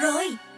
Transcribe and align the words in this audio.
rồi 0.00 0.26
Good 0.26 0.49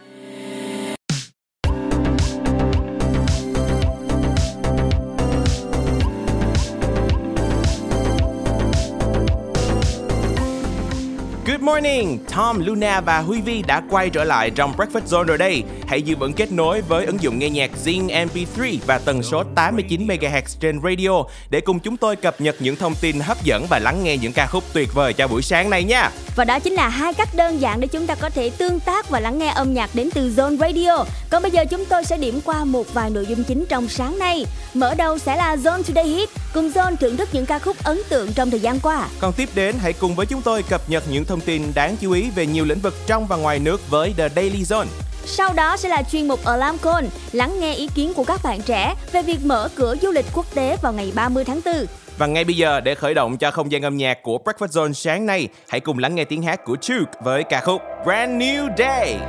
morning, 11.83 12.19
Tom, 12.35 12.65
Luna 12.65 13.01
và 13.01 13.19
Huy 13.19 13.41
Vi 13.41 13.61
đã 13.67 13.81
quay 13.89 14.09
trở 14.09 14.23
lại 14.23 14.49
trong 14.49 14.73
Breakfast 14.77 15.05
Zone 15.05 15.23
rồi 15.23 15.37
đây. 15.37 15.63
Hãy 15.87 16.01
giữ 16.01 16.15
vững 16.15 16.33
kết 16.33 16.51
nối 16.51 16.81
với 16.81 17.05
ứng 17.05 17.21
dụng 17.21 17.39
nghe 17.39 17.49
nhạc 17.49 17.71
Zing 17.85 18.07
MP3 18.07 18.77
và 18.85 18.97
tần 18.97 19.23
số 19.23 19.43
89 19.55 20.07
MHz 20.07 20.41
trên 20.59 20.79
radio 20.83 21.23
để 21.49 21.61
cùng 21.61 21.79
chúng 21.79 21.97
tôi 21.97 22.15
cập 22.15 22.41
nhật 22.41 22.55
những 22.59 22.75
thông 22.75 22.95
tin 23.01 23.19
hấp 23.19 23.43
dẫn 23.43 23.65
và 23.69 23.79
lắng 23.79 24.03
nghe 24.03 24.17
những 24.17 24.33
ca 24.33 24.47
khúc 24.47 24.63
tuyệt 24.73 24.89
vời 24.93 25.13
cho 25.13 25.27
buổi 25.27 25.41
sáng 25.41 25.69
này 25.69 25.83
nha. 25.83 26.11
Và 26.35 26.45
đó 26.45 26.59
chính 26.59 26.73
là 26.73 26.89
hai 26.89 27.13
cách 27.13 27.29
đơn 27.35 27.61
giản 27.61 27.79
để 27.79 27.87
chúng 27.87 28.07
ta 28.07 28.15
có 28.15 28.29
thể 28.29 28.49
tương 28.49 28.79
tác 28.79 29.09
và 29.09 29.19
lắng 29.19 29.39
nghe 29.39 29.49
âm 29.49 29.73
nhạc 29.73 29.89
đến 29.93 30.09
từ 30.13 30.29
Zone 30.35 30.57
Radio. 30.57 31.05
Còn 31.29 31.41
bây 31.41 31.51
giờ 31.51 31.65
chúng 31.65 31.85
tôi 31.85 32.05
sẽ 32.05 32.17
điểm 32.17 32.39
qua 32.45 32.65
một 32.65 32.93
vài 32.93 33.09
nội 33.09 33.25
dung 33.25 33.43
chính 33.43 33.65
trong 33.69 33.87
sáng 33.87 34.19
nay. 34.19 34.45
Mở 34.73 34.95
đầu 34.95 35.17
sẽ 35.17 35.35
là 35.35 35.55
Zone 35.55 35.83
Today 35.83 36.05
Hit, 36.05 36.29
cùng 36.53 36.69
Zone 36.69 36.95
thưởng 36.95 37.17
thức 37.17 37.29
những 37.31 37.45
ca 37.45 37.59
khúc 37.59 37.83
ấn 37.83 38.01
tượng 38.09 38.33
trong 38.33 38.51
thời 38.51 38.59
gian 38.59 38.79
qua. 38.79 39.07
Còn 39.19 39.33
tiếp 39.33 39.49
đến 39.55 39.75
hãy 39.81 39.93
cùng 39.93 40.15
với 40.15 40.25
chúng 40.25 40.41
tôi 40.41 40.63
cập 40.63 40.89
nhật 40.89 41.03
những 41.11 41.25
thông 41.25 41.41
tin 41.41 41.72
đáng 41.75 41.95
chú 42.01 42.11
ý 42.11 42.29
về 42.29 42.45
nhiều 42.45 42.65
lĩnh 42.65 42.79
vực 42.79 42.93
trong 43.07 43.27
và 43.27 43.35
ngoài 43.35 43.59
nước 43.59 43.89
với 43.89 44.13
The 44.17 44.29
Daily 44.29 44.63
Zone. 44.63 44.85
Sau 45.25 45.53
đó 45.53 45.77
sẽ 45.77 45.89
là 45.89 46.03
chuyên 46.11 46.27
mục 46.27 46.45
Alarm 46.45 46.77
Call, 46.77 47.05
lắng 47.31 47.59
nghe 47.59 47.73
ý 47.73 47.87
kiến 47.95 48.13
của 48.13 48.23
các 48.23 48.39
bạn 48.43 48.61
trẻ 48.61 48.95
về 49.11 49.21
việc 49.21 49.45
mở 49.45 49.69
cửa 49.75 49.95
du 50.01 50.11
lịch 50.11 50.25
quốc 50.33 50.45
tế 50.55 50.77
vào 50.81 50.93
ngày 50.93 51.11
30 51.15 51.43
tháng 51.45 51.59
4. 51.65 51.85
Và 52.17 52.27
ngay 52.27 52.43
bây 52.43 52.55
giờ 52.55 52.81
để 52.81 52.95
khởi 52.95 53.13
động 53.13 53.37
cho 53.37 53.51
không 53.51 53.71
gian 53.71 53.81
âm 53.81 53.97
nhạc 53.97 54.23
của 54.23 54.39
Breakfast 54.45 54.67
Zone 54.67 54.93
sáng 54.93 55.25
nay, 55.25 55.47
hãy 55.67 55.79
cùng 55.79 55.99
lắng 55.99 56.15
nghe 56.15 56.25
tiếng 56.25 56.43
hát 56.43 56.65
của 56.65 56.75
Chuke 56.81 57.11
với 57.23 57.43
ca 57.43 57.61
khúc 57.61 57.81
Brand 58.05 58.31
New 58.41 58.69
Day. 58.77 59.19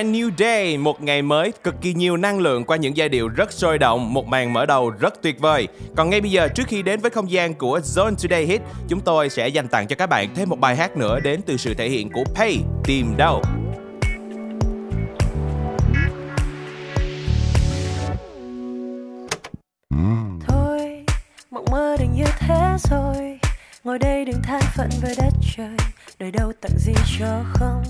Brand 0.00 0.16
New 0.16 0.30
Day, 0.38 0.78
một 0.78 1.02
ngày 1.02 1.22
mới 1.22 1.52
cực 1.64 1.74
kỳ 1.80 1.94
nhiều 1.94 2.16
năng 2.16 2.38
lượng 2.38 2.64
qua 2.64 2.76
những 2.76 2.96
giai 2.96 3.08
điệu 3.08 3.28
rất 3.28 3.52
sôi 3.52 3.78
động, 3.78 4.14
một 4.14 4.26
màn 4.26 4.52
mở 4.52 4.66
đầu 4.66 4.90
rất 4.90 5.22
tuyệt 5.22 5.40
vời. 5.40 5.68
Còn 5.96 6.10
ngay 6.10 6.20
bây 6.20 6.30
giờ 6.30 6.48
trước 6.48 6.62
khi 6.66 6.82
đến 6.82 7.00
với 7.00 7.10
không 7.10 7.30
gian 7.30 7.54
của 7.54 7.78
Zone 7.78 8.14
Today 8.22 8.44
Hit, 8.44 8.60
chúng 8.88 9.00
tôi 9.00 9.30
sẽ 9.30 9.48
dành 9.48 9.68
tặng 9.68 9.86
cho 9.88 9.96
các 9.96 10.06
bạn 10.06 10.34
thêm 10.34 10.48
một 10.48 10.60
bài 10.60 10.76
hát 10.76 10.96
nữa 10.96 11.20
đến 11.20 11.40
từ 11.46 11.56
sự 11.56 11.74
thể 11.74 11.88
hiện 11.88 12.10
của 12.10 12.24
Pay, 12.34 12.58
Tìm 12.84 13.16
Đâu. 13.16 13.42
thôi 20.48 21.04
mộng 21.50 21.64
mơ 21.70 21.96
đừng 21.98 22.12
như 22.12 22.24
thế 22.38 22.76
rồi 22.90 23.38
ngồi 23.84 23.98
đây 23.98 24.24
đừng 24.24 24.42
than 24.42 24.62
phận 24.76 24.88
với 25.02 25.14
đất 25.18 25.32
trời 25.56 25.76
đời 26.18 26.30
đâu 26.30 26.52
tặng 26.60 26.78
gì 26.78 26.92
cho 27.18 27.44
không 27.52 27.84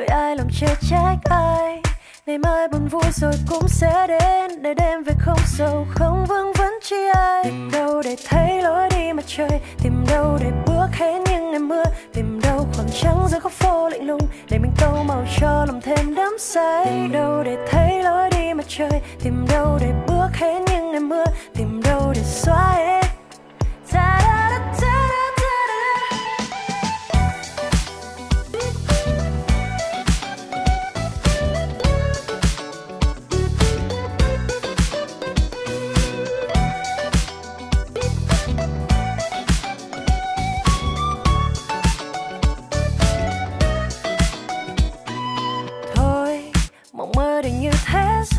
cười 0.00 0.06
ai 0.06 0.36
lòng 0.36 0.48
chê 0.60 0.66
trách 0.90 1.16
ai. 1.24 1.82
Ngày 2.26 2.38
mai 2.38 2.68
buồn 2.68 2.88
vui 2.88 3.02
rồi 3.12 3.32
cũng 3.48 3.68
sẽ 3.68 4.06
đến 4.06 4.62
để 4.62 4.74
đêm 4.74 5.02
về 5.02 5.12
không 5.18 5.38
sầu 5.46 5.86
không 5.90 6.26
vương 6.28 6.52
vấn 6.52 6.72
chi 6.82 6.96
ai. 7.14 7.44
Tìm 7.44 7.70
đâu 7.72 8.02
để 8.04 8.16
thấy 8.28 8.62
lối 8.62 8.88
đi 8.90 9.12
mặt 9.12 9.24
trời, 9.26 9.60
tìm 9.82 10.04
đâu 10.10 10.38
để 10.40 10.50
bước 10.66 10.88
hết 10.92 11.22
những 11.30 11.50
ngày 11.50 11.58
mưa. 11.58 11.84
Tìm 12.14 12.40
đâu 12.42 12.66
khoảng 12.74 12.88
trắng 13.02 13.26
giữa 13.28 13.40
góc 13.40 13.52
phố 13.52 13.88
lạnh 13.88 14.06
lùng, 14.06 14.28
để 14.50 14.58
mình 14.58 14.72
tô 14.80 15.02
màu 15.02 15.24
cho 15.40 15.64
lòng 15.66 15.80
thêm 15.80 16.14
đắm 16.14 16.36
say. 16.38 16.84
Tìm 16.86 17.12
đâu 17.12 17.42
để 17.44 17.56
thấy 17.70 18.02
lối 18.02 18.30
đi 18.30 18.54
mặt 18.54 18.66
trời, 18.68 19.00
tìm 19.22 19.46
đâu 19.50 19.78
để 19.80 19.92
bước 20.06 20.28
hết 20.34 20.60
những 20.70 20.90
ngày 20.90 21.00
mưa. 21.00 21.24
Tìm 21.54 21.82
đâu 21.84 22.12
để 22.14 22.22
xóa 22.22 22.72
hết. 22.76 23.04
Ta-da! 23.92 24.39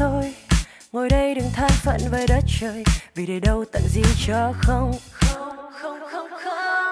Rồi 0.01 0.33
ngồi 0.91 1.09
đây 1.09 1.35
đừng 1.35 1.51
than 1.53 1.69
phận 1.69 1.97
với 2.11 2.27
đất 2.27 2.43
trời, 2.59 2.83
vì 3.15 3.25
để 3.25 3.39
đâu 3.39 3.65
tặng 3.71 3.87
gì 3.87 4.01
cho 4.27 4.53
không? 4.61 4.91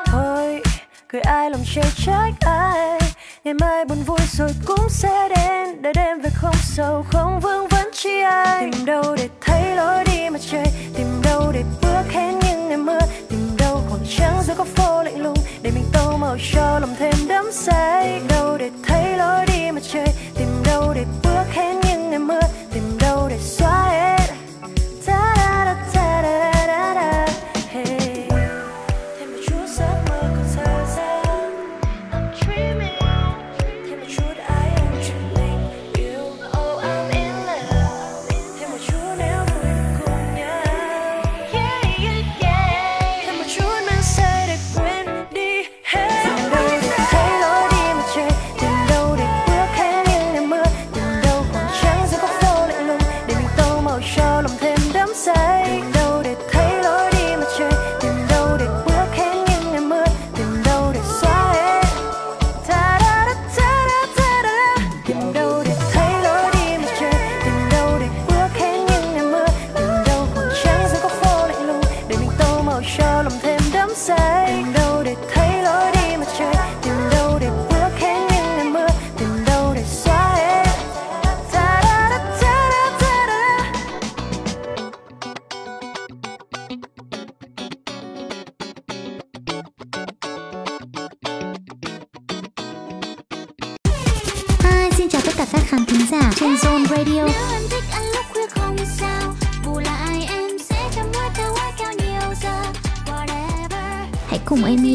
Thôi, 0.06 0.62
cười 1.08 1.22
ai 1.22 1.50
lòng 1.50 1.62
chê 1.76 1.82
trách 2.06 2.34
ai? 2.40 3.00
Ngày 3.44 3.54
mai 3.54 3.86
buồn 3.86 3.98
vui 4.06 4.20
rồi 4.32 4.50
cũng 4.66 4.90
sẽ 4.90 5.30
đến. 5.30 5.82
Để 5.82 5.94
đêm 5.94 6.22
về 6.22 6.30
không 6.36 6.56
sầu 6.62 7.06
không 7.12 7.40
vương 7.40 7.68
vấn 7.68 7.90
chi 7.94 8.22
ai? 8.22 8.70
Tìm 8.72 8.86
đâu 8.86 9.16
để 9.16 9.30
thấy 9.42 9.76
lối 9.76 10.04
đi 10.06 10.30
mặt 10.30 10.42
trời, 10.52 10.66
tìm 10.96 11.08
đâu 11.24 11.52
để 11.54 11.64
bước 11.82 12.12
hết 12.12 12.32
những 12.44 12.68
ngày 12.68 12.78
mưa? 12.78 13.00
Tìm 13.30 13.58
đâu 13.58 13.82
khoảng 13.90 14.06
trắng 14.18 14.42
giữa 14.44 14.54
góc 14.54 14.68
phố 14.68 15.04
lạnh 15.04 15.22
lùng, 15.22 15.38
để 15.62 15.72
mình 15.76 15.86
tô 15.94 16.18
màu 16.18 16.38
cho 16.54 16.80
lòng 16.80 16.96
thêm 17.00 17.28
đắm 17.28 17.50
say. 17.52 18.20
Tìm 18.20 18.28
đâu 18.28 18.58
để 18.58 18.70
thấy 18.88 19.18
lối 19.18 19.46
đi 19.46 19.72
mặt 19.72 19.84
trời, 19.92 20.08
tìm 20.36 20.48
đâu 20.66 20.94
để 20.96 21.06
bước 21.24 21.46
hết 21.54 21.74
những 21.84 22.10
ngày 22.10 22.20
mưa? 22.20 22.42
Tìm 22.74 22.98
đâu 23.00 23.28
để 23.30 23.38
xóa 23.40 23.90
hết 23.90 24.19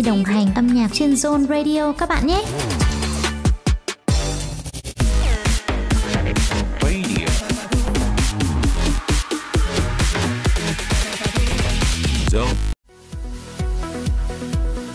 đồng 0.06 0.24
hành 0.24 0.46
âm 0.54 0.66
nhạc 0.66 0.88
trên 0.92 1.14
Zone 1.14 1.46
Radio 1.46 1.92
các 1.92 2.08
bạn 2.08 2.26
nhé. 2.26 2.44
Radio. 6.80 7.26
Zone. 12.32 12.54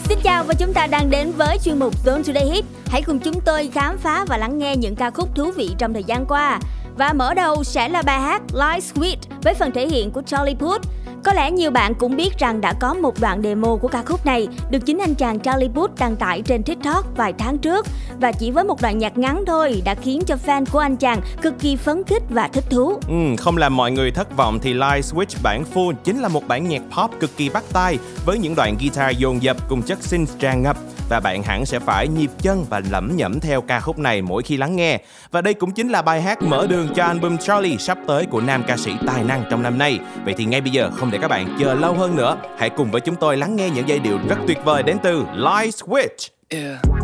Xin 0.03 0.19
chào 0.23 0.43
và 0.43 0.53
chúng 0.53 0.73
ta 0.73 0.87
đang 0.87 1.09
đến 1.09 1.31
với 1.37 1.57
chuyên 1.63 1.79
mục 1.79 2.05
Zone 2.05 2.23
Today 2.23 2.45
Hit. 2.45 2.65
Hãy 2.87 3.01
cùng 3.01 3.19
chúng 3.19 3.41
tôi 3.41 3.69
khám 3.73 3.97
phá 3.97 4.25
và 4.27 4.37
lắng 4.37 4.57
nghe 4.57 4.75
những 4.75 4.95
ca 4.95 5.09
khúc 5.09 5.35
thú 5.35 5.51
vị 5.51 5.69
trong 5.77 5.93
thời 5.93 6.03
gian 6.03 6.25
qua. 6.25 6.59
Và 6.97 7.13
mở 7.13 7.33
đầu 7.33 7.63
sẽ 7.63 7.89
là 7.89 8.01
bài 8.01 8.19
hát 8.19 8.41
Light 8.53 8.83
Sweet 8.83 9.17
với 9.43 9.53
phần 9.53 9.71
thể 9.71 9.87
hiện 9.87 10.11
của 10.11 10.21
Charlie 10.21 10.55
Puth. 10.55 10.81
Có 11.23 11.33
lẽ 11.33 11.51
nhiều 11.51 11.71
bạn 11.71 11.95
cũng 11.95 12.15
biết 12.15 12.37
rằng 12.37 12.61
đã 12.61 12.73
có 12.73 12.93
một 12.93 13.19
đoạn 13.19 13.41
demo 13.43 13.75
của 13.75 13.87
ca 13.87 14.03
khúc 14.03 14.25
này 14.25 14.47
được 14.71 14.79
chính 14.85 14.97
anh 14.97 15.15
chàng 15.15 15.39
Charlie 15.39 15.69
Puth 15.69 15.91
đăng 15.99 16.15
tải 16.15 16.41
trên 16.41 16.63
TikTok 16.63 17.17
vài 17.17 17.33
tháng 17.37 17.57
trước 17.57 17.85
và 18.19 18.31
chỉ 18.31 18.51
với 18.51 18.63
một 18.63 18.81
đoạn 18.81 18.97
nhạc 18.97 19.17
ngắn 19.17 19.43
thôi 19.47 19.81
đã 19.85 19.95
khiến 19.95 20.21
cho 20.27 20.35
fan 20.45 20.65
của 20.71 20.79
anh 20.79 20.97
chàng 20.97 21.21
cực 21.41 21.59
kỳ 21.59 21.75
phấn 21.75 22.03
khích 22.03 22.23
và 22.29 22.47
thích 22.47 22.63
thú. 22.69 22.99
Ừ, 23.07 23.35
không 23.37 23.57
làm 23.57 23.77
mọi 23.77 23.91
người 23.91 24.11
thất 24.11 24.37
vọng 24.37 24.59
thì 24.61 24.73
Light 24.73 25.05
Switch 25.05 25.37
bản 25.43 25.63
full 25.73 25.93
chính 26.03 26.19
là 26.19 26.27
một 26.27 26.47
bản 26.47 26.69
nhạc 26.69 26.81
pop 26.97 27.11
cực 27.19 27.37
kỳ 27.37 27.49
bắt 27.49 27.63
tai 27.73 27.97
với 28.25 28.37
những 28.37 28.55
đoạn 28.55 28.75
guitar 28.79 29.17
dồn 29.17 29.43
dập 29.43 29.57
cùng 29.69 29.81
chất 29.81 30.03
synth 30.03 30.39
tràn 30.39 30.63
ngập 30.63 30.77
và 31.09 31.19
bạn 31.19 31.43
hẳn 31.43 31.65
sẽ 31.65 31.79
phải 31.79 32.07
nhịp 32.07 32.31
chân 32.41 32.65
và 32.69 32.81
lẩm 32.91 33.11
nhẩm 33.15 33.39
theo 33.39 33.61
ca 33.61 33.79
khúc 33.79 33.99
này 33.99 34.21
mỗi 34.21 34.43
khi 34.43 34.57
lắng 34.57 34.75
nghe. 34.75 35.01
Và 35.31 35.41
đây 35.41 35.53
cũng 35.53 35.71
chính 35.71 35.89
là 35.89 36.01
bài 36.01 36.21
hát 36.21 36.41
mở 36.41 36.67
đường 36.67 36.87
cho 36.95 37.03
album 37.03 37.37
Charlie 37.37 37.77
sắp 37.77 37.97
tới 38.07 38.25
của 38.25 38.41
nam 38.41 38.63
ca 38.67 38.77
sĩ 38.77 38.91
tài 39.07 39.23
năng 39.23 39.43
trong 39.49 39.63
năm 39.63 39.77
nay. 39.77 39.99
Vậy 40.25 40.33
thì 40.37 40.45
ngay 40.45 40.61
bây 40.61 40.71
giờ 40.71 40.91
không 40.95 41.11
để 41.11 41.17
các 41.21 41.27
bạn 41.27 41.57
chờ 41.59 41.73
lâu 41.73 41.93
hơn 41.93 42.15
nữa, 42.15 42.37
hãy 42.57 42.69
cùng 42.69 42.91
với 42.91 43.01
chúng 43.01 43.15
tôi 43.15 43.37
lắng 43.37 43.55
nghe 43.55 43.69
những 43.69 43.89
giai 43.89 43.99
điệu 43.99 44.17
rất 44.29 44.37
tuyệt 44.47 44.57
vời 44.65 44.83
đến 44.83 44.97
từ 45.03 45.23
Light 45.33 45.75
Switch. 45.75 46.29
Yeah. 46.49 46.98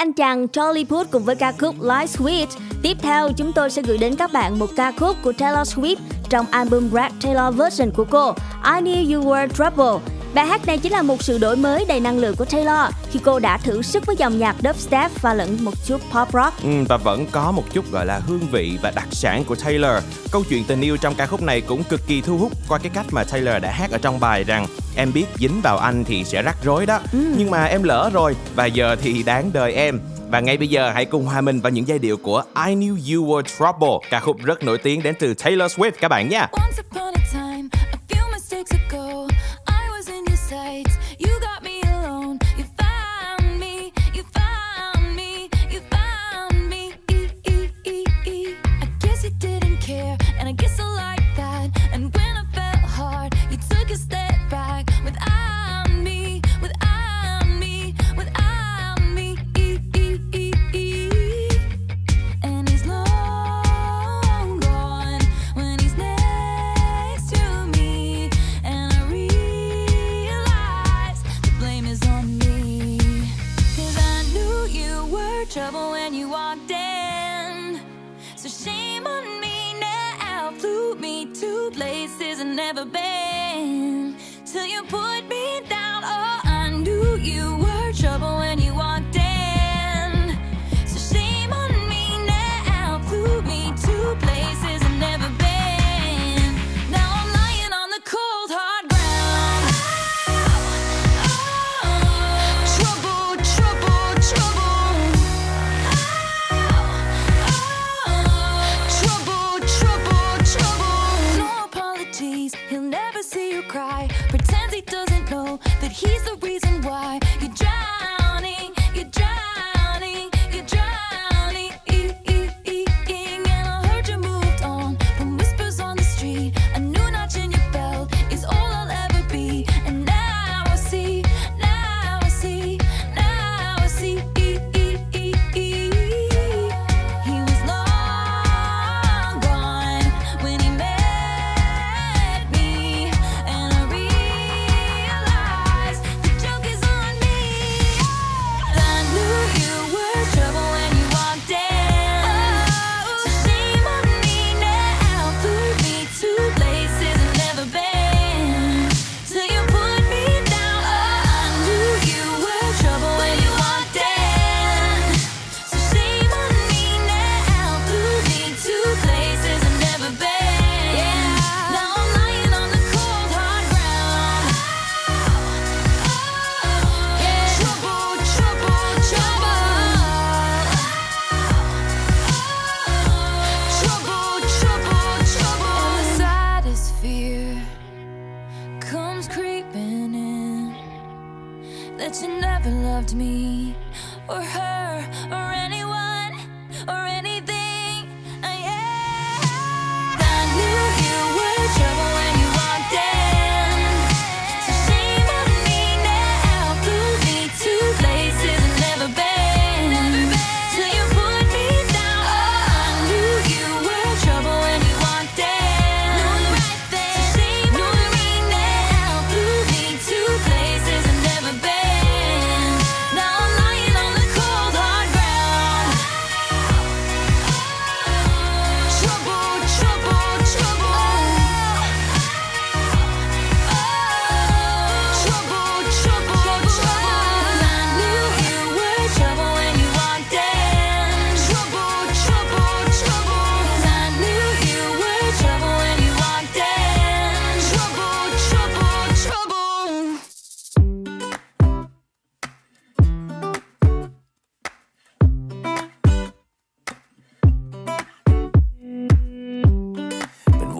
Anh 0.00 0.12
chàng 0.12 0.48
Charlie 0.48 0.84
Puth 0.84 1.10
cùng 1.10 1.24
với 1.24 1.36
ca 1.36 1.52
khúc 1.52 1.74
Light 1.80 2.10
Sweet. 2.10 2.46
Tiếp 2.82 2.96
theo, 3.02 3.28
chúng 3.36 3.52
tôi 3.52 3.70
sẽ 3.70 3.82
gửi 3.82 3.98
đến 3.98 4.16
các 4.16 4.32
bạn 4.32 4.58
một 4.58 4.66
ca 4.76 4.92
khúc 4.92 5.16
của 5.22 5.32
Taylor 5.32 5.78
Swift 5.78 5.96
trong 6.28 6.46
album 6.50 6.90
Brad 6.90 7.12
Taylor 7.22 7.56
version 7.56 7.90
của 7.90 8.04
cô, 8.10 8.34
I 8.64 8.80
Knew 8.80 9.14
You 9.14 9.24
Were 9.30 9.48
Trouble. 9.48 10.09
Bài 10.34 10.46
hát 10.46 10.66
này 10.66 10.78
chính 10.78 10.92
là 10.92 11.02
một 11.02 11.22
sự 11.22 11.38
đổi 11.38 11.56
mới 11.56 11.84
đầy 11.88 12.00
năng 12.00 12.18
lượng 12.18 12.36
của 12.36 12.44
Taylor 12.44 12.94
khi 13.10 13.20
cô 13.24 13.38
đã 13.38 13.58
thử 13.58 13.82
sức 13.82 14.06
với 14.06 14.16
dòng 14.16 14.38
nhạc 14.38 14.56
dubstep 14.64 15.22
và 15.22 15.34
lẫn 15.34 15.56
một 15.60 15.72
chút 15.86 16.00
pop 16.00 16.32
rock. 16.32 16.62
Ừ, 16.62 16.70
và 16.88 16.96
vẫn 16.96 17.26
có 17.30 17.52
một 17.52 17.64
chút 17.72 17.92
gọi 17.92 18.06
là 18.06 18.18
hương 18.18 18.46
vị 18.50 18.78
và 18.82 18.90
đặc 18.90 19.06
sản 19.10 19.44
của 19.44 19.54
Taylor. 19.54 20.04
Câu 20.32 20.44
chuyện 20.48 20.64
tình 20.64 20.80
yêu 20.80 20.96
trong 20.96 21.14
ca 21.14 21.26
khúc 21.26 21.42
này 21.42 21.60
cũng 21.60 21.84
cực 21.84 22.00
kỳ 22.06 22.20
thu 22.20 22.38
hút 22.38 22.52
qua 22.68 22.78
cái 22.78 22.90
cách 22.94 23.06
mà 23.10 23.24
Taylor 23.24 23.62
đã 23.62 23.70
hát 23.70 23.90
ở 23.90 23.98
trong 24.02 24.20
bài 24.20 24.44
rằng 24.44 24.66
em 24.96 25.12
biết 25.12 25.26
dính 25.38 25.60
vào 25.60 25.78
anh 25.78 26.04
thì 26.04 26.24
sẽ 26.24 26.42
rắc 26.42 26.56
rối 26.64 26.86
đó. 26.86 27.00
Nhưng 27.12 27.50
mà 27.50 27.64
em 27.64 27.82
lỡ 27.82 28.10
rồi 28.12 28.36
và 28.54 28.66
giờ 28.66 28.96
thì 29.02 29.22
đáng 29.22 29.50
đời 29.52 29.72
em. 29.72 30.00
Và 30.30 30.40
ngay 30.40 30.56
bây 30.56 30.68
giờ 30.68 30.90
hãy 30.94 31.04
cùng 31.04 31.26
hòa 31.26 31.40
mình 31.40 31.60
vào 31.60 31.70
những 31.70 31.88
giai 31.88 31.98
điệu 31.98 32.16
của 32.16 32.42
I 32.66 32.74
Knew 32.74 32.90
You 32.92 33.26
Were 33.26 33.42
Trouble, 33.42 34.08
ca 34.10 34.20
khúc 34.20 34.36
rất 34.44 34.64
nổi 34.64 34.78
tiếng 34.78 35.02
đến 35.02 35.14
từ 35.18 35.34
Taylor 35.34 35.72
Swift 35.72 35.90
các 36.00 36.08
bạn 36.08 36.28
nha. 36.28 36.46
Once 36.52 36.79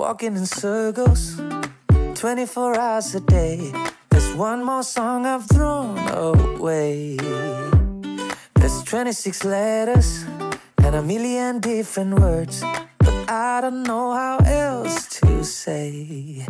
walking 0.00 0.35
in 0.35 0.47
circles 0.47 1.38
24 2.14 2.80
hours 2.80 3.14
a 3.14 3.21
day. 3.21 3.71
There's 4.09 4.33
one 4.35 4.64
more 4.64 4.83
song 4.83 5.26
I've 5.26 5.47
thrown 5.47 5.99
away. 6.09 7.16
There's 8.54 8.83
26 8.85 9.45
letters 9.45 10.25
and 10.78 10.97
a 10.97 11.02
million 11.02 11.61
different 11.61 12.19
words. 12.19 12.64
But 12.99 13.30
I 13.30 13.61
don't 13.61 13.83
know 13.83 14.14
how 14.14 14.38
else 14.38 15.21
to 15.21 15.45
say. 15.45 16.47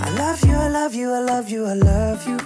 I 0.00 0.10
love 0.18 0.44
you, 0.44 0.56
I 0.56 0.68
love 0.68 0.94
you, 0.96 1.12
I 1.12 1.20
love 1.20 1.48
you, 1.48 1.66
I 1.66 1.74
love 1.74 2.26
you. 2.26 2.38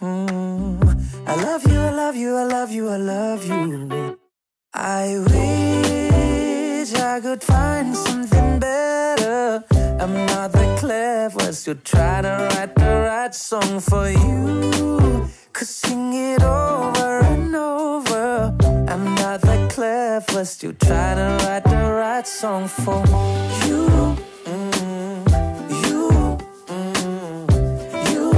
Mm. 0.00 1.04
I 1.26 1.34
love 1.42 1.70
you, 1.70 1.78
I 1.78 1.90
love 1.90 2.16
you, 2.16 2.34
I 2.34 2.44
love 2.44 2.72
you, 2.72 2.88
I 2.88 2.96
love 2.96 3.46
you. 3.46 4.18
I 4.72 5.18
wish 5.18 5.85
I 7.16 7.20
could 7.20 7.42
find 7.42 7.96
something 7.96 8.58
better. 8.58 9.64
I'm 9.72 10.26
not 10.26 10.52
that 10.52 10.78
clever, 10.78 11.50
so 11.50 11.72
try 11.72 12.20
to 12.20 12.50
write 12.50 12.74
the 12.74 12.92
right 13.08 13.34
song 13.34 13.80
for 13.80 14.10
you. 14.10 15.26
Could 15.54 15.66
sing 15.66 16.12
it 16.12 16.42
over 16.42 17.20
and 17.20 17.56
over. 17.56 18.54
I'm 18.86 19.14
not 19.14 19.40
that 19.40 19.70
clever, 19.70 20.44
still 20.44 20.74
try 20.74 21.14
to 21.14 21.38
write 21.40 21.64
the 21.64 21.90
right 22.02 22.26
song 22.26 22.68
for 22.68 23.02
you. 23.64 23.86
Mm, 24.44 25.24
you, 25.84 26.10
mm, 26.66 28.12
you. 28.12 28.30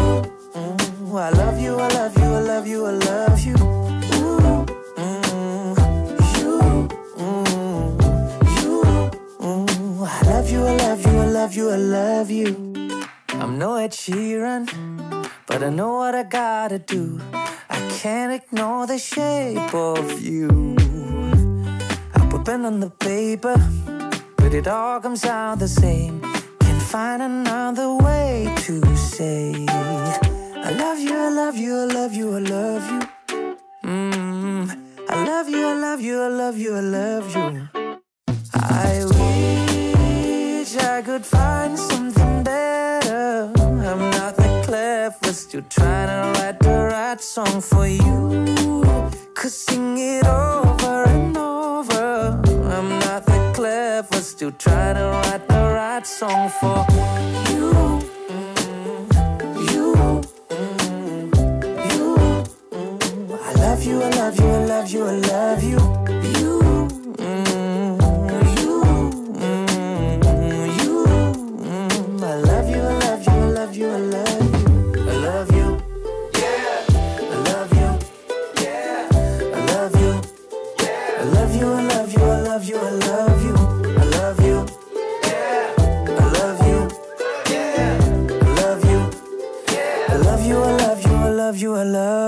Mm, 0.55 1.19
I 1.19 1.31
love 1.31 1.61
you, 1.61 1.75
I 1.75 1.89
love 1.89 2.17
you, 2.17 2.25
I 2.27 2.41
love 2.43 2.67
you, 2.69 2.87
I 2.87 2.91
love 2.91 3.03
you. 3.03 3.08
Love 11.49 11.57
you, 11.57 11.71
I 11.71 11.77
love 11.77 12.31
you. 12.31 12.47
I'm 13.31 13.59
no 13.59 13.77
Ed 13.77 13.93
Sheeran, 13.93 14.69
but 15.47 15.63
I 15.63 15.71
know 15.71 15.95
what 15.95 16.15
I 16.15 16.23
gotta 16.23 16.79
do. 16.79 17.19
I 17.71 17.79
can't 18.01 18.35
ignore 18.35 18.87
the 18.87 18.99
shape 18.99 19.73
of 19.73 20.21
you. 20.21 20.77
I 22.15 22.19
put 22.29 22.45
pen 22.45 22.67
on 22.67 22.81
the 22.81 22.91
paper, 22.91 23.57
but 24.37 24.53
it 24.53 24.69
all 24.69 25.01
comes 25.01 25.25
out 25.25 25.59
the 25.59 25.69
same. 25.69 26.21
Can't 26.61 26.83
find 26.83 27.23
another 27.23 27.95
way 27.95 28.53
to 28.67 28.97
say, 28.97 29.65
I 29.71 30.71
love 30.77 30.99
you, 30.99 31.17
I 31.17 31.31
love 31.31 31.57
you, 31.57 31.75
I 31.81 31.85
love 31.85 32.13
you, 32.13 32.37
I 32.37 32.41
love 32.41 32.85
you. 32.93 33.01
Mm, 33.85 34.65
I 35.09 35.25
love 35.25 35.49
you, 35.49 35.67
I 35.67 35.75
love 35.75 36.01
you, 36.03 36.21
I 36.21 36.29
love 36.29 36.59
you, 36.59 36.77
I 36.77 36.81
love 36.81 37.37
you. 37.37 37.69
I 38.53 39.68
wish 40.75 40.83
I 40.83 41.03
could 41.03 41.25
find 41.25 41.79
something 41.79 42.43
better. 42.43 43.51
I'm 43.57 44.11
not 44.11 44.37
the 44.37 44.43
that 44.43 44.65
clever, 44.67 45.33
still 45.33 45.63
trying 45.69 46.09
to 46.09 46.41
write 46.41 46.59
the 46.61 46.89
right 46.93 47.21
song 47.21 47.61
for 47.61 47.87
you. 47.87 48.83
Could 49.35 49.53
sing 49.53 49.97
it 49.99 50.27
over 50.27 51.05
and 51.05 51.37
over. 51.37 52.41
I'm 52.75 52.89
not 53.01 53.25
the 53.27 53.33
that 53.33 53.55
clever, 53.55 54.21
still 54.21 54.53
trying 54.53 54.97
to 54.97 55.05
write 55.05 55.49
the 55.49 55.63
right 55.79 56.07
song 56.07 56.49
for 56.61 56.87
you. 57.51 58.03
You, 59.73 59.85
you. 61.93 62.07
I 63.49 63.53
love 63.55 63.83
you, 63.85 64.03
I 64.03 64.11
love 64.11 64.39
you, 64.41 64.47
I 64.47 64.65
love 64.65 64.91
you, 64.91 65.05
I 65.05 65.13
love. 65.13 65.63
You, 65.63 66.08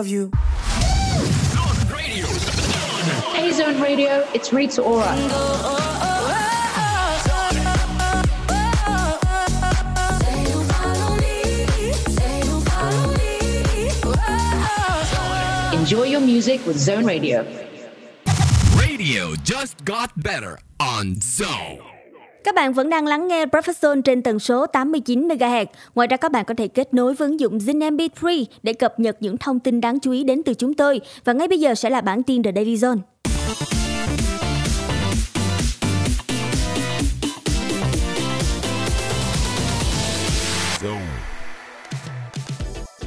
you, 0.06 0.30
I 0.32 1.54
love 1.56 2.08
you. 2.08 2.24
Hey 3.32 3.50
Zone 3.52 3.80
Radio, 3.80 4.26
it's 4.34 4.52
Rita 4.52 4.82
Ora. 4.82 5.16
Enjoy 15.72 16.04
your 16.04 16.20
music 16.20 16.64
with 16.66 16.78
Zone 16.78 17.04
Radio. 17.04 17.42
Radio 18.76 19.34
just 19.36 19.84
got 19.84 20.12
better 20.22 20.58
on 20.78 21.20
Zone. 21.20 21.89
Các 22.44 22.54
bạn 22.54 22.72
vẫn 22.72 22.90
đang 22.90 23.06
lắng 23.06 23.28
nghe 23.28 23.46
Professor 23.46 24.02
trên 24.02 24.22
tần 24.22 24.38
số 24.38 24.66
89 24.66 25.28
MHz. 25.28 25.66
Ngoài 25.94 26.08
ra 26.08 26.16
các 26.16 26.32
bạn 26.32 26.44
có 26.44 26.54
thể 26.54 26.68
kết 26.68 26.94
nối 26.94 27.14
với 27.14 27.28
ứng 27.28 27.40
dụng 27.40 27.58
Zin 27.58 27.96
MP3 27.96 28.44
để 28.62 28.72
cập 28.72 29.00
nhật 29.00 29.16
những 29.20 29.36
thông 29.36 29.60
tin 29.60 29.80
đáng 29.80 30.00
chú 30.00 30.12
ý 30.12 30.24
đến 30.24 30.42
từ 30.42 30.54
chúng 30.54 30.74
tôi. 30.74 31.00
Và 31.24 31.32
ngay 31.32 31.48
bây 31.48 31.60
giờ 31.60 31.74
sẽ 31.74 31.90
là 31.90 32.00
bản 32.00 32.22
tin 32.22 32.42
The 32.42 32.52
Daily 32.54 32.76
Zone. 32.76 32.98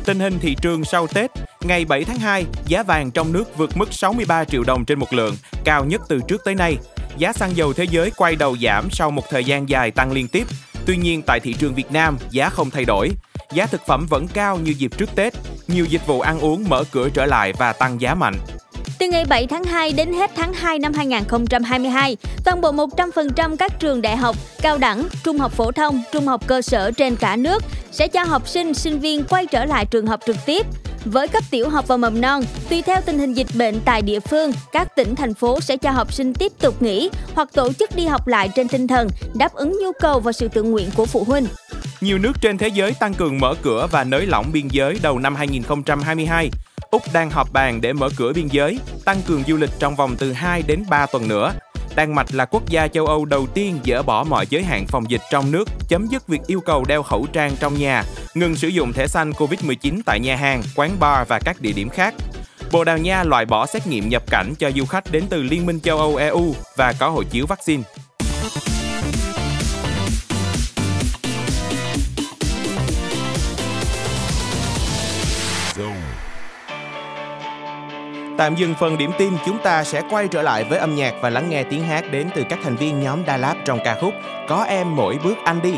Tình 0.05 0.19
hình 0.19 0.33
thị 0.41 0.55
trường 0.61 0.83
sau 0.83 1.07
Tết, 1.07 1.31
ngày 1.61 1.85
7 1.85 2.03
tháng 2.03 2.17
2, 2.17 2.45
giá 2.67 2.83
vàng 2.83 3.11
trong 3.11 3.33
nước 3.33 3.57
vượt 3.57 3.69
mức 3.75 3.93
63 3.93 4.45
triệu 4.45 4.63
đồng 4.63 4.85
trên 4.85 4.99
một 4.99 5.13
lượng, 5.13 5.35
cao 5.65 5.85
nhất 5.85 6.01
từ 6.09 6.19
trước 6.27 6.41
tới 6.45 6.55
nay. 6.55 6.77
Giá 7.17 7.33
xăng 7.33 7.55
dầu 7.55 7.73
thế 7.73 7.83
giới 7.83 8.11
quay 8.11 8.35
đầu 8.35 8.57
giảm 8.57 8.89
sau 8.91 9.11
một 9.11 9.23
thời 9.29 9.43
gian 9.43 9.69
dài 9.69 9.91
tăng 9.91 10.11
liên 10.11 10.27
tiếp. 10.27 10.47
Tuy 10.85 10.97
nhiên 10.97 11.21
tại 11.21 11.39
thị 11.39 11.53
trường 11.53 11.75
Việt 11.75 11.91
Nam, 11.91 12.17
giá 12.29 12.49
không 12.49 12.69
thay 12.69 12.85
đổi. 12.85 13.09
Giá 13.53 13.65
thực 13.65 13.81
phẩm 13.87 14.05
vẫn 14.09 14.27
cao 14.27 14.57
như 14.57 14.71
dịp 14.71 14.97
trước 14.97 15.15
Tết. 15.15 15.33
Nhiều 15.67 15.85
dịch 15.85 16.07
vụ 16.07 16.21
ăn 16.21 16.39
uống 16.39 16.69
mở 16.69 16.83
cửa 16.91 17.09
trở 17.09 17.25
lại 17.25 17.53
và 17.53 17.73
tăng 17.73 18.01
giá 18.01 18.15
mạnh. 18.15 18.35
Từ 19.03 19.09
ngày 19.09 19.25
7 19.25 19.47
tháng 19.47 19.63
2 19.63 19.93
đến 19.93 20.13
hết 20.13 20.31
tháng 20.35 20.53
2 20.53 20.79
năm 20.79 20.93
2022, 20.93 22.17
toàn 22.43 22.61
bộ 22.61 22.71
100% 22.71 23.55
các 23.55 23.79
trường 23.79 24.01
đại 24.01 24.17
học, 24.17 24.35
cao 24.61 24.77
đẳng, 24.77 25.07
trung 25.23 25.37
học 25.37 25.51
phổ 25.51 25.71
thông, 25.71 26.01
trung 26.11 26.27
học 26.27 26.47
cơ 26.47 26.61
sở 26.61 26.91
trên 26.91 27.15
cả 27.15 27.35
nước 27.35 27.63
sẽ 27.91 28.07
cho 28.07 28.23
học 28.23 28.47
sinh, 28.47 28.73
sinh 28.73 28.99
viên 28.99 29.23
quay 29.23 29.45
trở 29.45 29.65
lại 29.65 29.85
trường 29.85 30.07
học 30.07 30.19
trực 30.25 30.35
tiếp. 30.45 30.65
Với 31.05 31.27
cấp 31.27 31.43
tiểu 31.51 31.69
học 31.69 31.87
và 31.87 31.97
mầm 31.97 32.21
non, 32.21 32.43
tùy 32.69 32.81
theo 32.81 33.01
tình 33.05 33.19
hình 33.19 33.33
dịch 33.33 33.47
bệnh 33.55 33.79
tại 33.85 34.01
địa 34.01 34.19
phương, 34.19 34.51
các 34.71 34.95
tỉnh 34.95 35.15
thành 35.15 35.33
phố 35.33 35.61
sẽ 35.61 35.77
cho 35.77 35.91
học 35.91 36.13
sinh 36.13 36.33
tiếp 36.33 36.51
tục 36.59 36.81
nghỉ 36.81 37.09
hoặc 37.33 37.49
tổ 37.53 37.73
chức 37.73 37.95
đi 37.95 38.05
học 38.05 38.27
lại 38.27 38.49
trên 38.55 38.67
tinh 38.67 38.87
thần 38.87 39.07
đáp 39.35 39.53
ứng 39.53 39.79
nhu 39.81 39.91
cầu 39.99 40.19
và 40.19 40.31
sự 40.31 40.47
tự 40.47 40.63
nguyện 40.63 40.89
của 40.95 41.05
phụ 41.05 41.23
huynh. 41.23 41.45
Nhiều 42.01 42.17
nước 42.17 42.33
trên 42.41 42.57
thế 42.57 42.67
giới 42.67 42.93
tăng 42.93 43.13
cường 43.13 43.39
mở 43.39 43.55
cửa 43.61 43.87
và 43.91 44.03
nới 44.03 44.25
lỏng 44.25 44.45
biên 44.53 44.67
giới 44.67 44.99
đầu 45.01 45.19
năm 45.19 45.35
2022. 45.35 46.49
Úc 46.93 47.13
đang 47.13 47.29
họp 47.29 47.53
bàn 47.53 47.81
để 47.81 47.93
mở 47.93 48.09
cửa 48.17 48.33
biên 48.33 48.47
giới, 48.47 48.79
tăng 49.05 49.21
cường 49.27 49.43
du 49.47 49.57
lịch 49.57 49.69
trong 49.79 49.95
vòng 49.95 50.15
từ 50.19 50.33
2 50.33 50.61
đến 50.61 50.83
3 50.89 51.05
tuần 51.05 51.27
nữa. 51.27 51.53
Đan 51.95 52.15
Mạch 52.15 52.33
là 52.33 52.45
quốc 52.45 52.69
gia 52.69 52.87
châu 52.87 53.07
Âu 53.07 53.25
đầu 53.25 53.47
tiên 53.53 53.79
dỡ 53.85 54.03
bỏ 54.03 54.23
mọi 54.23 54.47
giới 54.49 54.63
hạn 54.63 54.85
phòng 54.87 55.09
dịch 55.09 55.21
trong 55.31 55.51
nước, 55.51 55.69
chấm 55.87 56.07
dứt 56.07 56.27
việc 56.27 56.41
yêu 56.47 56.61
cầu 56.61 56.85
đeo 56.87 57.03
khẩu 57.03 57.25
trang 57.33 57.51
trong 57.59 57.79
nhà, 57.79 58.03
ngừng 58.33 58.55
sử 58.55 58.67
dụng 58.67 58.93
thẻ 58.93 59.07
xanh 59.07 59.31
Covid-19 59.31 60.01
tại 60.05 60.19
nhà 60.19 60.35
hàng, 60.35 60.63
quán 60.75 60.91
bar 60.99 61.27
và 61.27 61.39
các 61.39 61.61
địa 61.61 61.71
điểm 61.71 61.89
khác. 61.89 62.13
Bồ 62.71 62.83
Đào 62.83 62.97
Nha 62.97 63.23
loại 63.23 63.45
bỏ 63.45 63.65
xét 63.65 63.87
nghiệm 63.87 64.09
nhập 64.09 64.23
cảnh 64.29 64.53
cho 64.59 64.71
du 64.71 64.85
khách 64.85 65.11
đến 65.11 65.23
từ 65.29 65.43
Liên 65.43 65.65
minh 65.65 65.79
châu 65.79 65.97
Âu 65.97 66.15
EU 66.15 66.55
và 66.77 66.93
có 66.99 67.09
hộ 67.09 67.23
chiếu 67.23 67.45
vaccine. 67.45 67.83
Tạm 78.37 78.55
dừng 78.55 78.73
phần 78.79 78.97
điểm 78.97 79.11
tin, 79.17 79.33
chúng 79.45 79.57
ta 79.63 79.83
sẽ 79.83 80.01
quay 80.09 80.27
trở 80.27 80.41
lại 80.41 80.63
với 80.63 80.79
âm 80.79 80.95
nhạc 80.95 81.13
và 81.21 81.29
lắng 81.29 81.49
nghe 81.49 81.63
tiếng 81.63 81.83
hát 81.83 82.11
đến 82.11 82.29
từ 82.35 82.43
các 82.49 82.59
thành 82.63 82.75
viên 82.75 82.99
nhóm 82.99 83.25
Đà 83.25 83.37
Lạt 83.37 83.55
trong 83.65 83.79
ca 83.85 83.97
khúc 84.01 84.13
Có 84.47 84.63
em 84.63 84.95
mỗi 84.95 85.19
bước 85.23 85.37
anh 85.43 85.61
đi. 85.61 85.73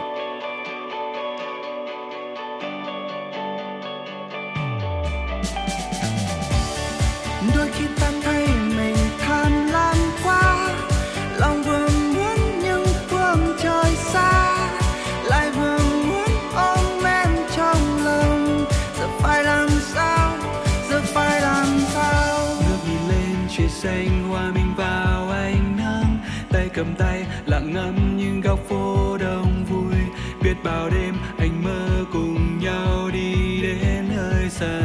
Cầm 26.75 26.95
tay, 26.97 27.25
lặng 27.45 27.73
ngắm 27.73 28.17
những 28.17 28.41
góc 28.41 28.59
phố 28.69 29.17
đông 29.17 29.65
vui. 29.69 29.95
Biết 30.41 30.55
bao 30.63 30.89
đêm 30.89 31.15
anh 31.39 31.63
mơ 31.63 32.05
cùng 32.13 32.59
nhau 32.59 33.09
đi 33.13 33.61
đến 33.61 34.05
nơi 34.15 34.49
xa. 34.49 34.81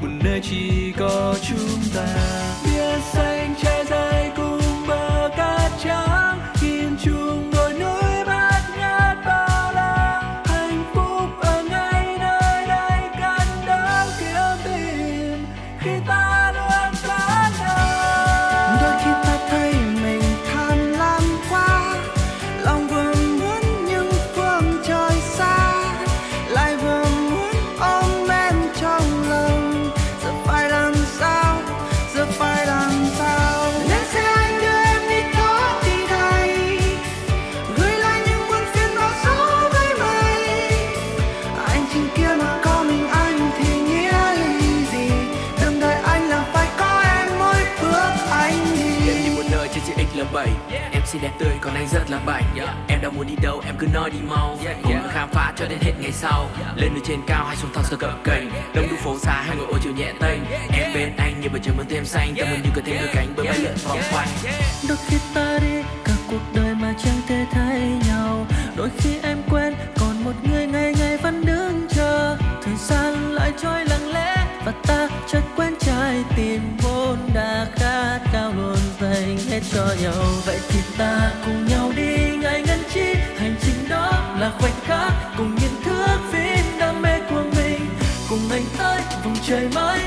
Một 0.00 0.08
nơi 0.24 0.40
chỉ 0.42 0.92
có 0.98 1.34
chúng 1.48 1.80
ta. 1.94 2.47
Xinh 51.08 51.22
đẹp 51.22 51.32
tươi 51.38 51.52
còn 51.60 51.74
anh 51.74 51.88
rất 51.88 52.10
là 52.10 52.18
bảnh. 52.26 52.44
Em 52.88 52.98
đang 53.02 53.16
muốn 53.16 53.26
đi 53.26 53.34
đâu 53.42 53.62
em 53.66 53.74
cứ 53.78 53.86
nói 53.94 54.10
đi 54.10 54.18
mau. 54.28 54.58
Cùng 54.82 54.92
nhau 54.92 55.02
khám 55.12 55.28
phá 55.32 55.52
cho 55.56 55.66
đến 55.66 55.78
hết 55.82 55.92
ngày 56.00 56.12
sau. 56.12 56.50
Lên 56.76 56.90
từ 56.94 57.00
trên 57.04 57.20
cao 57.26 57.44
hay 57.44 57.56
xuống 57.56 57.70
thang 57.74 57.84
sơ 57.84 57.96
cập 57.96 58.24
cành. 58.24 58.50
Đông 58.74 58.88
đu 58.90 58.96
phố 58.96 59.18
xa 59.18 59.42
hay 59.46 59.56
ngồi 59.56 59.66
ô 59.66 59.78
chiều 59.82 59.92
nhẹ 59.92 60.12
tênh. 60.20 60.40
Em 60.72 60.94
bên 60.94 61.16
anh 61.16 61.40
như 61.40 61.48
bầu 61.48 61.60
trời 61.64 61.74
mơn 61.76 61.86
thêm 61.88 62.04
xanh. 62.04 62.34
Tâm 62.38 62.48
hồn 62.48 62.60
như 62.62 62.70
có 62.74 62.82
thêm 62.84 62.96
đôi 63.00 63.08
cánh 63.14 63.34
bơi 63.36 63.46
bay 63.46 63.58
lượn 63.58 63.74
vòng 63.84 64.00
quanh. 64.12 64.28
Đôi 64.88 64.98
khi 65.08 65.16
ta 65.34 65.58
đi 65.62 65.82
cả 66.04 66.12
cuộc 66.30 66.42
đời 66.54 66.74
mà 66.74 66.94
chẳng 67.04 67.20
thể 67.28 67.46
thấy 67.52 67.80
nhau. 68.08 68.46
Đôi 68.76 68.88
khi 68.98 69.18
em 69.22 69.38
quên 69.50 69.74
còn 70.00 70.24
một 70.24 70.34
người 70.50 70.66
ngày 70.66 70.94
ngày 70.98 71.16
vẫn 71.16 71.44
đứng 71.44 71.86
chờ. 71.90 72.36
Thời 72.64 72.74
gian 72.76 73.32
lại 73.32 73.52
trôi 73.62 73.84
lặng 73.84 74.12
lẽ 74.12 74.46
và 74.64 74.72
ta 74.86 75.08
chợt 75.28 75.42
quên 75.56 75.74
trái 75.80 76.24
tim 76.36 76.60
đã 77.38 77.66
khát 77.76 78.20
cao 78.32 78.52
luôn, 78.56 78.76
dành 79.00 79.38
hết 79.50 79.60
cho 79.72 79.86
nhau. 80.02 80.24
Vậy 80.46 80.58
thì 80.68 80.80
ta 80.98 81.32
cùng 81.44 81.66
nhau 81.66 81.92
đi 81.96 82.36
ngày 82.42 82.62
ngân 82.66 82.78
chi. 82.94 83.14
Hành 83.38 83.54
trình 83.60 83.88
đó 83.88 84.10
là 84.40 84.52
khoảnh 84.58 84.80
khắc 84.86 85.12
cùng 85.36 85.54
những 85.60 85.82
thước 85.84 86.18
phim 86.32 86.64
đam 86.80 87.02
mê 87.02 87.20
của 87.30 87.42
mình. 87.56 87.80
Cùng 88.30 88.50
anh 88.50 88.64
tới 88.78 89.00
vùng 89.24 89.36
trời 89.46 89.68
mới 89.74 89.98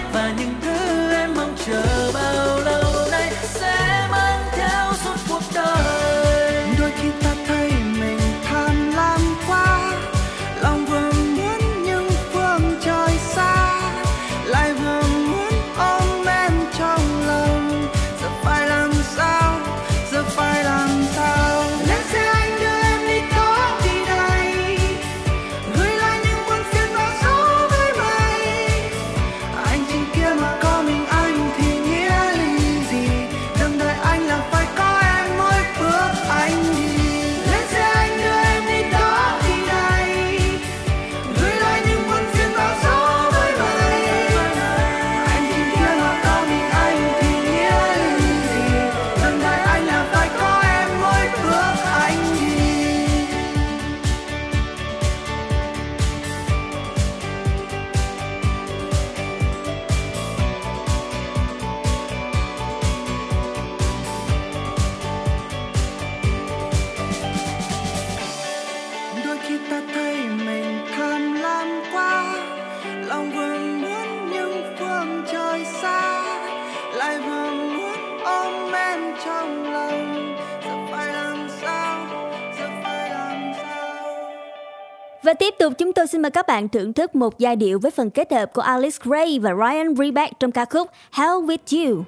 tiếp 85.42 85.56
tục 85.60 85.74
chúng 85.78 85.94
tôi 85.94 86.08
xin 86.08 86.22
mời 86.22 86.32
các 86.32 86.48
bạn 86.48 86.70
thưởng 86.70 86.94
thức 86.94 87.16
một 87.16 87.40
giai 87.40 87.56
điệu 87.56 87.80
với 87.80 87.92
phần 87.92 88.10
kết 88.10 88.32
hợp 88.32 88.54
của 88.54 88.62
Alice 88.62 88.98
Gray 89.04 89.40
và 89.40 89.54
Ryan 89.54 89.96
Reback 89.96 90.40
trong 90.40 90.52
ca 90.52 90.66
khúc 90.66 90.90
Hell 91.12 91.32
With 91.32 91.88
You. 91.88 92.04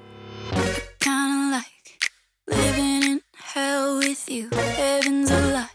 Kinda 0.99 1.57
like 1.57 1.69
living 2.47 3.01
in 3.01 3.17
hell 3.33 3.99
with 3.99 4.27
you. 4.27 4.49
Heaven's 4.77 5.31
a 5.31 5.39
lie. 5.53 5.73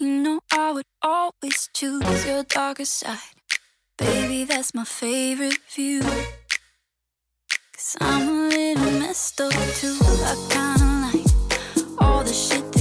You 0.00 0.08
know 0.08 0.38
I 0.50 0.72
would 0.72 0.86
always 1.00 1.68
choose 1.74 2.28
your 2.28 2.44
darker 2.54 2.86
side. 2.86 3.36
Baby, 3.98 4.46
that's 4.48 4.74
my 4.74 4.84
favorite 4.84 5.60
view. 5.76 6.02
Cause 7.72 7.96
I'm 8.00 8.28
a 8.28 8.48
little 8.48 9.00
messed 9.00 9.40
up 9.40 9.52
too. 9.80 9.96
I 10.24 10.34
kinda 10.48 10.86
like 11.06 11.26
all 11.98 12.24
the 12.24 12.32
shit 12.32 12.71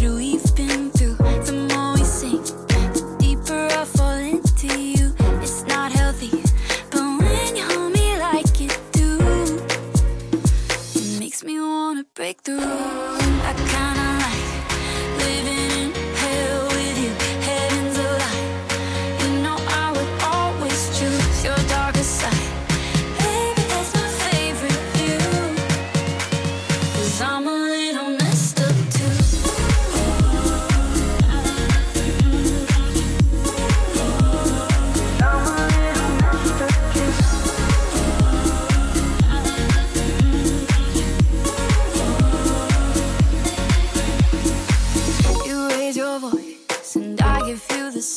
break 12.15 12.47
rules. 12.47 12.61
I 12.63 13.53
kinda 13.71 14.00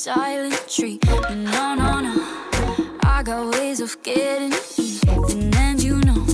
silent 0.05 0.69
treatment. 0.69 1.45
No, 1.45 1.75
no, 1.75 1.99
no. 1.99 2.15
I 3.05 3.23
got 3.25 3.55
ways 3.55 3.81
of 3.81 3.97
getting 4.03 4.53
even, 4.77 5.55
and 5.55 5.83
you 5.83 5.99
know 6.03 6.27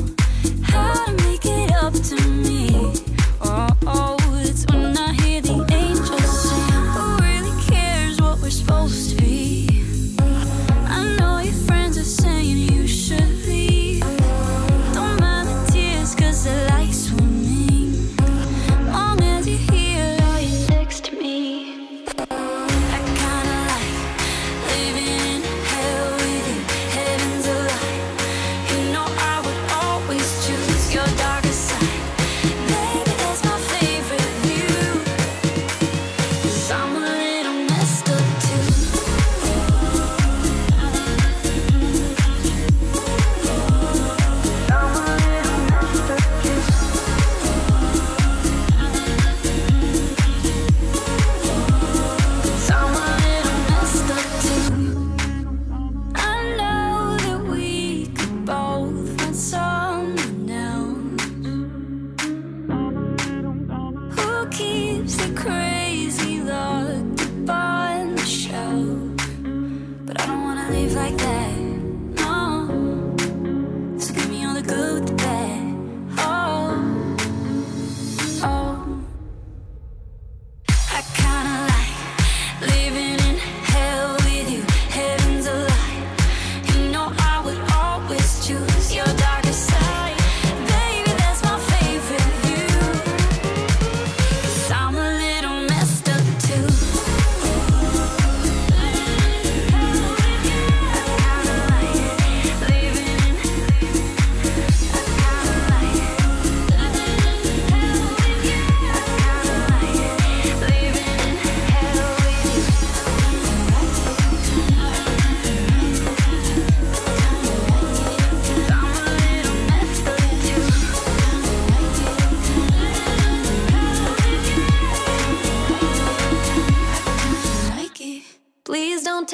how 0.64 1.04
to 1.04 1.12
make 1.22 1.46
it 1.46 1.70
up 1.74 1.92
to 1.92 2.16
me. 2.28 3.09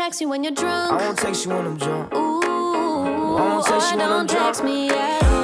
Text 0.07 0.21
me 0.21 0.27
when 0.27 0.45
you're 0.45 0.53
drunk. 0.53 0.93
I 0.93 1.05
won't 1.05 1.19
text 1.19 1.45
you 1.45 1.51
when 1.51 1.67
I'm 1.67 1.77
drunk. 1.77 2.15
Ooh, 2.15 2.41
I 3.37 3.41
won't 3.41 3.67
text 3.67 3.91
you 3.91 3.99
when 3.99 4.09
I'm 4.09 4.25
don't 4.25 4.39
text 4.39 4.61
drunk. 4.61 4.73
me 4.73 4.89
at 4.89 5.23
all. 5.25 5.37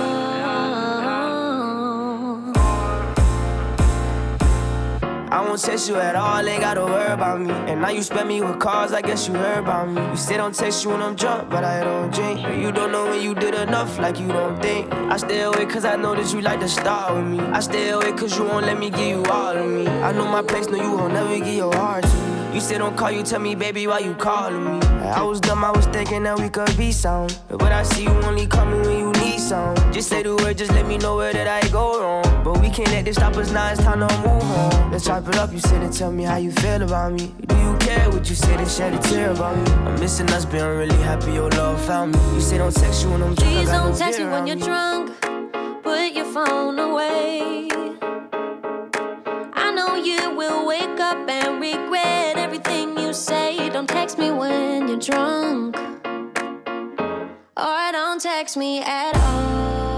I 5.33 5.41
won't 5.45 5.61
text 5.61 5.89
you 5.89 5.97
at 5.97 6.15
all, 6.15 6.49
ain't 6.49 6.61
gotta 6.61 6.85
worry 6.85 7.11
about 7.11 7.41
me. 7.41 7.51
And 7.51 7.81
now 7.81 7.89
you 7.89 8.05
spend 8.05 8.29
me 8.29 8.41
with 8.41 8.61
calls, 8.61 8.93
I 8.93 9.03
guess 9.03 9.27
you 9.27 9.35
heard 9.35 9.59
about 9.59 9.89
me. 9.89 10.01
You 10.11 10.17
say 10.17 10.37
don't 10.37 10.55
text 10.55 10.85
you 10.85 10.91
when 10.91 11.03
I'm 11.03 11.17
drunk, 11.17 11.51
but 11.51 11.65
I 11.65 11.83
don't 11.83 12.15
drink. 12.15 12.39
You 12.57 12.71
don't 12.71 12.93
know 12.93 13.07
when 13.07 13.21
you 13.21 13.35
did 13.35 13.57
enough, 13.57 13.99
like 13.99 14.21
you 14.21 14.29
don't 14.29 14.63
think. 14.63 14.93
I 14.93 15.17
stay 15.17 15.41
away 15.41 15.67
cause 15.67 15.85
I 15.85 15.97
know 15.97 16.15
that 16.15 16.33
you 16.33 16.41
like 16.41 16.61
to 16.61 16.69
start 16.69 17.17
with 17.17 17.27
me. 17.27 17.41
I 17.41 17.59
stay 17.59 17.89
away 17.91 18.13
cause 18.13 18.39
you 18.39 18.45
won't 18.45 18.67
let 18.67 18.79
me 18.79 18.91
give 18.91 19.09
you 19.09 19.25
all 19.25 19.57
of 19.57 19.69
me. 19.69 19.89
I 19.89 20.13
know 20.13 20.29
my 20.29 20.43
place, 20.43 20.69
no, 20.69 20.77
you 20.77 20.93
won't 20.97 21.15
never 21.15 21.37
give 21.39 21.49
your 21.49 21.75
heart 21.75 22.05
to 22.05 22.17
me. 22.17 22.22
You 22.53 22.61
say 22.61 22.77
don't 22.77 22.95
call, 22.97 23.11
you 23.11 23.23
tell 23.23 23.41
me, 23.41 23.55
baby, 23.55 23.87
why 23.87 24.01
you 24.01 24.15
calling 24.15 24.63
me? 24.65 24.87
I 25.07 25.23
was 25.23 25.41
dumb, 25.41 25.65
I 25.65 25.71
was 25.71 25.87
thinking 25.87 26.23
that 26.25 26.39
we 26.39 26.51
could 26.51 26.77
be 26.77 26.93
some. 26.93 27.27
But 27.49 27.73
I 27.73 27.83
see 27.83 28.03
you 28.05 28.11
only 28.11 28.47
call 28.47 28.67
me 28.67 28.79
when 28.81 28.99
you 28.99 29.13
need 29.25 29.39
some. 29.41 29.75
Just 29.91 30.11
say 30.11 30.23
the 30.23 30.37
word, 30.37 30.59
just 30.59 30.71
let 30.73 30.87
me 30.87 30.99
know 30.99 31.17
where 31.17 31.33
did 31.33 31.47
I 31.47 31.67
go 31.69 32.01
wrong. 32.03 32.45
But 32.45 32.61
we 32.61 32.69
can't 32.69 32.91
let 32.91 33.07
this 33.07 33.17
stop 33.17 33.37
us 33.37 33.51
now, 33.51 33.71
it's 33.73 33.81
time 33.83 34.01
to 34.07 34.19
move 34.19 34.43
on. 34.43 34.91
Let's 34.93 35.07
chop 35.07 35.27
it 35.29 35.37
up, 35.37 35.51
you 35.51 35.61
sit 35.61 35.83
and 35.83 35.93
tell 35.93 36.13
me 36.13 36.25
how 36.25 36.37
you 36.37 36.53
feel 36.53 36.83
about 36.83 37.13
me. 37.15 37.33
Do 37.47 37.57
you 37.59 37.75
care 37.79 38.11
what 38.11 38.29
you 38.29 38.35
say 38.37 38.55
and 38.55 38.69
shed 38.71 38.93
a 38.95 38.99
tear 38.99 39.31
about 39.31 39.57
me? 39.57 39.73
I'm 39.87 39.99
missing 39.99 40.29
us, 40.31 40.45
but 40.45 40.61
I'm 40.61 40.77
really 40.77 40.97
happy 41.03 41.33
your 41.33 41.49
love 41.51 41.83
found 41.87 42.13
me. 42.13 42.35
You 42.35 42.41
say 42.43 42.59
don't 42.59 42.75
text 42.75 43.03
you 43.03 43.11
when 43.13 43.23
I'm 43.23 43.35
drunk, 43.35 43.51
Please 43.51 43.69
don't 43.71 43.93
no 43.93 43.97
text 43.97 44.19
me 44.21 44.27
when 44.27 44.47
you're 44.47 44.57
me. 44.57 44.63
drunk. 44.63 45.21
Put 45.83 46.13
your 46.13 46.27
phone 46.27 46.79
away. 46.79 47.69
Text 54.13 54.19
me 54.19 54.31
when 54.31 54.89
you're 54.89 54.99
drunk. 54.99 55.75
Or 57.57 57.93
don't 57.93 58.21
text 58.21 58.59
me 58.59 58.83
at 58.83 59.17
all. 59.17 59.92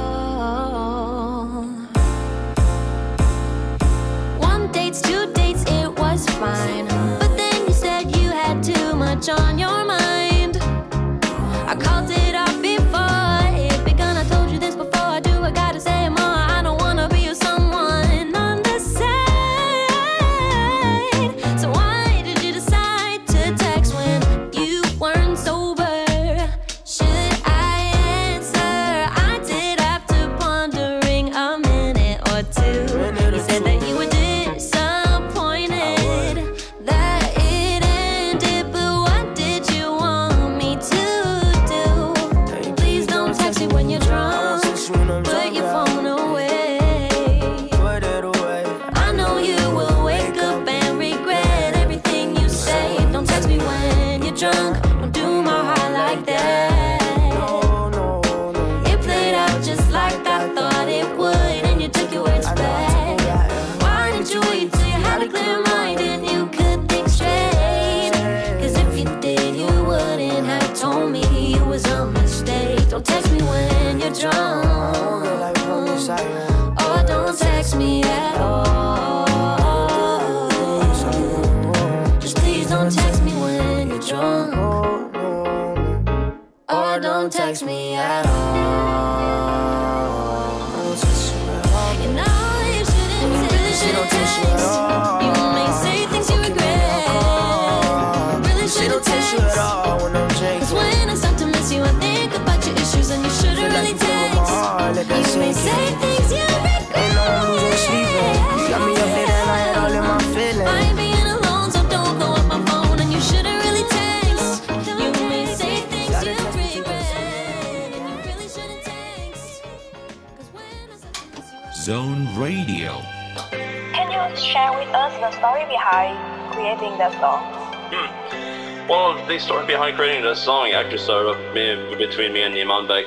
Us 125.05 125.21
the 125.21 125.31
story 125.39 125.67
behind 125.67 126.17
creating 126.53 126.97
that 126.97 127.13
song? 127.21 127.45
Hmm. 127.93 128.89
Well, 128.89 129.27
the 129.27 129.39
story 129.39 129.67
behind 129.67 129.97
creating 129.97 130.23
the 130.23 130.35
song 130.35 130.71
actually 130.71 130.99
started 130.99 131.31
up 131.31 131.55
me, 131.55 131.95
between 131.97 132.33
me 132.33 132.43
and 132.43 132.55
Iman 132.55 132.89
Beck. 132.89 133.05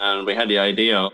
And 0.00 0.26
we 0.26 0.34
had 0.34 0.48
the 0.48 0.58
idea. 0.58 1.08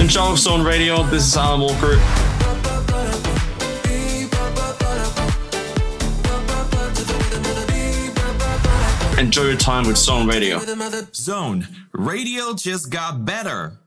In 0.00 0.08
John 0.08 0.38
Stone 0.38 0.64
Radio, 0.64 1.02
this 1.04 1.26
is 1.26 1.36
Alan 1.36 1.60
Walker. 1.60 2.00
Enjoy 9.20 9.44
your 9.44 9.56
time 9.56 9.86
with 9.86 9.98
Stone 9.98 10.28
Radio. 10.28 10.60
Zone 11.14 11.68
Radio 11.92 12.54
just 12.54 12.90
got 12.90 13.24
better. 13.26 13.81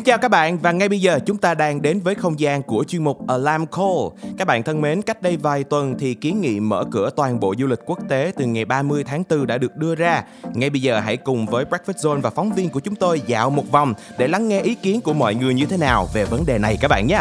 Xin 0.00 0.04
chào 0.04 0.18
các 0.18 0.28
bạn 0.28 0.58
và 0.58 0.72
ngay 0.72 0.88
bây 0.88 1.00
giờ 1.00 1.18
chúng 1.26 1.36
ta 1.36 1.54
đang 1.54 1.82
đến 1.82 2.00
với 2.00 2.14
không 2.14 2.40
gian 2.40 2.62
của 2.62 2.84
chuyên 2.84 3.04
mục 3.04 3.28
Alarm 3.28 3.66
Call. 3.66 4.32
Các 4.38 4.46
bạn 4.46 4.62
thân 4.62 4.80
mến, 4.80 5.02
cách 5.02 5.22
đây 5.22 5.36
vài 5.36 5.64
tuần 5.64 5.98
thì 5.98 6.14
kiến 6.14 6.40
nghị 6.40 6.60
mở 6.60 6.84
cửa 6.90 7.10
toàn 7.16 7.40
bộ 7.40 7.54
du 7.58 7.66
lịch 7.66 7.78
quốc 7.86 7.98
tế 8.08 8.32
từ 8.36 8.44
ngày 8.44 8.64
30 8.64 9.04
tháng 9.04 9.22
4 9.30 9.46
đã 9.46 9.58
được 9.58 9.76
đưa 9.76 9.94
ra. 9.94 10.24
Ngay 10.54 10.70
bây 10.70 10.82
giờ 10.82 11.00
hãy 11.00 11.16
cùng 11.16 11.46
với 11.46 11.64
Breakfast 11.64 11.92
Zone 11.92 12.20
và 12.20 12.30
phóng 12.30 12.52
viên 12.52 12.68
của 12.68 12.80
chúng 12.80 12.96
tôi 12.96 13.22
dạo 13.26 13.50
một 13.50 13.70
vòng 13.70 13.94
để 14.18 14.28
lắng 14.28 14.48
nghe 14.48 14.60
ý 14.60 14.74
kiến 14.74 15.00
của 15.00 15.12
mọi 15.12 15.34
người 15.34 15.54
như 15.54 15.66
thế 15.66 15.76
nào 15.76 16.08
về 16.12 16.24
vấn 16.24 16.46
đề 16.46 16.58
này 16.58 16.78
các 16.80 16.88
bạn 16.88 17.06
nhé. 17.06 17.20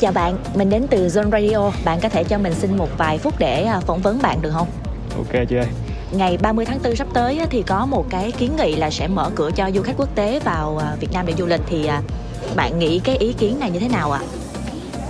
Chào 0.00 0.12
bạn, 0.12 0.38
mình 0.54 0.70
đến 0.70 0.86
từ 0.90 1.06
Zone 1.06 1.30
Radio. 1.30 1.70
Bạn 1.84 1.98
có 2.02 2.08
thể 2.08 2.24
cho 2.24 2.38
mình 2.38 2.54
xin 2.54 2.76
một 2.76 2.88
vài 2.98 3.18
phút 3.18 3.38
để 3.38 3.64
à, 3.64 3.80
phỏng 3.80 4.02
vấn 4.02 4.22
bạn 4.22 4.42
được 4.42 4.50
không? 4.50 4.68
Ok 5.16 5.32
chị 5.48 5.56
ơi 5.56 5.66
Ngày 6.12 6.38
30 6.42 6.64
tháng 6.64 6.78
4 6.84 6.96
sắp 6.96 7.06
tới 7.14 7.40
thì 7.50 7.62
có 7.62 7.86
một 7.86 8.06
cái 8.10 8.32
kiến 8.32 8.56
nghị 8.56 8.76
là 8.76 8.90
sẽ 8.90 9.08
mở 9.08 9.30
cửa 9.34 9.50
cho 9.56 9.70
du 9.74 9.82
khách 9.82 9.96
quốc 9.96 10.08
tế 10.14 10.40
vào 10.44 10.78
à, 10.78 10.96
Việt 11.00 11.08
Nam 11.12 11.26
để 11.26 11.34
du 11.38 11.46
lịch. 11.46 11.60
Thì 11.66 11.86
à, 11.86 12.02
bạn 12.56 12.78
nghĩ 12.78 12.98
cái 13.04 13.16
ý 13.16 13.32
kiến 13.32 13.58
này 13.60 13.70
như 13.70 13.78
thế 13.78 13.88
nào 13.88 14.12
ạ? 14.12 14.20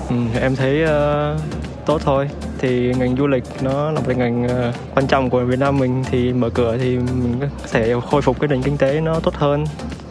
ừ, 0.08 0.16
Em 0.40 0.56
thấy 0.56 0.82
uh, 0.84 1.40
tốt 1.86 2.00
thôi. 2.04 2.30
Thì 2.58 2.94
ngành 2.98 3.16
du 3.16 3.26
lịch 3.26 3.44
nó 3.62 3.90
là 3.90 4.00
một 4.00 4.16
ngành 4.16 4.44
uh, 4.44 4.74
quan 4.94 5.06
trọng 5.06 5.30
của 5.30 5.44
Việt 5.44 5.58
Nam 5.58 5.78
mình. 5.78 6.04
Thì 6.10 6.32
mở 6.32 6.50
cửa 6.54 6.76
thì 6.78 6.96
mình 6.96 7.36
có 7.40 7.46
thể 7.72 7.94
khôi 8.10 8.22
phục 8.22 8.40
cái 8.40 8.48
nền 8.48 8.62
kinh 8.62 8.76
tế 8.76 9.00
nó 9.00 9.20
tốt 9.20 9.34
hơn. 9.34 9.64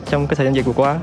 Trong 0.10 0.28
cái 0.28 0.36
thời 0.36 0.46
gian 0.46 0.56
dịch 0.56 0.66
vừa 0.66 0.74
qua. 0.74 0.98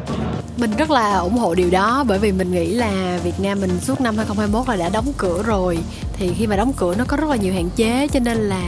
Mình 0.57 0.71
rất 0.79 0.91
là 0.91 1.17
ủng 1.17 1.37
hộ 1.37 1.55
điều 1.55 1.71
đó 1.71 2.05
bởi 2.09 2.19
vì 2.19 2.33
mình 2.33 2.53
nghĩ 2.53 2.67
là 2.67 3.19
Việt 3.25 3.41
Nam 3.41 3.61
mình 3.61 3.81
suốt 3.81 4.01
năm 4.01 4.17
2021 4.17 4.69
là 4.69 4.77
đã 4.77 4.89
đóng 4.89 5.13
cửa 5.17 5.43
rồi. 5.43 5.79
Thì 6.13 6.35
khi 6.39 6.47
mà 6.47 6.57
đóng 6.57 6.73
cửa 6.77 6.95
nó 6.99 7.05
có 7.09 7.17
rất 7.17 7.29
là 7.29 7.37
nhiều 7.37 7.55
hạn 7.55 7.71
chế 7.77 8.09
cho 8.13 8.21
nên 8.21 8.37
là 8.37 8.63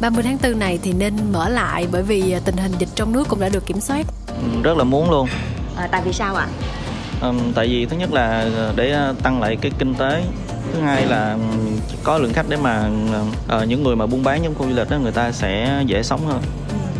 30 0.00 0.22
tháng 0.22 0.38
4 0.42 0.58
này 0.58 0.78
thì 0.82 0.92
nên 0.92 1.14
mở 1.32 1.48
lại 1.48 1.86
bởi 1.92 2.02
vì 2.02 2.34
tình 2.44 2.56
hình 2.56 2.72
dịch 2.78 2.88
trong 2.94 3.12
nước 3.12 3.28
cũng 3.28 3.40
đã 3.40 3.48
được 3.48 3.66
kiểm 3.66 3.80
soát. 3.80 4.06
Ừ, 4.28 4.62
rất 4.62 4.76
là 4.76 4.84
muốn 4.84 5.10
luôn. 5.10 5.28
À, 5.76 5.88
tại 5.90 6.02
vì 6.04 6.12
sao 6.12 6.34
ạ? 6.34 6.46
Ừm, 7.20 7.52
tại 7.54 7.68
vì 7.68 7.86
thứ 7.86 7.96
nhất 7.96 8.12
là 8.12 8.50
để 8.76 8.90
ờ, 8.90 9.14
tăng 9.22 9.40
lại 9.40 9.56
cái 9.60 9.72
kinh 9.78 9.94
tế. 9.94 10.22
Thứ 10.74 10.80
hai 10.80 11.06
là 11.06 11.32
ừm, 11.32 11.78
có 12.02 12.18
lượng 12.18 12.32
khách 12.32 12.46
để 12.48 12.56
mà 12.56 12.90
ờ, 13.48 13.64
những 13.64 13.82
người 13.82 13.96
mà 13.96 14.06
buôn 14.06 14.22
bán 14.22 14.40
trong 14.44 14.54
khu 14.54 14.66
du 14.68 14.74
lịch 14.76 14.90
đó 14.90 14.98
người 14.98 15.12
ta 15.12 15.32
sẽ 15.32 15.82
dễ 15.86 16.02
sống 16.02 16.26
hơn 16.26 16.40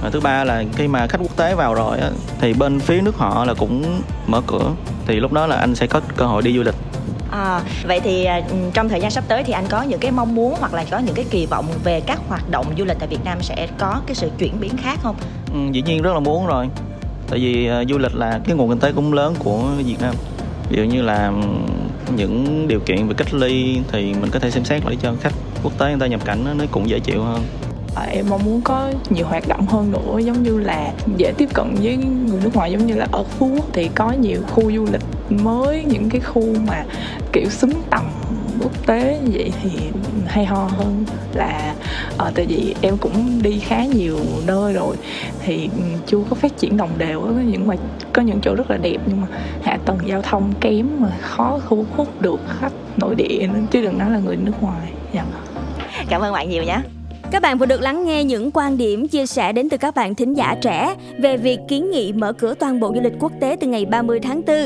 và 0.03 0.11
thứ 0.11 0.21
ba 0.21 0.45
là 0.45 0.65
khi 0.77 0.89
mà 0.89 1.07
khách 1.07 1.19
quốc 1.23 1.37
tế 1.37 1.55
vào 1.55 1.75
rồi 1.75 1.99
á, 1.99 2.11
thì 2.41 2.53
bên 2.53 2.81
phía 2.81 3.01
nước 3.01 3.17
họ 3.17 3.45
là 3.45 3.55
cũng 3.55 4.01
mở 4.27 4.41
cửa. 4.47 4.71
Thì 5.07 5.21
lúc 5.21 5.33
đó 5.33 5.47
là 5.47 5.57
anh 5.57 5.75
sẽ 5.75 5.87
có 5.87 6.01
cơ 6.17 6.27
hội 6.27 6.43
đi 6.43 6.57
du 6.57 6.63
lịch. 6.63 6.75
À, 7.31 7.61
vậy 7.87 8.01
thì 8.01 8.25
à, 8.25 8.41
trong 8.75 8.89
thời 8.89 9.01
gian 9.01 9.11
sắp 9.11 9.25
tới 9.29 9.45
thì 9.45 9.53
anh 9.53 9.65
có 9.69 9.83
những 9.83 10.01
cái 10.01 10.11
mong 10.11 10.35
muốn 10.35 10.55
hoặc 10.61 10.75
là 10.75 10.85
có 10.91 10.99
những 10.99 11.15
cái 11.15 11.25
kỳ 11.31 11.47
vọng 11.47 11.67
về 11.85 12.01
các 12.01 12.19
hoạt 12.29 12.51
động 12.51 12.67
du 12.79 12.85
lịch 12.85 12.97
tại 12.99 13.09
Việt 13.09 13.25
Nam 13.25 13.43
sẽ 13.43 13.69
có 13.79 14.01
cái 14.07 14.15
sự 14.15 14.31
chuyển 14.39 14.61
biến 14.61 14.77
khác 14.77 14.99
không? 15.03 15.17
Ừ, 15.53 15.59
dĩ 15.73 15.83
nhiên 15.83 16.03
rất 16.03 16.13
là 16.15 16.21
muốn 16.21 16.47
rồi. 16.47 16.69
Tại 17.31 17.39
vì 17.39 17.67
ờ, 17.67 17.85
du 17.89 17.99
lịch 17.99 18.15
là 18.15 18.41
cái 18.45 18.57
nguồn 18.57 18.69
kinh 18.69 18.79
tế 18.79 18.93
cũng 18.93 19.13
lớn 19.13 19.35
của 19.39 19.63
Việt 19.79 19.97
Nam. 20.01 20.15
Ví 20.71 20.77
dụ 20.77 20.83
như 20.85 21.03
là 21.03 21.27
ừm, 21.27 21.67
những 22.17 22.69
điều 22.69 22.81
kiện 22.81 23.09
về 23.09 23.15
cách 23.17 23.35
ly 23.35 23.81
thì 23.93 24.15
mình 24.21 24.31
có 24.31 24.39
thể 24.39 24.51
xem 24.51 24.65
xét 24.65 24.83
để 24.89 24.97
cho 25.03 25.13
khách 25.21 25.33
quốc 25.63 25.79
tế 25.79 25.87
người 25.87 26.01
ta 26.01 26.07
nhập 26.07 26.21
cảnh 26.25 26.45
nó- 26.59 26.65
cũng 26.71 26.89
dễ 26.89 26.99
chịu 26.99 27.23
hơn 27.23 27.41
em 28.03 28.27
mong 28.31 28.45
muốn 28.45 28.61
có 28.61 28.93
nhiều 29.11 29.27
hoạt 29.27 29.49
động 29.49 29.67
hơn 29.67 29.93
nữa 29.93 30.19
giống 30.19 30.43
như 30.43 30.59
là 30.59 30.93
dễ 31.17 31.33
tiếp 31.37 31.49
cận 31.55 31.75
với 31.83 31.97
người 31.97 32.41
nước 32.43 32.55
ngoài 32.55 32.73
giống 32.73 32.87
như 32.87 32.95
là 32.95 33.07
ở 33.13 33.23
Phú 33.23 33.51
Quốc 33.57 33.67
thì 33.73 33.89
có 33.95 34.13
nhiều 34.13 34.41
khu 34.51 34.73
du 34.73 34.87
lịch 34.93 35.03
mới 35.31 35.85
những 35.85 36.11
cái 36.11 36.21
khu 36.21 36.43
mà 36.67 36.85
kiểu 37.33 37.51
xứng 37.51 37.73
tầm 37.91 38.03
quốc 38.61 38.87
tế 38.87 39.21
vậy 39.33 39.53
thì 39.63 39.71
hay 40.27 40.45
ho 40.45 40.69
hơn 40.77 41.05
là 41.35 41.75
à, 42.19 42.31
tại 42.35 42.47
vì 42.47 42.75
em 42.81 42.97
cũng 42.99 43.43
đi 43.43 43.59
khá 43.59 43.85
nhiều 43.85 44.19
nơi 44.47 44.73
rồi 44.73 44.97
thì 45.45 45.69
ừ, 45.77 45.83
chưa 46.07 46.19
có 46.31 46.37
phát 46.37 46.59
triển 46.59 46.77
đồng 46.77 46.91
đều 46.99 47.21
có 47.21 47.29
những 47.47 47.67
mà 47.67 47.75
có 48.13 48.23
những 48.23 48.41
chỗ 48.43 48.55
rất 48.55 48.71
là 48.71 48.77
đẹp 48.77 48.97
nhưng 49.07 49.21
mà 49.21 49.27
hạ 49.63 49.79
tầng 49.85 49.99
giao 50.07 50.23
thông 50.23 50.53
kém 50.61 50.89
mà 51.01 51.09
khó 51.21 51.61
thu 51.69 51.85
hút 51.97 52.23
được 52.23 52.41
khách 52.61 52.73
nội 52.97 53.15
địa 53.15 53.49
chứ 53.71 53.83
đừng 53.83 53.99
nói 53.99 54.11
là 54.11 54.19
người 54.19 54.37
nước 54.37 54.63
ngoài 54.63 54.93
dạ. 55.13 55.25
Cảm 56.09 56.21
ơn 56.21 56.33
bạn 56.33 56.49
nhiều 56.49 56.63
nhé. 56.63 56.81
Các 57.31 57.43
bạn 57.43 57.59
vừa 57.59 57.67
được 57.67 57.81
lắng 57.81 58.05
nghe 58.05 58.25
những 58.25 58.51
quan 58.51 58.77
điểm 58.77 59.09
chia 59.09 59.27
sẻ 59.27 59.53
đến 59.53 59.69
từ 59.69 59.77
các 59.77 59.95
bạn 59.95 60.15
thính 60.15 60.35
giả 60.35 60.57
trẻ 60.63 60.95
về 61.19 61.37
việc 61.37 61.59
kiến 61.69 61.91
nghị 61.91 62.13
mở 62.13 62.33
cửa 62.33 62.55
toàn 62.55 62.81
bộ 62.81 62.93
du 62.95 63.01
lịch 63.01 63.13
quốc 63.21 63.33
tế 63.41 63.57
từ 63.61 63.67
ngày 63.67 63.85
30 63.85 64.21
tháng 64.21 64.43
4. 64.47 64.57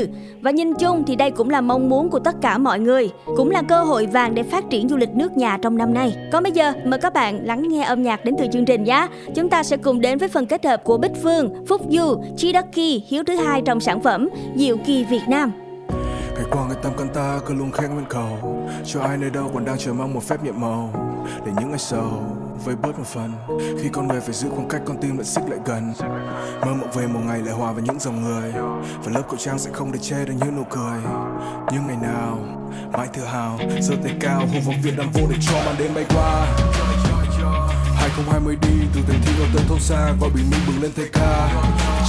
Và 0.41 0.51
nhìn 0.51 0.73
chung 0.73 1.03
thì 1.07 1.15
đây 1.15 1.31
cũng 1.31 1.49
là 1.49 1.61
mong 1.61 1.89
muốn 1.89 2.09
của 2.09 2.19
tất 2.19 2.35
cả 2.41 2.57
mọi 2.57 2.79
người, 2.79 3.09
cũng 3.25 3.51
là 3.51 3.61
cơ 3.61 3.83
hội 3.83 4.05
vàng 4.05 4.35
để 4.35 4.43
phát 4.43 4.69
triển 4.69 4.89
du 4.89 4.97
lịch 4.97 5.09
nước 5.09 5.37
nhà 5.37 5.57
trong 5.61 5.77
năm 5.77 5.93
nay. 5.93 6.15
Còn 6.31 6.43
bây 6.43 6.51
giờ 6.51 6.73
mời 6.85 6.99
các 6.99 7.13
bạn 7.13 7.45
lắng 7.45 7.67
nghe 7.69 7.83
âm 7.83 8.03
nhạc 8.03 8.25
đến 8.25 8.35
từ 8.39 8.45
chương 8.53 8.65
trình 8.65 8.83
nhé. 8.83 9.07
Chúng 9.35 9.49
ta 9.49 9.63
sẽ 9.63 9.77
cùng 9.77 10.01
đến 10.01 10.17
với 10.17 10.29
phần 10.29 10.45
kết 10.45 10.65
hợp 10.65 10.83
của 10.83 10.97
Bích 10.97 11.23
Phương, 11.23 11.65
Phúc 11.67 11.81
Du, 11.89 12.23
Chi 12.37 12.51
Đắc 12.51 12.65
Kỳ, 12.71 13.03
Hiếu 13.07 13.23
thứ 13.23 13.35
hai 13.35 13.61
trong 13.65 13.79
sản 13.79 14.01
phẩm 14.01 14.29
Diệu 14.55 14.77
Kỳ 14.77 15.03
Việt 15.03 15.23
Nam. 15.27 15.51
Ngày 16.35 16.45
qua 16.51 16.67
người 16.67 16.77
tâm 16.83 16.93
can 16.97 17.09
ta 17.13 17.39
cứ 17.45 17.53
luôn 17.53 17.71
khen 17.71 17.93
nguyên 17.93 18.05
cầu. 18.09 18.63
Cho 18.85 19.01
ai 19.01 19.17
nơi 19.17 19.29
đâu 19.29 19.51
còn 19.53 19.65
đang 19.65 19.77
chờ 19.77 19.93
mong 19.93 20.13
một 20.13 20.23
phép 20.23 20.43
nhiệm 20.43 20.61
màu. 20.61 20.93
Để 21.45 21.51
những 21.59 21.69
ngày 21.69 21.79
sầu 21.79 22.23
với 22.65 22.75
bớt 22.75 22.99
một 22.99 23.05
phần. 23.05 23.33
Khi 23.81 23.89
con 23.89 24.07
người 24.07 24.21
phải 24.21 24.33
giữ 24.33 24.49
khoảng 24.49 24.69
cách, 24.69 24.81
con 24.85 24.97
tim 25.01 25.17
lại 25.17 25.25
xích 25.25 25.43
lại 25.49 25.59
gần. 25.65 25.93
Mơ 26.61 26.73
mộng 26.73 26.91
về 26.93 27.07
một 27.07 27.19
ngày 27.25 27.39
lại 27.39 27.53
hòa 27.53 27.71
với 27.71 27.83
những 27.83 27.99
dòng 27.99 28.23
người. 28.23 28.51
Và 29.03 29.11
lớp 29.11 29.21
khẩu 29.27 29.37
trang 29.37 29.59
sẽ 29.59 29.71
không 29.73 29.91
để 29.91 29.99
che 29.99 30.25
được 30.25 30.33
những 30.39 30.55
nụ 30.55 30.63
cười. 30.69 31.01
Nhưng 31.71 31.87
ngày 31.87 31.97
nào, 32.01 32.39
mãi 32.93 33.07
tự 33.13 33.25
hào, 33.25 33.59
giơ 33.81 33.95
tay 34.03 34.15
cao, 34.19 34.39
hô 34.39 34.59
vọng 34.65 34.75
việt 34.83 34.93
nam 34.97 35.07
vô 35.13 35.21
để 35.29 35.35
cho 35.41 35.53
màn 35.65 35.75
đêm 35.79 35.93
bay 35.95 36.05
qua. 36.09 36.47
2020 38.01 38.55
đi, 38.61 38.75
từ 38.93 39.01
thành 39.07 39.21
thị 39.25 39.31
ở 39.39 39.47
tới 39.53 39.63
thôn 39.69 39.79
xa 39.79 40.11
và 40.19 40.27
bình 40.35 40.49
minh 40.51 40.59
bừng 40.67 40.81
lên 40.81 40.91
thay 40.97 41.09
ca. 41.13 41.31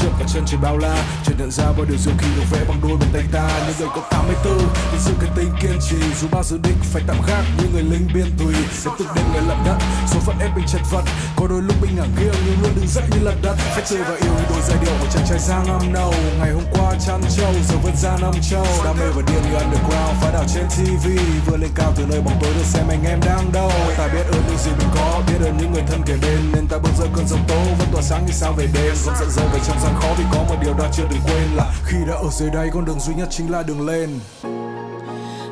Chân 0.00 0.12
cả 0.18 0.24
chân 0.34 0.44
trời 0.46 0.60
bao 0.62 0.78
la 0.78 0.96
chợt 1.24 1.34
nhận 1.38 1.50
ra 1.50 1.64
bao 1.64 1.84
điều 1.88 1.98
diệu 1.98 2.14
kỳ 2.18 2.26
được 2.36 2.46
vẽ 2.50 2.64
bằng 2.68 2.80
đôi 2.82 2.96
bàn 3.00 3.08
tay 3.12 3.24
ta. 3.32 3.48
Những 3.66 3.76
người 3.78 3.88
có 3.94 4.02
84 4.10 4.58
vì 4.92 4.98
giữ 4.98 5.12
cái 5.20 5.30
tinh 5.36 5.50
kiên 5.60 5.78
trì. 5.88 5.96
Dù 6.20 6.26
bao 6.30 6.42
dự 6.44 6.58
định 6.62 6.78
phải 6.92 7.02
tạm 7.06 7.16
gác 7.28 7.44
như 7.58 7.64
người 7.72 7.82
lính 7.82 8.06
biên 8.14 8.28
tùy. 8.38 8.54
Sẽ 8.72 8.90
từng 8.98 9.08
đêm 9.14 9.24
người 9.32 9.42
lận 9.48 9.58
đất, 9.66 9.78
số 10.10 10.18
phận 10.20 10.38
ép 10.38 10.56
mình 10.56 10.66
chật 10.72 10.80
vật. 10.90 11.04
Có 11.36 11.46
đôi 11.48 11.62
lúc 11.62 11.76
mình 11.82 11.96
ngả 11.96 12.06
nghiêng 12.16 12.38
nhưng 12.46 12.62
luôn 12.62 12.72
đứng 12.76 12.88
dậy 12.88 13.04
như 13.10 13.18
lật 13.22 13.36
đất. 13.42 13.56
Phải 13.74 13.84
chơi 13.90 14.02
và 14.08 14.14
yêu 14.24 14.34
đôi 14.50 14.60
giai 14.68 14.78
điệu 14.82 14.94
của 15.00 15.06
chàng 15.12 15.26
trai 15.28 15.38
giang 15.38 15.66
năm 15.68 15.92
nâu 15.92 16.14
ngày 16.38 16.50
hôm 16.52 16.64
qua 16.72 16.94
chăn 17.06 17.20
trâu, 17.36 17.52
giờ 17.68 17.76
vẫn 17.82 17.96
ra 17.96 18.16
năm 18.20 18.34
châu. 18.50 18.66
Đam 18.84 18.96
mê 19.00 19.06
và 19.16 19.22
điên 19.26 19.42
như 19.42 19.56
underground, 19.58 20.14
phá 20.20 20.30
đảo 20.32 20.44
trên 20.54 20.66
tv 20.68 21.06
vừa 21.46 21.56
lên 21.56 21.70
cao 21.74 21.92
từ 21.96 22.04
nơi 22.10 22.20
bóng 22.20 22.38
tối 22.42 22.52
được 22.54 22.64
xem 22.64 22.84
anh 22.88 23.04
em 23.04 23.20
đang 23.26 23.52
đâu. 23.52 23.70
Ta 23.98 24.08
biết 24.08 24.24
ơn 24.32 24.42
những 24.48 24.58
gì 24.58 24.70
mình 24.78 24.88
có 24.94 25.11
biết 25.42 25.50
những 25.60 25.72
người 25.72 25.82
thân 25.86 26.02
kề 26.06 26.14
bên. 26.22 26.52
Nên 26.54 26.66
ta 26.66 26.78
bước 26.78 26.90
giữa 26.98 27.06
cơn 27.16 27.26
giông 27.26 27.44
tố, 27.48 27.54
vẫn 27.78 27.88
tỏa 27.92 28.02
sáng 28.02 28.26
như 28.26 28.32
sao 28.32 28.52
về 28.52 28.66
đêm. 28.74 28.94
Không 29.04 29.14
giận 29.20 29.30
rơi 29.30 29.46
về 29.52 29.60
trong 29.66 29.76
gian 29.84 29.94
khó 30.00 30.08
vì 30.18 30.24
có 30.32 30.42
một 30.48 30.56
điều 30.62 30.74
ta 30.78 30.90
chưa 30.92 31.04
đừng 31.10 31.20
quên 31.24 31.56
là 31.56 31.72
khi 31.84 31.96
đã 32.08 32.14
ở 32.14 32.30
dưới 32.30 32.50
đây 32.50 32.70
con 32.74 32.84
đường 32.84 33.00
duy 33.00 33.14
nhất 33.14 33.28
chính 33.30 33.52
là 33.52 33.62
đường 33.62 33.86
lên. 33.86 34.18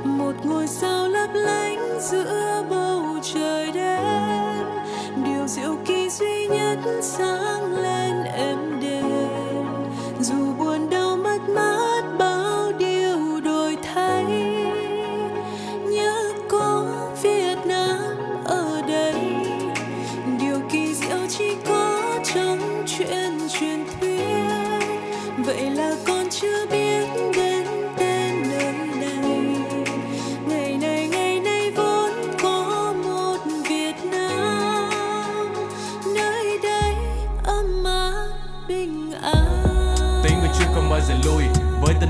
Một 0.04 0.32
ngôi 0.44 0.66
sao 0.66 1.08
lấp 1.08 1.30
lánh 1.34 2.00
giữa 2.00 2.64
bầu 2.70 3.02
trời 3.34 3.72
đêm. 3.72 4.00
Điều 5.24 5.48
diệu 5.48 5.76
kỳ 5.86 6.10
duy 6.10 6.46
nhất 6.46 6.78
sáng 7.02 7.74
lên 7.74 8.24
em 8.24 8.69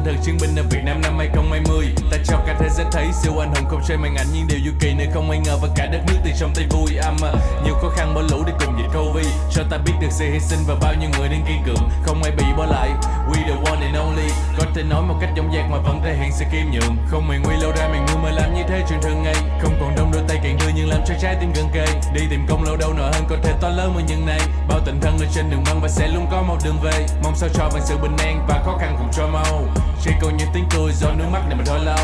tinh 0.05 0.15
thần 0.15 0.25
chiến 0.25 0.37
binh 0.41 0.57
ở 0.57 0.63
Việt 0.71 0.81
Nam 0.85 1.01
năm 1.03 1.19
2020 1.19 2.00
Ta 2.11 2.17
cho 2.25 2.37
cả 2.47 2.57
thế 2.61 2.69
giới 2.69 2.87
thấy 2.93 3.07
siêu 3.23 3.39
anh 3.39 3.55
hùng 3.55 3.65
không 3.71 3.81
chơi 3.89 3.97
màn 3.97 4.15
ảnh 4.17 4.27
nhưng 4.33 4.47
điều 4.47 4.59
du 4.65 4.73
kỳ 4.81 4.95
nơi 4.95 5.09
không 5.15 5.31
ai 5.31 5.39
ngờ 5.39 5.59
và 5.63 5.69
cả 5.77 5.87
đất 5.87 6.01
nước 6.07 6.17
từ 6.25 6.31
trong 6.39 6.53
tay 6.55 6.67
vui. 6.71 6.97
Âm 6.97 7.17
à, 7.23 7.33
nhiều 7.65 7.75
khó 7.75 7.89
khăn 7.97 8.15
bỏ 8.15 8.23
lũ 8.31 8.45
để 8.47 8.53
cùng 8.61 8.79
dịch 8.79 8.91
Covid 8.99 9.27
cho 9.51 9.63
ta 9.71 9.79
biết 9.79 9.93
được 10.01 10.09
sự 10.11 10.25
hy 10.33 10.41
sinh 10.41 10.59
và 10.67 10.75
bao 10.83 10.95
nhiêu 11.01 11.11
người 11.19 11.29
đang 11.29 11.45
kiên 11.47 11.63
cường 11.67 11.89
không 12.03 12.23
ai 12.23 12.33
bị 12.33 12.45
bỏ 12.57 12.67
lại. 12.67 12.91
We 13.29 13.35
the 13.47 13.71
one 13.71 13.81
and 13.87 13.97
only 13.97 14.29
có 14.59 14.65
thể 14.75 14.83
nói 14.83 15.03
một 15.03 15.15
cách 15.21 15.31
dõng 15.37 15.53
dạc 15.55 15.71
mà 15.71 15.79
vẫn 15.79 16.01
thể 16.05 16.17
hiện 16.17 16.33
sự 16.33 16.45
kiêm 16.53 16.71
nhường. 16.73 16.97
Không 17.11 17.29
mày 17.29 17.39
nguy 17.39 17.57
lâu 17.57 17.73
ra 17.77 17.89
mày 17.89 18.01
ngu 18.01 18.19
mà 18.23 18.31
làm 18.31 18.55
như 18.55 18.63
thế 18.69 18.85
chuyện 18.89 19.01
thường 19.03 19.23
ngày. 19.23 19.35
Không 19.63 19.75
còn 19.81 19.95
đông 19.97 20.11
đôi 20.13 20.23
tay 20.29 20.41
càng 20.43 20.57
đưa 20.61 20.73
nhưng 20.75 20.89
làm 20.89 21.01
cho 21.07 21.15
trái 21.21 21.37
tim 21.41 21.53
gần 21.57 21.69
kề. 21.75 21.87
Đi 22.15 22.21
tìm 22.31 22.47
công 22.49 22.65
lâu 22.65 22.77
đâu 22.77 22.93
nợ 22.93 23.11
hơn 23.13 23.25
có 23.29 23.37
thể 23.43 23.53
to 23.61 23.69
lớn 23.69 23.93
hơn 23.95 24.07
những 24.07 24.27
này. 24.27 24.41
Bao 24.69 24.81
tình 24.87 25.01
thân 25.01 25.19
ở 25.19 25.27
trên 25.35 25.51
đường 25.51 25.65
băng 25.67 25.81
và 25.81 25.89
sẽ 25.89 26.09
luôn 26.09 26.27
có 26.31 26.43
một 26.43 26.57
đường 26.65 26.79
về. 26.83 27.07
Mong 27.23 27.37
sao 27.37 27.49
cho 27.55 27.69
bằng 27.73 27.83
sự 27.85 27.97
bình 28.03 28.17
an 28.19 28.47
và 28.49 28.63
khó 28.65 28.79
khăn 28.81 28.97
cùng 28.99 29.09
cho 29.13 29.27
mau. 29.27 29.63
Chỉ 30.05 30.11
còn 30.23 30.37
những 30.37 30.49
tiếng 30.55 30.65
cười 30.71 30.93
do 30.93 31.11
nước 31.11 31.25
mắt 31.33 31.43
này 31.49 31.57
mà 31.59 31.65
thôi 31.67 31.79
lâu 31.85 32.00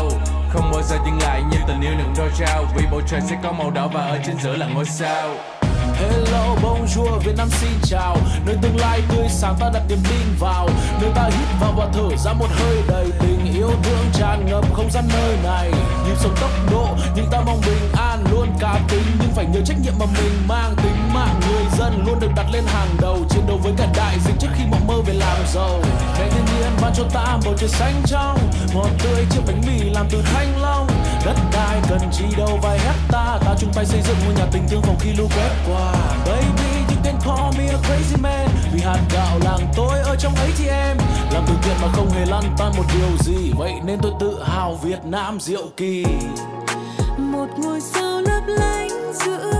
không 0.49 0.71
bao 0.71 0.81
giờ 0.81 0.97
dừng 1.05 1.19
lại 1.21 1.43
như 1.51 1.57
tình 1.67 1.81
yêu 1.81 1.91
đừng 1.97 2.13
đôi 2.17 2.29
trao. 2.39 2.65
Vì 2.75 2.85
bầu 2.91 3.01
trời 3.07 3.21
sẽ 3.29 3.35
có 3.43 3.51
màu 3.51 3.71
đỏ 3.71 3.87
và 3.93 4.01
ở 4.01 4.19
trên 4.25 4.35
giữa 4.43 4.55
là 4.55 4.67
ngôi 4.67 4.85
sao. 4.85 5.29
Hello, 5.95 6.55
bonjour, 6.63 7.19
Việt 7.19 7.35
Nam 7.37 7.49
xin 7.49 7.71
chào. 7.83 8.17
Nơi 8.45 8.55
tương 8.61 8.77
lai 8.77 9.01
tươi 9.09 9.27
sáng 9.29 9.55
ta 9.59 9.69
đặt 9.73 9.83
niềm 9.89 9.99
tin 10.03 10.27
vào. 10.39 10.69
Nơi 11.01 11.11
ta 11.15 11.23
hít 11.23 11.47
vào 11.61 11.73
và 11.77 11.87
thở 11.93 12.17
ra 12.17 12.33
một 12.33 12.47
hơi 12.49 12.77
đầy 12.87 13.11
tình 13.19 13.36
yêu 13.67 13.77
thương 13.83 14.05
tràn 14.13 14.45
ngập 14.45 14.73
không 14.73 14.91
gian 14.91 15.03
nơi 15.13 15.37
này. 15.43 15.71
Nhịp 16.05 16.15
sống 16.17 16.35
tốc 16.41 16.51
độ, 16.71 16.87
nhưng 17.15 17.25
ta 17.31 17.41
mong 17.45 17.61
bình 17.65 17.91
an 17.97 18.23
Luôn 18.31 18.47
cá 18.59 18.79
tính. 18.87 19.05
Nhưng 19.19 19.29
phải 19.35 19.45
nhớ 19.45 19.59
trách 19.65 19.77
nhiệm 19.83 19.93
mà 19.99 20.05
mình 20.05 20.47
mang 20.47 20.75
Tính 20.75 21.13
mạng 21.13 21.39
người 21.49 21.63
dân 21.77 22.03
luôn 22.05 22.19
được 22.19 22.31
đặt 22.35 22.45
lên 22.51 22.63
hàng 22.67 22.89
đầu. 23.01 23.17
Chiến 23.29 23.47
đấu 23.47 23.59
với 23.63 23.73
cả 23.77 23.87
đại 23.95 24.17
dịch 24.25 24.35
trước 24.39 24.47
khi 24.57 24.63
mộng 24.71 24.87
mơ 24.87 24.95
về 25.05 25.13
làm 25.13 25.37
giàu. 25.53 25.79
Mẹ 26.19 26.29
thiên 26.29 26.45
nhiên 26.45 26.71
ban 26.81 26.93
cho 26.95 27.03
ta 27.13 27.37
bầu 27.45 27.53
trời 27.57 27.69
xanh 27.69 28.01
trong, 28.05 28.37
Ngọt 28.73 28.89
tươi 29.03 29.25
chiếc 29.29 29.41
bánh 29.47 29.61
mì 29.67 29.89
làm 29.89 30.07
từ 30.11 30.21
thanh 30.21 30.61
long. 30.61 30.87
Đất 31.25 31.35
đai 31.53 31.81
cần 31.89 31.99
chi 32.11 32.25
đâu 32.37 32.59
vài 32.61 32.79
hecta. 32.79 33.39
Ta 33.45 33.55
chung 33.59 33.73
tay 33.73 33.85
xây 33.85 34.01
dựng 34.01 34.17
ngôi 34.25 34.33
nhà 34.33 34.45
tình 34.51 34.67
thương 34.69 34.81
phòng 34.81 34.97
khi 34.99 35.13
lũ 35.13 35.27
quét 35.35 35.51
qua. 35.67 35.93
Baby 36.25 36.76
you 37.07 37.19
call 37.25 37.51
me 37.57 37.67
a 37.69 37.77
crazy 37.77 38.21
man. 38.21 38.49
Vì 38.73 38.79
hạt 38.81 39.01
gạo 39.13 39.39
làng 39.43 39.71
tôi 39.75 39.99
ở 39.99 40.15
trong 40.15 40.35
ấy 40.35 40.51
thì 40.57 40.67
em 40.67 40.97
Làm 41.31 41.43
từ 41.47 41.53
thiện 41.63 41.75
mà 41.81 41.87
không 41.93 42.09
hề 42.09 42.25
lăn 42.25 42.43
tan 42.57 42.71
một 42.77 42.83
điều 42.93 43.17
gì. 43.19 43.51
Vậy 43.57 43.73
nên 43.85 43.99
tôi 44.01 44.11
tự 44.19 44.43
hào 44.43 44.75
Việt 44.75 44.99
Nam 45.05 45.39
diệu 45.39 45.67
kỳ. 45.77 46.05
Một 47.17 47.47
ngôi 47.57 47.81
sao 47.81 48.21
lấp 48.21 48.43
lánh 48.47 49.13
giữa 49.13 49.56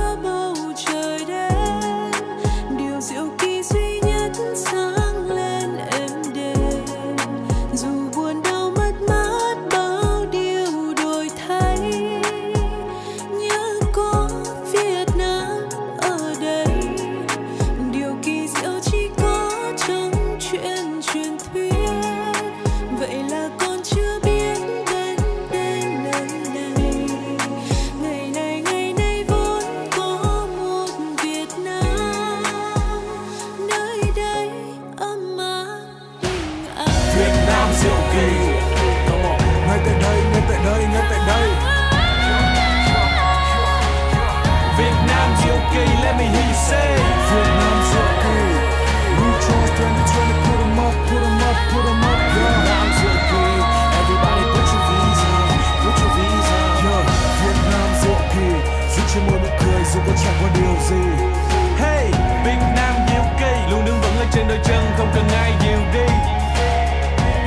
trên 64.37 64.47
đôi 64.47 64.59
chân 64.63 64.85
Không 64.97 65.11
cần 65.15 65.27
ai 65.27 65.53
dìu 65.61 65.79
đi. 65.93 66.13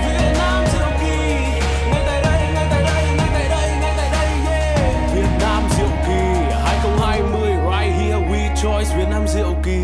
Việt 0.07 0.39
Nam 0.39 0.65
diệu 0.73 0.89
kỳ 1.01 1.17
ngay 1.91 2.03
tại 2.07 2.23
đây 2.23 2.53
ngay 2.55 2.67
tại 2.71 2.83
đây 2.83 3.05
ngay 3.17 3.29
tại 3.33 3.49
đây 3.49 3.71
ngay 3.81 3.95
tại 3.97 4.11
đây 4.13 4.29
yeah. 4.53 5.15
Việt 5.15 5.31
Nam 5.41 5.63
diệu 5.77 5.89
kỳ 6.07 6.53
2020 6.65 7.51
right 7.53 8.01
here 8.01 8.19
we 8.31 8.57
choice 8.63 8.97
Việt 8.97 9.09
Nam 9.11 9.29
diệu 9.29 9.55
kỳ. 9.65 9.81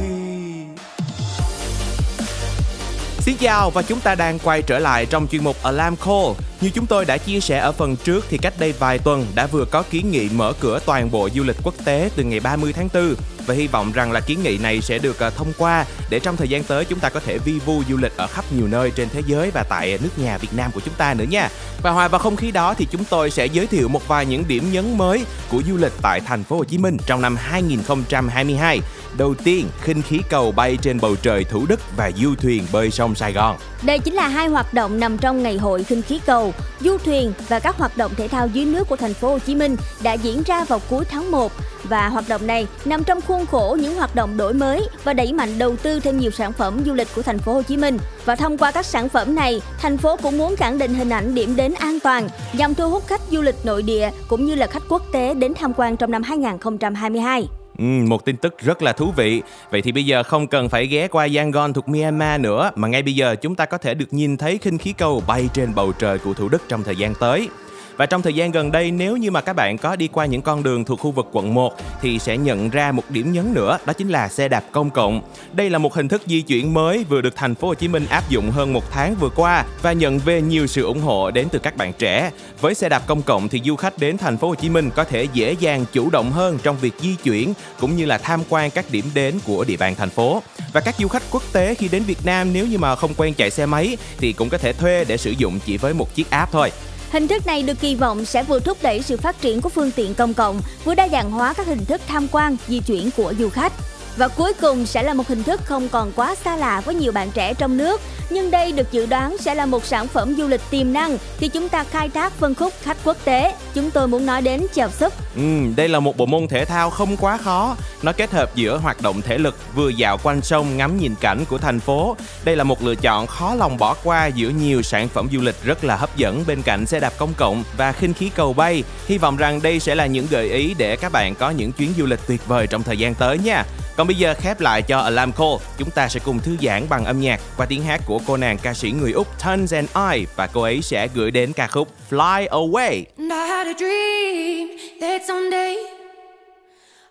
Xin 3.18 3.36
chào 3.36 3.70
và 3.70 3.82
chúng 3.82 4.00
ta 4.00 4.14
đang 4.14 4.38
quay 4.38 4.62
trở 4.62 4.78
lại 4.78 5.07
trong 5.07 5.26
chuyên 5.28 5.44
mục 5.44 5.57
Alarm 5.62 5.96
Call. 5.96 6.32
Như 6.61 6.70
chúng 6.70 6.86
tôi 6.86 7.04
đã 7.04 7.18
chia 7.18 7.40
sẻ 7.40 7.59
ở 7.59 7.72
phần 7.72 7.96
trước 7.96 8.24
thì 8.28 8.38
cách 8.38 8.54
đây 8.59 8.72
vài 8.72 8.98
tuần 8.98 9.26
đã 9.34 9.46
vừa 9.46 9.64
có 9.64 9.82
kiến 9.90 10.11
nghị 10.11 10.28
mở 10.28 10.52
cửa 10.61 10.78
toàn 10.86 11.11
bộ 11.11 11.28
du 11.34 11.42
lịch 11.42 11.57
quốc 11.62 11.74
tế 11.84 12.11
từ 12.16 12.22
ngày 12.22 12.40
30 12.40 12.72
tháng 12.72 12.88
4 12.94 13.14
và 13.46 13.54
hy 13.54 13.66
vọng 13.66 13.92
rằng 13.92 14.12
là 14.12 14.20
kiến 14.20 14.42
nghị 14.42 14.59
này 14.59 14.80
sẽ 14.80 14.98
được 14.98 15.18
ờ, 15.18 15.30
thông 15.30 15.52
qua 15.59 15.84
để 16.11 16.18
trong 16.18 16.36
thời 16.36 16.48
gian 16.48 16.64
tới 16.64 16.84
chúng 16.84 17.00
ta 17.00 17.09
có 17.09 17.20
thể 17.20 17.38
vi 17.38 17.59
vu 17.59 17.82
du 17.88 17.96
lịch 17.96 18.16
ở 18.16 18.26
khắp 18.26 18.44
nhiều 18.57 18.66
nơi 18.66 18.90
trên 18.90 19.09
thế 19.09 19.22
giới 19.26 19.50
và 19.50 19.64
tại 19.68 19.98
nước 20.02 20.09
nhà 20.16 20.38
Việt 20.38 20.48
Nam 20.57 20.70
của 20.74 20.80
chúng 20.84 20.94
ta 20.94 21.14
nữa 21.14 21.24
nha. 21.30 21.48
Và 21.82 21.90
hòa 21.90 22.09
vào 22.09 22.18
không 22.18 22.36
khí 22.36 22.50
đó 22.50 22.74
thì 22.74 22.86
chúng 22.90 23.04
tôi 23.04 23.30
sẽ 23.30 23.46
giới 23.46 23.66
thiệu 23.66 23.88
một 23.88 24.09
vài 24.09 24.26
những 24.26 24.44
điểm 24.48 24.72
nhấn 24.72 24.98
mới 24.98 25.24
của 25.50 25.62
du 25.68 25.76
lịch 25.76 25.92
tại 26.02 26.20
thành 26.20 26.44
phố 26.44 26.57
Hồ 26.57 26.64
Chí 26.64 26.78
Minh 26.78 26.96
trong 27.07 27.22
năm 27.22 27.36
2022. 27.36 28.80
Đầu 29.18 29.34
tiên, 29.34 29.68
khinh 29.80 30.02
khí 30.02 30.20
cầu 30.28 30.52
bay 30.52 30.78
trên 30.82 31.00
bầu 31.00 31.16
trời 31.22 31.44
Thủ 31.44 31.66
Đức 31.68 31.80
và 31.96 32.11
du 32.16 32.34
thuyền 32.34 32.66
bơi 32.72 32.90
sông 32.90 33.14
Sài 33.14 33.32
Gòn. 33.32 33.57
Đây 33.82 33.98
chính 33.98 34.14
là 34.14 34.28
hai 34.28 34.48
hoạt 34.48 34.74
động 34.74 35.00
nằm 35.00 35.18
trong 35.18 35.42
ngày 35.42 35.57
hội 35.57 35.84
khinh 35.84 36.02
khí 36.02 36.20
cầu, 36.26 36.45
du 36.80 36.99
thuyền 36.99 37.32
và 37.49 37.59
các 37.59 37.76
hoạt 37.76 37.97
động 37.97 38.12
thể 38.16 38.28
thao 38.28 38.47
dưới 38.47 38.64
nước 38.64 38.88
của 38.88 38.97
thành 38.97 39.14
phố 39.14 39.28
Hồ 39.28 39.38
Chí 39.38 39.55
Minh 39.55 39.76
đã 40.03 40.12
diễn 40.12 40.42
ra 40.47 40.64
vào 40.64 40.80
cuối 40.90 41.05
tháng 41.05 41.30
1 41.30 41.53
và 41.88 42.09
hoạt 42.09 42.28
động 42.28 42.47
này 42.47 42.66
nằm 42.84 43.05
trong 43.05 43.20
khuôn 43.20 43.47
khổ 43.47 43.76
những 43.80 43.94
hoạt 43.97 44.14
động 44.14 44.36
đổi 44.36 44.55
mới 44.55 44.88
và 45.05 45.12
đẩy 45.12 45.32
mạnh 45.32 45.59
đầu 45.59 45.76
tư 45.76 46.01
thêm 46.01 46.18
nhiều 46.18 46.30
sản 46.30 46.53
phẩm 46.53 46.80
du 46.86 46.94
lịch 46.94 47.09
của 47.14 47.22
thành 47.22 47.38
phố 47.38 47.53
Hồ 47.53 47.62
Chí 47.62 47.76
Minh. 47.76 47.99
Và 48.24 48.36
thông 48.36 48.59
qua 48.59 48.70
các 48.70 48.86
sản 48.86 49.09
phẩm 49.09 49.34
này, 49.34 49.61
thành 49.78 49.99
phố 49.99 50.16
cũng 50.16 50.38
muốn 50.38 50.57
khẳng 50.57 50.78
định 50.78 50.94
hình 50.94 51.11
ảnh 51.11 51.34
điểm 51.34 51.57
đến 51.57 51.74
an 51.74 52.01
toàn 52.01 52.28
nhằm 52.53 52.74
thu 52.74 52.90
hút 52.90 53.07
khách 53.07 53.20
du 53.30 53.42
lịch 53.42 53.57
nội 53.64 53.82
địa 53.82 54.11
cũng 54.28 54.47
như 54.47 54.55
là 54.55 54.66
khách 54.66 54.82
quốc 54.88 55.03
tế 55.12 55.34
đến 55.34 55.55
tham 55.55 55.72
quan 55.76 55.97
trong 55.97 56.11
năm 56.11 56.22
2022. 56.22 57.49
Ừ, 57.79 57.85
một 57.85 58.24
tin 58.24 58.37
tức 58.37 58.59
rất 58.59 58.83
là 58.83 58.93
thú 58.93 59.12
vị. 59.16 59.43
Vậy 59.70 59.83
thì 59.83 59.93
bây 59.93 60.07
giờ 60.07 60.22
không 60.22 60.47
cần 60.47 60.68
phải 60.68 60.87
ghé 60.87 61.09
qua 61.09 61.29
Yangon 61.37 61.72
thuộc 61.72 61.89
Myanmar 61.89 62.41
nữa 62.41 62.70
mà 62.74 62.89
ngay 62.89 63.03
bây 63.03 63.14
giờ 63.14 63.37
chúng 63.37 63.55
ta 63.55 63.66
có 63.66 63.79
thể 63.79 63.95
được 63.95 64.12
nhìn 64.12 64.37
thấy 64.37 64.59
khinh 64.59 64.79
khí 64.79 64.93
cầu 64.93 65.22
bay 65.27 65.49
trên 65.55 65.74
bầu 65.74 65.93
trời 65.93 66.18
của 66.18 66.35
Thủ 66.35 66.49
Đức 66.49 66.62
trong 66.68 66.83
thời 66.83 66.97
gian 66.97 67.14
tới. 67.14 67.49
Và 67.97 68.07
trong 68.07 68.22
thời 68.22 68.34
gian 68.34 68.51
gần 68.51 68.72
đây 68.72 68.90
nếu 68.90 69.16
như 69.16 69.30
mà 69.30 69.40
các 69.40 69.53
bạn 69.53 69.78
có 69.78 69.97
đi 69.97 70.09
qua 70.09 70.26
những 70.26 70.42
con 70.42 70.62
đường 70.62 70.84
thuộc 70.84 71.01
khu 71.01 71.11
vực 71.11 71.28
quận 71.32 71.55
1 71.55 71.74
thì 72.01 72.18
sẽ 72.18 72.36
nhận 72.36 72.70
ra 72.70 72.92
một 72.92 73.03
điểm 73.11 73.32
nhấn 73.32 73.55
nữa, 73.55 73.78
đó 73.86 73.92
chính 73.92 74.09
là 74.09 74.28
xe 74.28 74.49
đạp 74.49 74.64
công 74.72 74.90
cộng. 74.90 75.22
Đây 75.53 75.70
là 75.70 75.78
một 75.78 75.94
hình 75.94 76.09
thức 76.09 76.22
di 76.26 76.40
chuyển 76.40 76.74
mới 76.74 77.05
vừa 77.05 77.20
được 77.20 77.36
thành 77.36 77.55
phố 77.55 77.68
Hồ 77.68 77.74
Chí 77.74 77.88
Minh 77.88 78.07
áp 78.11 78.28
dụng 78.28 78.51
hơn 78.51 78.72
một 78.72 78.90
tháng 78.90 79.14
vừa 79.20 79.28
qua 79.28 79.64
và 79.82 79.92
nhận 79.92 80.18
về 80.18 80.42
nhiều 80.42 80.66
sự 80.66 80.82
ủng 80.82 81.01
hộ 81.01 81.30
đến 81.30 81.49
từ 81.53 81.59
các 81.59 81.76
bạn 81.76 81.92
trẻ. 81.92 82.30
Với 82.61 82.74
xe 82.74 82.88
đạp 82.88 83.03
công 83.07 83.22
cộng 83.22 83.49
thì 83.49 83.61
du 83.64 83.76
khách 83.76 83.99
đến 83.99 84.18
thành 84.18 84.36
phố 84.36 84.49
Hồ 84.49 84.55
Chí 84.55 84.68
Minh 84.68 84.90
có 84.94 85.05
thể 85.05 85.26
dễ 85.32 85.53
dàng 85.61 85.84
chủ 85.92 86.11
động 86.11 86.32
hơn 86.32 86.59
trong 86.62 86.76
việc 86.80 86.94
di 87.01 87.14
chuyển 87.14 87.53
cũng 87.80 87.97
như 87.97 88.05
là 88.05 88.18
tham 88.18 88.40
quan 88.49 88.70
các 88.70 88.84
điểm 88.90 89.05
đến 89.14 89.38
của 89.47 89.64
địa 89.64 89.76
bàn 89.76 89.94
thành 89.94 90.11
phố. 90.11 90.42
Và 90.72 90.80
các 90.80 90.94
du 90.99 91.09
khách 91.09 91.22
quốc 91.30 91.42
tế 91.53 91.74
khi 91.74 91.88
đến 91.88 92.03
Việt 92.03 92.18
Nam 92.24 92.53
nếu 92.53 92.66
như 92.66 92.78
mà 92.78 92.97
không 92.97 93.14
quen 93.16 93.34
chạy 93.34 93.51
xe 93.51 93.66
máy 93.66 93.97
thì 94.18 94.32
cũng 94.32 94.49
có 94.49 94.59
thể 94.59 94.72
thuê 94.72 95.05
để 95.05 95.16
sử 95.16 95.30
dụng 95.30 95.59
chỉ 95.66 95.76
với 95.76 95.94
một 95.94 96.14
chiếc 96.14 96.30
app 96.30 96.53
thôi. 96.53 96.70
Hình 97.11 97.28
thức 97.28 97.46
này 97.46 97.62
được 97.62 97.80
kỳ 97.80 97.94
vọng 97.94 98.24
sẽ 98.24 98.42
vừa 98.42 98.61
thúc 98.61 98.78
đẩy 98.82 99.02
sự 99.02 99.16
phát 99.16 99.40
triển 99.40 99.61
của 99.61 99.68
phương 99.68 99.90
tiện 99.90 100.14
công 100.14 100.34
cộng, 100.34 100.61
vừa 100.84 100.94
đa 100.94 101.09
dạng 101.09 101.30
hóa 101.30 101.52
các 101.52 101.66
hình 101.66 101.84
thức 101.84 102.00
tham 102.07 102.28
quan, 102.32 102.57
di 102.68 102.80
chuyển 102.80 103.11
của 103.16 103.34
du 103.38 103.48
khách. 103.48 103.72
Và 104.17 104.29
cuối 104.29 104.53
cùng 104.61 104.87
sẽ 104.87 105.03
là 105.03 105.14
một 105.14 105.29
hình 105.29 105.43
thức 105.43 105.61
không 105.64 105.89
còn 105.89 106.12
quá 106.17 106.35
xa 106.45 106.57
lạ 106.57 106.83
với 106.85 106.95
nhiều 106.95 107.12
bạn 107.12 107.31
trẻ 107.31 107.55
trong 107.55 107.77
nước, 107.77 108.01
nhưng 108.31 108.51
đây 108.51 108.73
được 108.73 108.93
dự 108.93 109.07
đoán 109.07 109.37
sẽ 109.41 109.55
là 109.55 109.67
một 109.67 109.85
sản 109.85 110.09
phẩm 110.09 110.35
du 110.39 110.49
lịch 110.49 110.61
tiềm 110.71 110.93
năng 110.93 111.19
khi 111.39 111.49
chúng 111.49 111.69
ta 111.69 111.85
khai 111.85 112.09
thác 112.09 112.33
phân 112.33 112.55
khúc 112.55 112.73
khách 112.83 112.97
quốc 113.05 113.17
tế. 113.25 113.55
Chúng 113.75 113.91
tôi 113.91 114.09
muốn 114.09 114.27
nói 114.27 114.43
đến 114.43 114.67
chèo 114.75 114.91
súp. 114.91 115.12
Ừ, 115.37 115.43
đây 115.77 115.89
là 115.89 116.01
một 116.01 116.17
bộ 116.17 116.27
môn 116.27 116.49
thể 116.49 116.64
thao 116.64 116.91
không 116.91 117.17
quá 117.17 117.37
khó. 117.37 117.77
Nó 118.03 118.12
kết 118.12 118.31
hợp 118.31 118.55
giữa 118.55 118.77
hoạt 118.77 119.03
động 119.03 119.23
thể 119.23 119.39
lực 119.39 119.57
vừa 119.75 119.89
dạo 119.89 120.19
quanh 120.23 120.43
sông 120.43 120.77
ngắm 120.77 120.99
nhìn 120.99 121.14
cảnh 121.21 121.45
của 121.49 121.59
thành 121.59 121.81
phố. 121.81 122.17
Đây 122.45 122.57
là 122.57 122.64
một 122.64 122.83
lựa 122.83 122.95
chọn 122.95 123.27
khó 123.27 123.55
lòng 123.55 123.77
bỏ 123.79 123.97
qua 124.05 124.27
giữa 124.27 124.49
nhiều 124.49 124.83
sản 124.83 125.09
phẩm 125.09 125.29
du 125.33 125.41
lịch 125.41 125.64
rất 125.64 125.85
là 125.85 125.97
hấp 125.97 126.17
dẫn 126.17 126.45
bên 126.47 126.62
cạnh 126.62 126.87
xe 126.87 127.01
đạp 127.01 127.12
công 127.19 127.35
cộng 127.37 127.64
và 127.77 127.93
khinh 127.93 128.14
khí 128.14 128.31
cầu 128.35 128.53
bay. 128.53 128.85
Hy 129.07 129.19
vọng 129.19 129.37
rằng 129.37 129.62
đây 129.62 129.81
sẽ 129.81 129.95
là 129.95 130.07
những 130.07 130.27
gợi 130.31 130.49
ý 130.49 130.75
để 130.79 130.97
các 130.97 131.12
bạn 131.12 131.35
có 131.35 131.51
những 131.51 131.73
chuyến 131.73 131.93
du 131.99 132.07
lịch 132.07 132.21
tuyệt 132.27 132.47
vời 132.47 132.67
trong 132.67 132.83
thời 132.83 132.97
gian 132.97 133.14
tới 133.14 133.39
nha. 133.39 133.64
Còn 133.97 134.07
bây 134.07 134.16
giờ 134.16 134.34
khép 134.38 134.61
lại 134.61 134.82
cho 134.82 134.99
Alarm 134.99 135.32
Call, 135.32 135.55
chúng 135.78 135.90
ta 135.90 136.09
sẽ 136.09 136.20
cùng 136.24 136.40
thư 136.40 136.57
giãn 136.62 136.86
bằng 136.88 137.05
âm 137.05 137.20
nhạc 137.20 137.40
qua 137.57 137.66
tiếng 137.66 137.82
hát 137.82 138.01
của 138.07 138.20
cô 138.26 138.36
nàng 138.36 138.59
ca 138.59 138.74
sĩ 138.74 138.90
người 138.90 139.12
Úc 139.12 139.26
Tons 139.44 139.74
and 139.74 139.88
I 140.12 140.26
và 140.36 140.47
cô 140.47 140.62
ấy 140.62 140.82
sẽ 140.82 141.09
gửi 141.14 141.30
đến 141.30 141.53
ca 141.53 141.66
khúc 141.66 141.88
Fly 142.11 142.47
Away. 142.47 143.05
And 143.18 143.32
I 143.32 143.47
had 143.49 143.66
a 143.66 143.74
dream 143.78 144.68
that 145.01 145.22
someday 145.28 145.76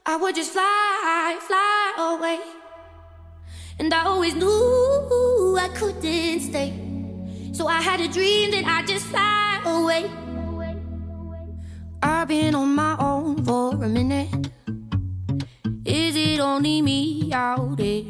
I 0.06 0.18
would 0.18 0.36
just 0.36 0.54
fly, 0.54 1.36
fly 1.48 1.94
away. 1.98 2.38
And 3.80 3.94
I 3.94 4.04
always 4.06 4.36
knew 4.36 5.58
I 5.58 5.68
couldn't 5.80 6.40
stay. 6.50 6.72
So 7.54 7.66
I 7.68 7.82
had 7.82 8.00
a 8.00 8.08
dream 8.14 8.52
that 8.52 8.66
I'd 8.66 8.88
just 8.88 9.06
fly 9.06 9.60
away. 9.66 10.04
I've 12.04 12.28
been 12.28 12.56
on 12.56 12.76
my 12.76 12.96
own 13.00 13.44
for 13.46 13.84
a 13.84 13.88
minute. 13.88 14.28
Is 15.96 16.18
it 16.18 16.42
only 16.42 16.82
me 16.82 17.32
out 17.32 17.78
there? 17.78 18.04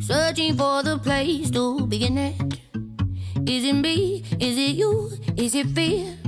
Searching 0.00 0.56
for 0.56 0.82
the 0.82 0.98
place 0.98 1.48
to 1.50 1.86
begin 1.86 2.18
at. 2.18 2.58
Is 3.46 3.64
it 3.64 3.74
me? 3.74 4.24
Is 4.40 4.58
it 4.58 4.74
you? 4.74 5.12
Is 5.36 5.54
it 5.54 5.68
fear? 5.68 6.18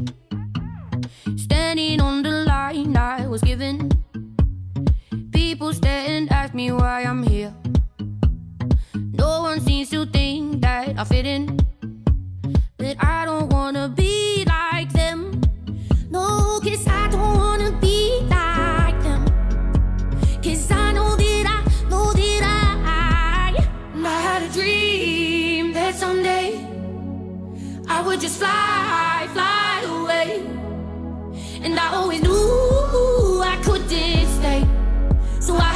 Standing 1.37 2.01
on 2.01 2.23
the 2.23 2.47
line 2.47 2.97
I 2.97 3.27
was 3.27 3.43
given. 3.43 3.91
People 5.33 5.73
stare 5.73 6.07
and 6.07 6.31
ask 6.31 6.55
me 6.55 6.71
why 6.71 7.03
I'm 7.03 7.25
here. 7.25 7.53
No 8.95 9.43
one 9.43 9.59
seems 9.61 9.91
to 9.91 10.07
think 10.07 10.63
that 10.63 10.97
I 10.97 11.03
fit 11.03 11.27
in. 11.27 11.59
But 12.79 12.95
I 13.03 13.25
don't 13.25 13.53
wanna 13.53 13.89
be 13.89 14.26
would 28.07 28.21
just 28.21 28.39
fly, 28.39 29.29
fly 29.33 29.83
away. 29.89 30.47
And 31.63 31.79
I 31.79 31.95
always 31.95 32.23
knew 32.23 33.43
I 33.43 33.61
couldn't 33.65 33.89
stay. 33.89 34.65
So 35.41 35.57
I 35.57 35.76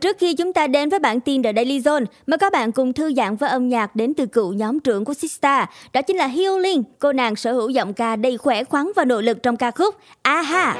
trước 0.00 0.16
khi 0.18 0.34
chúng 0.34 0.52
ta 0.52 0.66
đến 0.66 0.88
với 0.88 0.98
bản 0.98 1.20
tin 1.20 1.42
The 1.42 1.52
Daily 1.52 1.80
Zone, 1.80 2.04
mời 2.26 2.38
các 2.38 2.52
bạn 2.52 2.72
cùng 2.72 2.92
thư 2.92 3.12
giãn 3.14 3.36
với 3.36 3.50
âm 3.50 3.68
nhạc 3.68 3.96
đến 3.96 4.14
từ 4.14 4.26
cựu 4.26 4.52
nhóm 4.52 4.80
trưởng 4.80 5.04
của 5.04 5.14
Sista. 5.14 5.66
Đó 5.92 6.02
chính 6.02 6.16
là 6.16 6.26
Healing, 6.26 6.82
cô 6.98 7.12
nàng 7.12 7.36
sở 7.36 7.52
hữu 7.52 7.68
giọng 7.68 7.94
ca 7.94 8.16
đầy 8.16 8.36
khỏe 8.36 8.64
khoắn 8.64 8.90
và 8.96 9.04
nội 9.04 9.22
lực 9.22 9.42
trong 9.42 9.56
ca 9.56 9.70
khúc 9.70 9.94
Aha. 10.22 10.76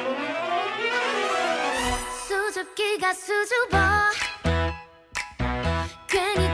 수줍기가 2.55 3.13
수줍어 3.13 3.79
괜히 6.09 6.48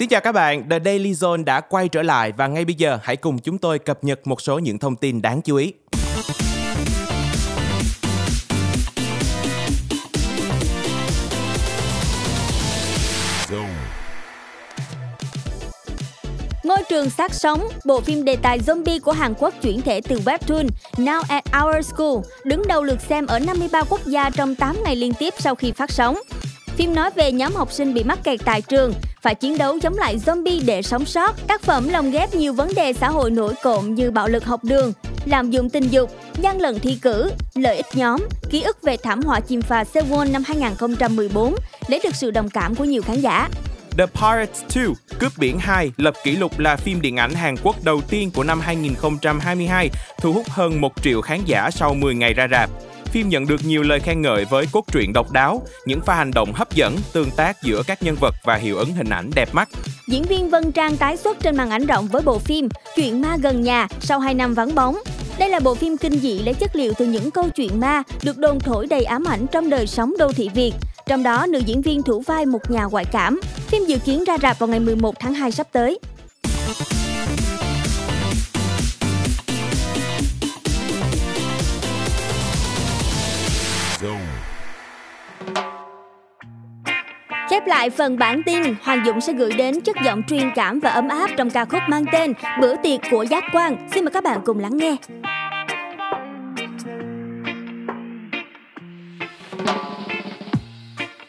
Xin 0.00 0.08
chào 0.08 0.20
các 0.20 0.32
bạn, 0.32 0.68
The 0.68 0.78
Daily 0.84 1.12
Zone 1.12 1.44
đã 1.44 1.60
quay 1.60 1.88
trở 1.88 2.02
lại 2.02 2.32
và 2.32 2.46
ngay 2.46 2.64
bây 2.64 2.74
giờ 2.74 2.98
hãy 3.02 3.16
cùng 3.16 3.38
chúng 3.38 3.58
tôi 3.58 3.78
cập 3.78 4.04
nhật 4.04 4.26
một 4.26 4.40
số 4.40 4.58
những 4.58 4.78
thông 4.78 4.96
tin 4.96 5.22
đáng 5.22 5.42
chú 5.42 5.56
ý. 5.56 5.72
Ngôi 16.64 16.78
trường 16.88 17.10
sát 17.10 17.34
sống, 17.34 17.68
bộ 17.84 18.00
phim 18.00 18.24
đề 18.24 18.36
tài 18.36 18.58
zombie 18.58 19.00
của 19.00 19.12
Hàn 19.12 19.34
Quốc 19.38 19.54
chuyển 19.62 19.80
thể 19.80 20.00
từ 20.00 20.20
webtoon 20.24 20.68
Now 20.96 21.22
at 21.28 21.44
Our 21.64 21.86
School, 21.86 22.16
đứng 22.44 22.62
đầu 22.68 22.82
lượt 22.82 23.00
xem 23.00 23.26
ở 23.26 23.38
53 23.38 23.82
quốc 23.88 24.00
gia 24.06 24.30
trong 24.30 24.54
8 24.54 24.76
ngày 24.84 24.96
liên 24.96 25.12
tiếp 25.18 25.34
sau 25.38 25.54
khi 25.54 25.72
phát 25.72 25.90
sóng. 25.90 26.16
Phim 26.76 26.94
nói 26.94 27.10
về 27.14 27.32
nhóm 27.32 27.54
học 27.54 27.72
sinh 27.72 27.94
bị 27.94 28.04
mắc 28.04 28.18
kẹt 28.24 28.40
tại 28.44 28.62
trường, 28.62 28.94
phải 29.22 29.34
chiến 29.34 29.58
đấu 29.58 29.80
chống 29.80 29.94
lại 29.96 30.18
zombie 30.26 30.62
để 30.66 30.82
sống 30.82 31.04
sót. 31.04 31.46
Tác 31.46 31.62
phẩm 31.62 31.88
lồng 31.88 32.10
ghép 32.10 32.34
nhiều 32.34 32.52
vấn 32.52 32.74
đề 32.74 32.92
xã 32.92 33.08
hội 33.08 33.30
nổi 33.30 33.54
cộm 33.62 33.94
như 33.94 34.10
bạo 34.10 34.28
lực 34.28 34.44
học 34.44 34.64
đường, 34.64 34.92
lạm 35.24 35.50
dụng 35.50 35.70
tình 35.70 35.88
dục, 35.88 36.10
gian 36.40 36.60
lận 36.60 36.78
thi 36.78 36.98
cử, 37.02 37.30
lợi 37.54 37.76
ích 37.76 37.86
nhóm, 37.94 38.26
ký 38.50 38.62
ức 38.62 38.82
về 38.82 38.96
thảm 38.96 39.22
họa 39.22 39.40
chìm 39.40 39.62
phà 39.62 39.82
Sewol 39.82 40.32
năm 40.32 40.42
2014, 40.46 41.54
lấy 41.88 42.00
được 42.04 42.14
sự 42.14 42.30
đồng 42.30 42.50
cảm 42.50 42.74
của 42.74 42.84
nhiều 42.84 43.02
khán 43.02 43.20
giả. 43.20 43.48
The 43.98 44.06
Pirates 44.06 44.62
2, 44.76 44.86
Cướp 45.18 45.32
Biển 45.38 45.58
2, 45.58 45.92
lập 45.96 46.14
kỷ 46.24 46.36
lục 46.36 46.58
là 46.58 46.76
phim 46.76 47.00
điện 47.00 47.16
ảnh 47.16 47.34
Hàn 47.34 47.54
Quốc 47.62 47.84
đầu 47.84 48.00
tiên 48.00 48.30
của 48.34 48.44
năm 48.44 48.60
2022, 48.60 49.90
thu 50.20 50.32
hút 50.32 50.46
hơn 50.48 50.80
1 50.80 51.02
triệu 51.02 51.20
khán 51.20 51.40
giả 51.46 51.70
sau 51.70 51.94
10 51.94 52.14
ngày 52.14 52.34
ra 52.34 52.48
rạp. 52.50 52.70
Phim 53.10 53.28
nhận 53.28 53.46
được 53.46 53.60
nhiều 53.64 53.82
lời 53.82 54.00
khen 54.00 54.22
ngợi 54.22 54.44
với 54.44 54.66
cốt 54.72 54.84
truyện 54.92 55.12
độc 55.12 55.32
đáo, 55.32 55.62
những 55.86 56.00
pha 56.00 56.14
hành 56.14 56.30
động 56.34 56.52
hấp 56.52 56.74
dẫn, 56.74 56.96
tương 57.12 57.30
tác 57.30 57.62
giữa 57.62 57.82
các 57.86 58.02
nhân 58.02 58.16
vật 58.20 58.34
và 58.44 58.54
hiệu 58.56 58.76
ứng 58.76 58.92
hình 58.92 59.08
ảnh 59.08 59.30
đẹp 59.34 59.48
mắt. 59.52 59.68
Diễn 60.08 60.22
viên 60.22 60.50
Vân 60.50 60.72
Trang 60.72 60.96
tái 60.96 61.16
xuất 61.16 61.40
trên 61.40 61.56
màn 61.56 61.70
ảnh 61.70 61.86
rộng 61.86 62.06
với 62.06 62.22
bộ 62.22 62.38
phim 62.38 62.68
Chuyện 62.96 63.20
ma 63.20 63.36
gần 63.42 63.62
nhà 63.62 63.88
sau 64.00 64.20
2 64.20 64.34
năm 64.34 64.54
vắng 64.54 64.74
bóng. 64.74 64.98
Đây 65.38 65.48
là 65.48 65.60
bộ 65.60 65.74
phim 65.74 65.96
kinh 65.96 66.18
dị 66.18 66.38
lấy 66.38 66.54
chất 66.54 66.76
liệu 66.76 66.92
từ 66.98 67.06
những 67.06 67.30
câu 67.30 67.48
chuyện 67.48 67.80
ma 67.80 68.02
được 68.22 68.38
đồn 68.38 68.60
thổi 68.60 68.86
đầy 68.86 69.04
ám 69.04 69.24
ảnh 69.24 69.46
trong 69.52 69.70
đời 69.70 69.86
sống 69.86 70.14
đô 70.18 70.32
thị 70.32 70.50
Việt. 70.54 70.72
Trong 71.06 71.22
đó, 71.22 71.46
nữ 71.46 71.58
diễn 71.58 71.82
viên 71.82 72.02
thủ 72.02 72.20
vai 72.20 72.46
một 72.46 72.70
nhà 72.70 72.84
ngoại 72.84 73.04
cảm. 73.12 73.40
Phim 73.66 73.84
dự 73.84 73.98
kiến 73.98 74.24
ra 74.24 74.38
rạp 74.42 74.58
vào 74.58 74.68
ngày 74.68 74.80
11 74.80 75.14
tháng 75.20 75.34
2 75.34 75.52
sắp 75.52 75.66
tới. 75.72 75.98
Chép 87.50 87.66
lại 87.66 87.90
phần 87.90 88.18
bản 88.18 88.42
tin, 88.42 88.62
Hoàng 88.82 89.02
Dũng 89.06 89.20
sẽ 89.20 89.32
gửi 89.32 89.52
đến 89.52 89.80
chất 89.80 89.96
giọng 90.04 90.22
truyền 90.22 90.50
cảm 90.54 90.80
và 90.80 90.90
ấm 90.90 91.08
áp 91.08 91.30
trong 91.36 91.50
ca 91.50 91.64
khúc 91.64 91.82
mang 91.88 92.04
tên 92.12 92.32
Bữa 92.60 92.76
tiệc 92.76 93.00
của 93.10 93.22
Giác 93.22 93.44
Quan. 93.52 93.88
Xin 93.94 94.04
mời 94.04 94.12
các 94.12 94.24
bạn 94.24 94.40
cùng 94.44 94.58
lắng 94.58 94.78
nghe. 94.78 94.96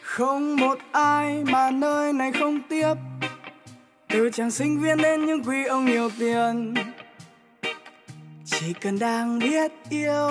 không 0.02 0.56
một 0.56 0.78
ai 0.92 1.44
mà 1.44 1.70
nơi 1.70 2.12
này 2.12 2.32
không 2.32 2.60
tiếp 2.68 2.94
từ 4.08 4.30
chàng 4.30 4.50
sinh 4.50 4.80
viên 4.80 4.98
đến 4.98 5.26
những 5.26 5.44
quý 5.44 5.64
ông 5.64 5.84
nhiều 5.84 6.10
tiền 6.18 6.74
chỉ 8.44 8.72
cần 8.80 8.98
đang 8.98 9.38
biết 9.38 9.72
yêu 9.90 10.30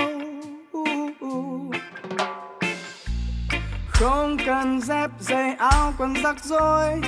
không 4.01 4.37
cần 4.45 4.81
dép 4.81 5.09
giày 5.19 5.55
áo, 5.57 5.93
quần 5.97 6.13
rắc 6.23 6.43
rối. 6.43 7.01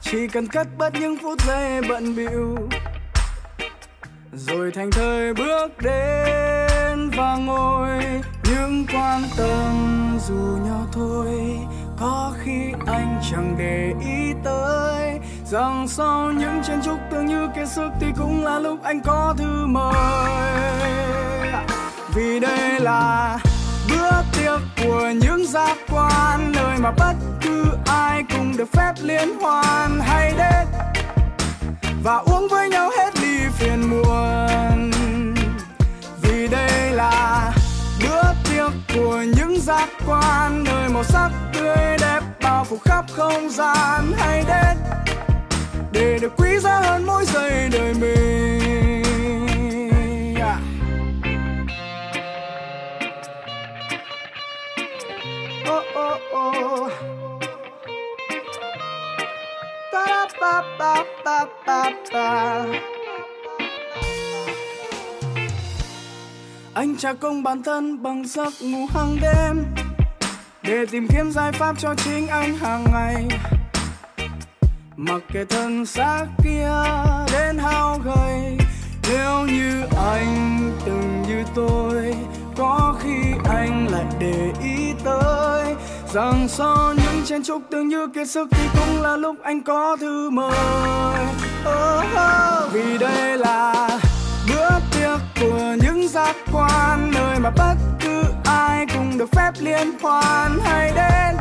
Chỉ 0.00 0.28
cần 0.28 0.46
cất 0.46 0.66
bớt 0.78 0.94
những 0.94 1.16
phút 1.22 1.40
giây 1.46 1.82
bận 1.88 2.16
bịu. 2.16 2.56
Rồi 4.32 4.72
thành 4.74 4.90
thời 4.90 5.34
bước 5.34 5.68
đến 5.82 7.10
và 7.16 7.36
ngồi. 7.36 8.02
Những 8.44 8.86
quan 8.92 9.22
tâm 9.36 9.74
dù 10.28 10.58
nhỏ 10.66 10.80
thôi, 10.92 11.58
có 12.00 12.32
khi 12.44 12.72
anh 12.86 13.20
chẳng 13.30 13.54
để 13.58 13.92
ý 14.00 14.32
tới. 14.44 15.18
Rằng 15.44 15.88
sau 15.88 16.32
những 16.32 16.62
chen 16.62 16.80
chúc 16.84 16.98
tưởng 17.10 17.26
như 17.26 17.48
kiệt 17.56 17.68
sức 17.68 17.90
thì 18.00 18.06
cũng 18.18 18.44
là 18.44 18.58
lúc 18.58 18.82
anh 18.82 19.00
có 19.00 19.34
thư 19.38 19.66
mời. 19.66 19.92
Vì 22.14 22.40
đây 22.40 22.80
là 22.80 23.38
bữa 23.88 24.22
tiệc 24.32 24.60
của 24.82 25.10
những 25.20 25.46
giác 25.46 25.76
quan, 25.88 26.52
nơi 26.52 26.78
mà 26.78 26.90
bất 26.90 27.14
cứ 27.42 27.64
ai 27.86 28.22
cũng 28.32 28.56
được 28.56 28.68
phép 28.72 28.92
liên 29.02 29.38
hoan. 29.40 30.00
Hay 30.00 30.32
đến 30.38 30.66
và 32.02 32.16
uống 32.16 32.48
với 32.50 32.68
nhau 32.68 32.90
hết 32.98 33.10
đi 33.22 33.38
phiền 33.58 33.90
muộn. 33.90 34.90
Vì 36.22 36.48
đây 36.48 36.92
là 36.92 37.52
bữa 38.02 38.22
tiệc 38.44 38.72
của 38.94 39.22
những 39.36 39.60
giác 39.60 39.88
quan, 40.06 40.64
nơi 40.64 40.88
màu 40.88 41.04
sắc 41.04 41.30
tươi 41.54 41.96
đẹp 42.00 42.20
bao 42.42 42.64
phủ 42.64 42.78
khắp 42.84 43.04
không 43.12 43.50
gian. 43.50 44.12
Hay 44.18 44.44
đến 44.48 44.76
để 45.92 46.18
được 46.22 46.32
quý 46.36 46.58
giá 46.58 46.80
hơn 46.80 47.06
mỗi 47.06 47.24
giây 47.24 47.68
đời 47.72 47.94
mình. 48.00 48.55
Anh 66.96 67.00
trả 67.00 67.12
công 67.12 67.42
bản 67.42 67.62
thân 67.62 68.02
bằng 68.02 68.26
giấc 68.26 68.52
ngủ 68.60 68.86
hàng 68.94 69.16
đêm 69.22 69.64
Để 70.62 70.86
tìm 70.86 71.08
kiếm 71.08 71.30
giải 71.30 71.52
pháp 71.52 71.78
cho 71.78 71.94
chính 71.94 72.26
anh 72.26 72.56
hàng 72.56 72.84
ngày 72.92 73.28
Mặc 74.96 75.22
kệ 75.32 75.44
thân 75.44 75.86
xác 75.86 76.26
kia 76.44 76.70
đến 77.32 77.58
hao 77.58 77.98
gầy 78.04 78.58
Nếu 79.10 79.46
như 79.46 79.82
anh 80.10 80.58
từng 80.86 81.22
như 81.28 81.44
tôi 81.54 82.14
Có 82.56 82.96
khi 83.02 83.22
anh 83.44 83.88
lại 83.90 84.04
để 84.20 84.52
ý 84.62 84.92
tới 85.04 85.74
Rằng 86.12 86.48
sau 86.48 86.94
những 86.94 87.24
chen 87.24 87.42
chúc 87.42 87.62
tưởng 87.70 87.88
như 87.88 88.06
kiệt 88.14 88.28
sức 88.28 88.48
Thì 88.50 88.68
cũng 88.78 89.02
là 89.02 89.16
lúc 89.16 89.36
anh 89.42 89.62
có 89.62 89.96
thư 90.00 90.30
mời 90.30 91.26
oh, 91.68 92.04
oh. 92.12 92.72
Vì 92.72 92.98
đây 92.98 93.38
là 93.38 93.88
bữa 94.48 94.70
tiệc 94.92 95.20
của 95.40 95.75
giác 96.16 96.36
quan, 96.52 97.10
Nơi 97.10 97.38
mà 97.38 97.50
bất 97.50 97.74
cứ 98.00 98.22
ai 98.44 98.86
cũng 98.94 99.18
được 99.18 99.30
phép 99.32 99.50
liên 99.58 99.98
hoan 100.02 100.58
hay 100.64 100.92
đến. 100.94 101.36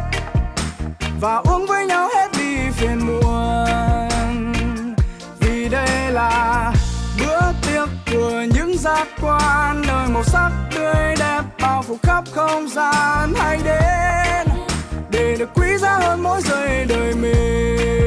Và 1.21 1.35
uống 1.35 1.65
với 1.67 1.85
nhau 1.85 2.09
hết 2.15 2.27
đi 2.37 2.57
phiền 2.71 2.99
muộn. 3.07 4.93
Vì 5.39 5.69
đây 5.69 6.11
là 6.11 6.73
bữa 7.19 7.41
tiệc 7.61 7.89
của 8.11 8.43
những 8.55 8.77
giác 8.77 9.07
quan, 9.21 9.81
Nơi 9.87 10.07
màu 10.07 10.23
sắc 10.23 10.51
tươi 10.75 11.15
đẹp 11.19 11.41
bao 11.61 11.81
phủ 11.81 11.97
khắp 12.03 12.23
không 12.31 12.67
gian 12.69 13.33
hay 13.35 13.59
đến. 13.63 14.47
Để 15.09 15.35
được 15.39 15.49
quý 15.55 15.77
giá 15.77 15.97
hơn 15.97 16.23
mỗi 16.23 16.41
giây 16.41 16.85
đời 16.89 17.15
mình. 17.15 18.04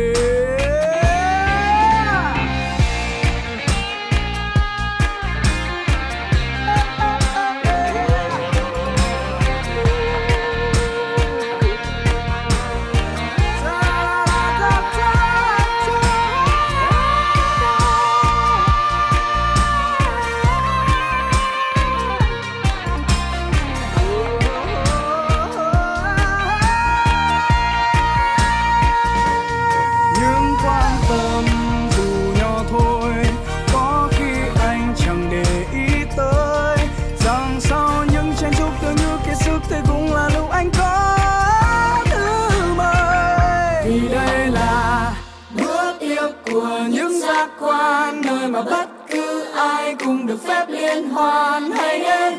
Được 50.28 50.44
phép 50.46 50.64
liên 50.68 51.10
hoan 51.10 51.70
hay 51.70 51.98
đến. 51.98 52.34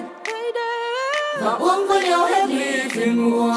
Và 1.42 1.52
uống 1.52 1.88
với 1.88 2.04
nhau 2.04 2.26
hết 2.26 2.46
ly 2.50 2.90
phiền 2.90 3.30
muộn 3.30 3.54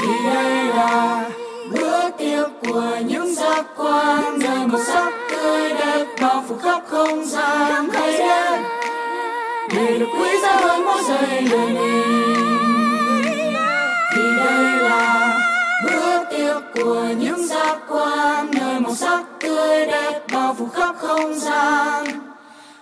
vì 0.00 0.30
đây 0.34 0.64
là 0.64 1.30
bữa 1.70 2.10
tiệc 2.10 2.50
của 2.62 2.96
những 3.06 3.34
giác 3.34 3.64
quan. 3.76 4.38
Nơi 4.38 4.66
màu 4.66 4.84
sắc 4.84 5.12
tươi 5.30 5.70
đẹp, 5.70 6.06
bao 6.20 6.44
phủ 6.48 6.56
khắp 6.62 6.82
không 6.88 7.24
gian. 7.24 7.88
Hay 7.92 8.12
đến. 8.12 8.62
Để 9.76 9.98
được 9.98 10.08
quý 10.20 10.28
giá 10.42 10.56
hơn 10.56 10.84
mỗi 10.84 11.02
giây 11.08 11.48
đời 11.50 11.66
mình 11.66 12.02
vì 14.16 14.22
đây 14.36 14.78
là 14.78 15.38
bữa 15.84 16.24
tiệc 16.30 16.62
của 16.74 17.04
những 17.18 17.46
giác 17.46 17.78
quan. 17.88 18.46
Nơi 18.52 18.80
màu 18.80 18.94
sắc 18.94 19.24
tươi 19.40 19.86
đẹp, 19.86 20.20
bao 20.32 20.54
phủ 20.58 20.68
khắp 20.74 20.94
không 20.98 21.34
gian 21.34 22.23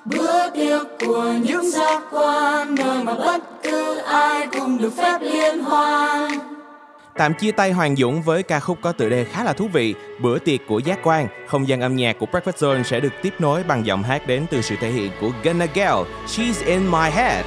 bữa 0.05 0.50
tiệc 0.50 0.86
của 1.07 1.34
những 1.42 1.70
giác 1.70 2.03
quan 2.11 2.74
nơi 2.74 3.05
mà 3.05 3.14
bất 3.14 3.42
cứ 3.62 3.96
ai 3.96 4.46
cùng 4.53 4.78
được 4.78 4.92
phép 4.96 5.18
liên 5.20 5.59
hoan 5.59 6.32
Tạm 7.16 7.34
chia 7.34 7.53
tay 7.53 7.72
Hoàng 7.72 7.96
Dũng 7.96 8.22
với 8.22 8.42
ca 8.42 8.61
khúc 8.61 8.78
có 8.82 8.92
tựa 8.92 9.09
đề 9.09 9.24
khá 9.24 9.44
là 9.44 9.53
thú 9.53 9.68
vị, 9.72 9.94
Bữa 10.20 10.38
tiệc 10.38 10.61
của 10.68 10.78
giác 10.78 10.98
quan. 11.03 11.26
Không 11.46 11.68
gian 11.68 11.80
âm 11.80 11.96
nhạc 11.96 12.18
của 12.18 12.26
Breakfast 12.26 12.53
Zone 12.53 12.82
sẽ 12.82 13.00
được 13.00 13.12
tiếp 13.22 13.34
nối 13.38 13.62
bằng 13.62 13.86
giọng 13.86 14.03
hát 14.03 14.26
đến 14.26 14.46
từ 14.50 14.62
sự 14.62 14.76
thể 14.80 14.90
hiện 14.90 15.12
của 15.20 15.30
Gunna 15.44 15.66
Gal, 15.74 15.96
She's 16.26 16.66
in 16.66 16.86
my 16.86 17.11
head. 17.11 17.44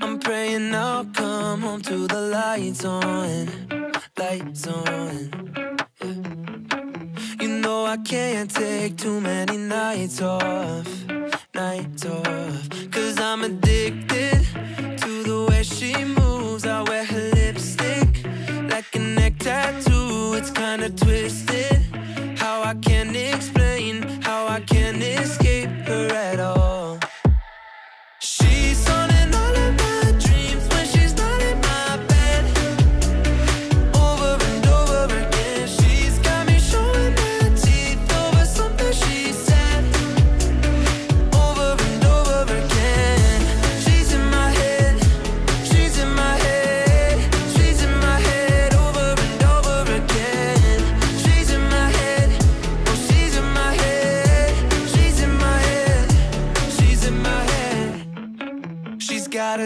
I'm 0.00 0.20
praying 0.24 0.72
I'll 0.72 1.04
come 1.14 1.62
home 1.62 1.82
to 1.82 2.14
the 2.14 2.20
lights 2.20 2.84
on, 2.84 3.46
lights 4.16 4.68
on. 4.68 5.46
Yeah. 6.00 6.45
Know 7.66 7.84
I 7.84 7.96
can't 7.96 8.48
take 8.48 8.96
too 8.96 9.20
many 9.20 9.56
nights 9.56 10.22
off, 10.22 10.88
nights 11.52 12.06
off. 12.06 12.68
Cause 12.92 13.18
I'm 13.18 13.42
addicted 13.42 14.46
to 15.02 15.22
the 15.24 15.46
way 15.50 15.64
she 15.64 15.92
moves. 16.04 16.64
I 16.64 16.82
wear 16.82 17.04
her 17.04 17.30
lipstick 17.34 18.24
like 18.70 18.94
a 18.94 19.00
neck 19.00 19.40
tattoo. 19.40 20.34
It's 20.34 20.52
kinda 20.52 20.90
twisted. 20.90 21.80
How 22.38 22.62
I 22.62 22.74
can't 22.74 23.16
explain, 23.16 23.94
how 24.22 24.46
I 24.46 24.60
can't 24.60 25.02
escape 25.02 25.70
her 25.88 26.06
at 26.14 26.38
all. 26.38 26.65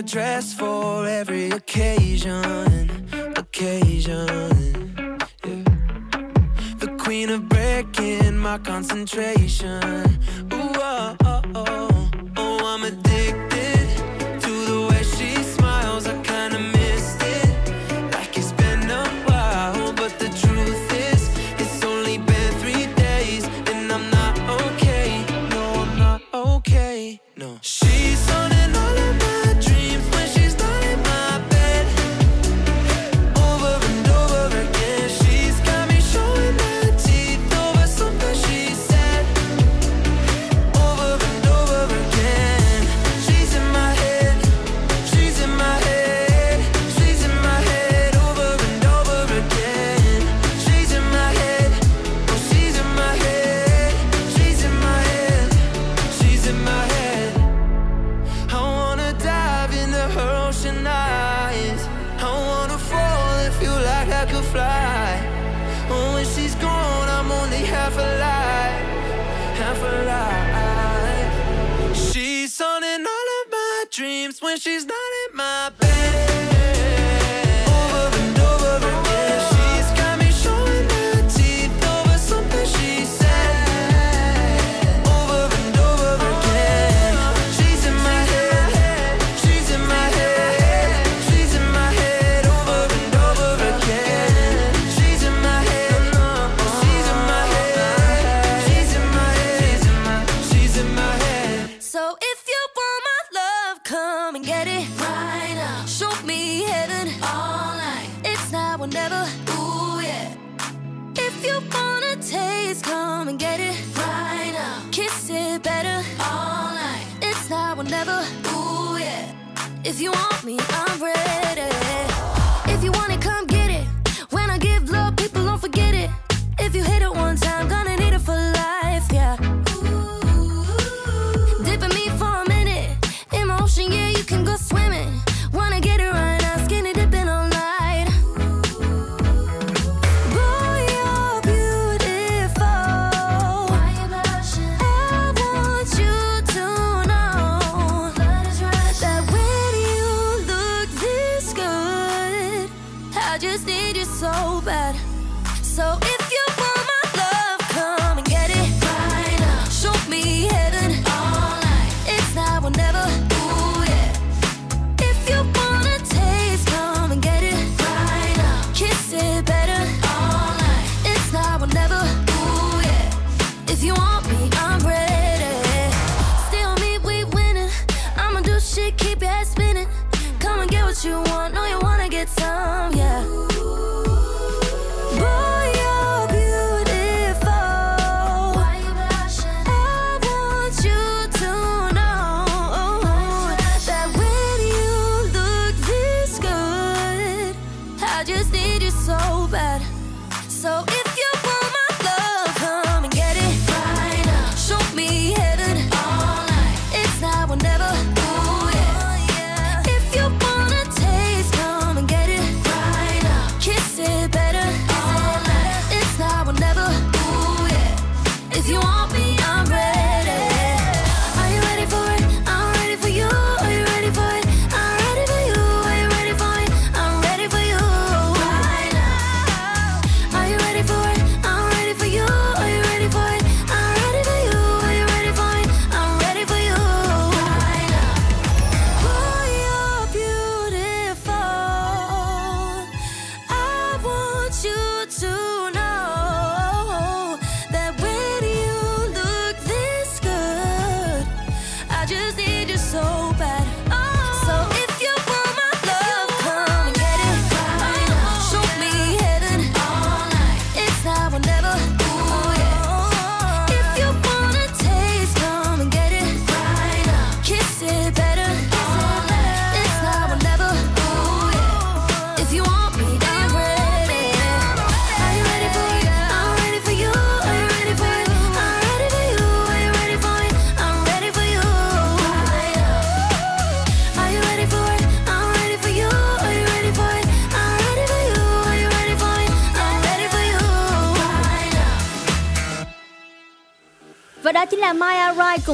dress 0.03 0.55
for 0.55 1.07
every 1.07 1.51
occasion, 1.51 2.91
occasion. 3.37 5.19
Yeah. 5.45 5.65
The 6.79 6.97
queen 6.99 7.29
of 7.31 7.49
breaking 7.49 8.39
my 8.39 8.59
concentration. 8.59 9.83
Ooh, 10.53 10.73
oh, 10.75 11.17
oh, 11.25 11.43
oh. 11.55 11.90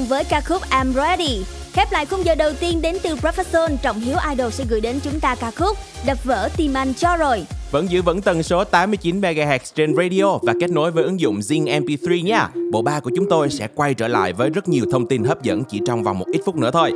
với 0.09 0.25
ca 0.25 0.41
khúc 0.41 0.63
I'm 0.71 0.93
Ready. 0.93 1.45
Khép 1.73 1.93
lại 1.93 2.07
khung 2.07 2.25
giờ 2.25 2.35
đầu 2.35 2.53
tiên 2.61 2.83
đến 2.83 2.97
từ 3.03 3.17
Professor 3.17 3.77
Trọng 3.83 4.01
Hiếu 4.01 4.17
Idol 4.31 4.51
sẽ 4.51 4.65
gửi 4.69 4.81
đến 4.81 5.01
chúng 5.03 5.21
ta 5.21 5.35
ca 5.35 5.51
khúc 5.51 5.79
Đập 6.07 6.25
vỡ 6.25 6.49
tim 6.57 6.75
anh 6.75 6.95
cho 6.95 7.17
rồi. 7.17 7.47
Vẫn 7.71 7.91
giữ 7.91 8.03
vững 8.03 8.23
tần 8.23 8.43
số 8.43 8.65
89 8.65 9.21
MHz 9.21 9.59
trên 9.75 9.97
radio 9.97 10.39
và 10.43 10.55
kết 10.61 10.71
nối 10.71 10.91
với 10.91 11.05
ứng 11.05 11.21
dụng 11.21 11.39
Zing 11.39 11.65
MP3 11.65 12.25
nha. 12.25 12.49
Bộ 12.73 12.83
ba 12.83 13.01
của 13.01 13.11
chúng 13.17 13.27
tôi 13.31 13.51
sẽ 13.51 13.69
quay 13.75 13.95
trở 13.95 14.09
lại 14.09 14.33
với 14.33 14.51
rất 14.51 14.69
nhiều 14.69 14.85
thông 14.93 15.07
tin 15.07 15.25
hấp 15.25 15.43
dẫn 15.43 15.65
chỉ 15.65 15.81
trong 15.87 16.03
vòng 16.03 16.19
một 16.19 16.27
ít 16.33 16.41
phút 16.45 16.57
nữa 16.57 16.71
thôi. 16.73 16.93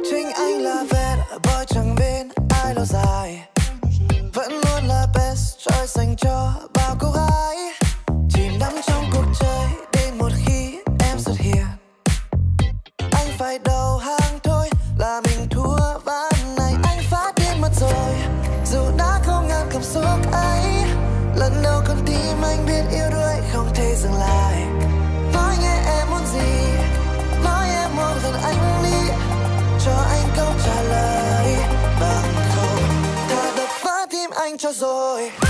Cho 34.61 34.73
rồi. 34.73 35.50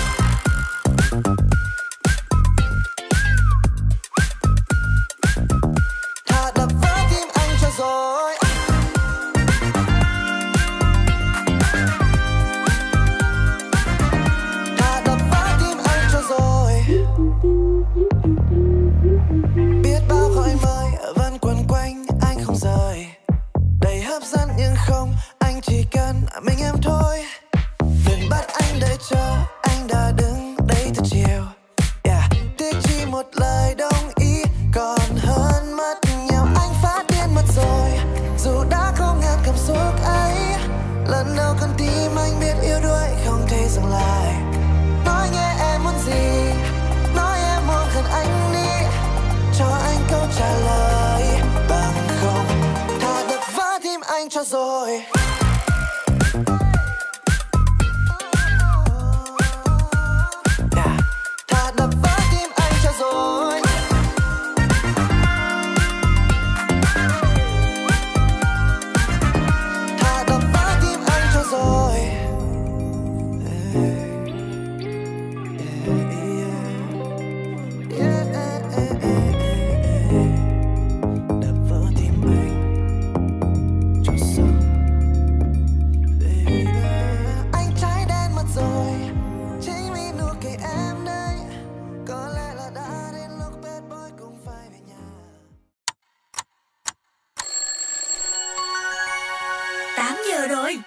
8 100.41 100.49
giờ 100.49 100.55
rồi 100.55 100.79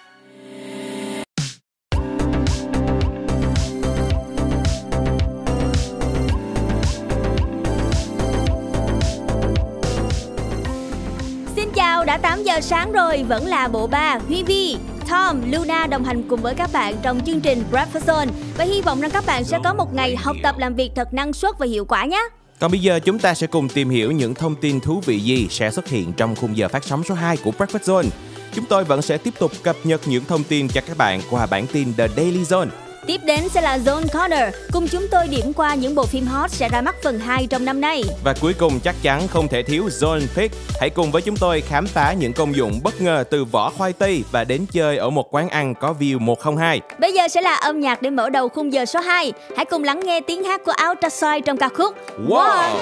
Xin 11.55 11.71
chào, 11.75 12.05
đã 12.05 12.17
8 12.17 12.43
giờ 12.43 12.61
sáng 12.61 12.91
rồi, 12.91 13.23
vẫn 13.23 13.47
là 13.47 13.67
bộ 13.67 13.87
ba 13.87 14.19
Huy 14.27 14.43
Vi, 14.43 14.77
Tom, 15.09 15.51
Luna 15.51 15.87
đồng 15.87 16.03
hành 16.03 16.23
cùng 16.29 16.41
với 16.41 16.55
các 16.55 16.69
bạn 16.73 16.95
trong 17.01 17.19
chương 17.25 17.41
trình 17.41 17.63
Breakfast 17.71 18.05
Zone 18.05 18.27
và 18.57 18.63
hy 18.63 18.81
vọng 18.81 19.01
rằng 19.01 19.11
các 19.11 19.25
bạn 19.25 19.43
sẽ 19.43 19.59
có 19.63 19.73
một 19.73 19.93
ngày 19.93 20.15
học 20.15 20.35
tập 20.43 20.55
làm 20.57 20.75
việc 20.75 20.91
thật 20.95 21.13
năng 21.13 21.33
suất 21.33 21.59
và 21.59 21.65
hiệu 21.65 21.85
quả 21.85 22.05
nhé. 22.05 22.29
Còn 22.59 22.71
bây 22.71 22.79
giờ 22.79 22.99
chúng 22.99 23.19
ta 23.19 23.33
sẽ 23.33 23.47
cùng 23.47 23.69
tìm 23.69 23.89
hiểu 23.89 24.11
những 24.11 24.33
thông 24.33 24.55
tin 24.55 24.79
thú 24.79 25.01
vị 25.05 25.19
gì 25.19 25.47
sẽ 25.49 25.71
xuất 25.71 25.87
hiện 25.87 26.13
trong 26.17 26.35
khung 26.35 26.57
giờ 26.57 26.67
phát 26.67 26.83
sóng 26.83 27.03
số 27.03 27.15
2 27.15 27.37
của 27.37 27.51
Breakfast 27.57 27.79
Zone. 27.79 28.09
Chúng 28.55 28.65
tôi 28.65 28.83
vẫn 28.83 29.01
sẽ 29.01 29.17
tiếp 29.17 29.33
tục 29.39 29.51
cập 29.63 29.75
nhật 29.83 30.01
những 30.05 30.25
thông 30.25 30.43
tin 30.43 30.67
cho 30.67 30.81
các 30.87 30.97
bạn 30.97 31.21
qua 31.29 31.45
bản 31.45 31.67
tin 31.67 31.93
The 31.93 32.07
Daily 32.07 32.43
Zone. 32.43 32.67
Tiếp 33.07 33.21
đến 33.25 33.49
sẽ 33.49 33.61
là 33.61 33.77
Zone 33.77 34.07
Corner, 34.13 34.55
cùng 34.71 34.87
chúng 34.87 35.07
tôi 35.11 35.27
điểm 35.27 35.53
qua 35.53 35.75
những 35.75 35.95
bộ 35.95 36.05
phim 36.05 36.25
hot 36.25 36.51
sẽ 36.51 36.69
ra 36.69 36.81
mắt 36.81 36.95
phần 37.03 37.19
2 37.19 37.47
trong 37.47 37.65
năm 37.65 37.81
nay. 37.81 38.03
Và 38.23 38.33
cuối 38.41 38.53
cùng 38.53 38.79
chắc 38.79 38.95
chắn 39.01 39.27
không 39.27 39.47
thể 39.47 39.63
thiếu 39.63 39.87
Zone 39.87 40.27
Pick. 40.35 40.55
Hãy 40.79 40.89
cùng 40.89 41.11
với 41.11 41.21
chúng 41.21 41.37
tôi 41.37 41.61
khám 41.61 41.87
phá 41.87 42.13
những 42.13 42.33
công 42.33 42.55
dụng 42.55 42.79
bất 42.83 43.01
ngờ 43.01 43.23
từ 43.29 43.45
vỏ 43.45 43.69
khoai 43.69 43.93
tây 43.93 44.23
và 44.31 44.43
đến 44.43 44.65
chơi 44.71 44.97
ở 44.97 45.09
một 45.09 45.35
quán 45.35 45.49
ăn 45.49 45.75
có 45.75 45.95
view 45.99 46.19
102. 46.19 46.81
Bây 46.99 47.13
giờ 47.13 47.27
sẽ 47.27 47.41
là 47.41 47.55
âm 47.55 47.79
nhạc 47.79 48.01
để 48.01 48.09
mở 48.09 48.29
đầu 48.29 48.49
khung 48.49 48.73
giờ 48.73 48.85
số 48.85 48.99
2. 48.99 49.33
Hãy 49.55 49.65
cùng 49.65 49.83
lắng 49.83 49.99
nghe 50.05 50.21
tiếng 50.21 50.43
hát 50.43 50.61
của 50.65 50.73
Ultrasound 50.91 51.45
trong 51.45 51.57
ca 51.57 51.69
khúc 51.69 51.95
Wow! 52.27 52.75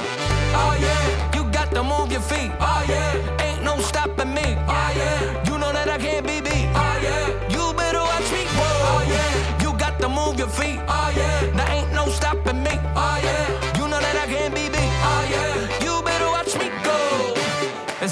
Oh 0.54 0.84
yeah, 0.84 1.36
you 1.36 1.44
got 1.54 1.76
to 1.76 1.84
move 1.84 2.16
your 2.16 2.24
feet. 2.32 2.50
Oh 2.58 2.90
yeah, 2.90 3.31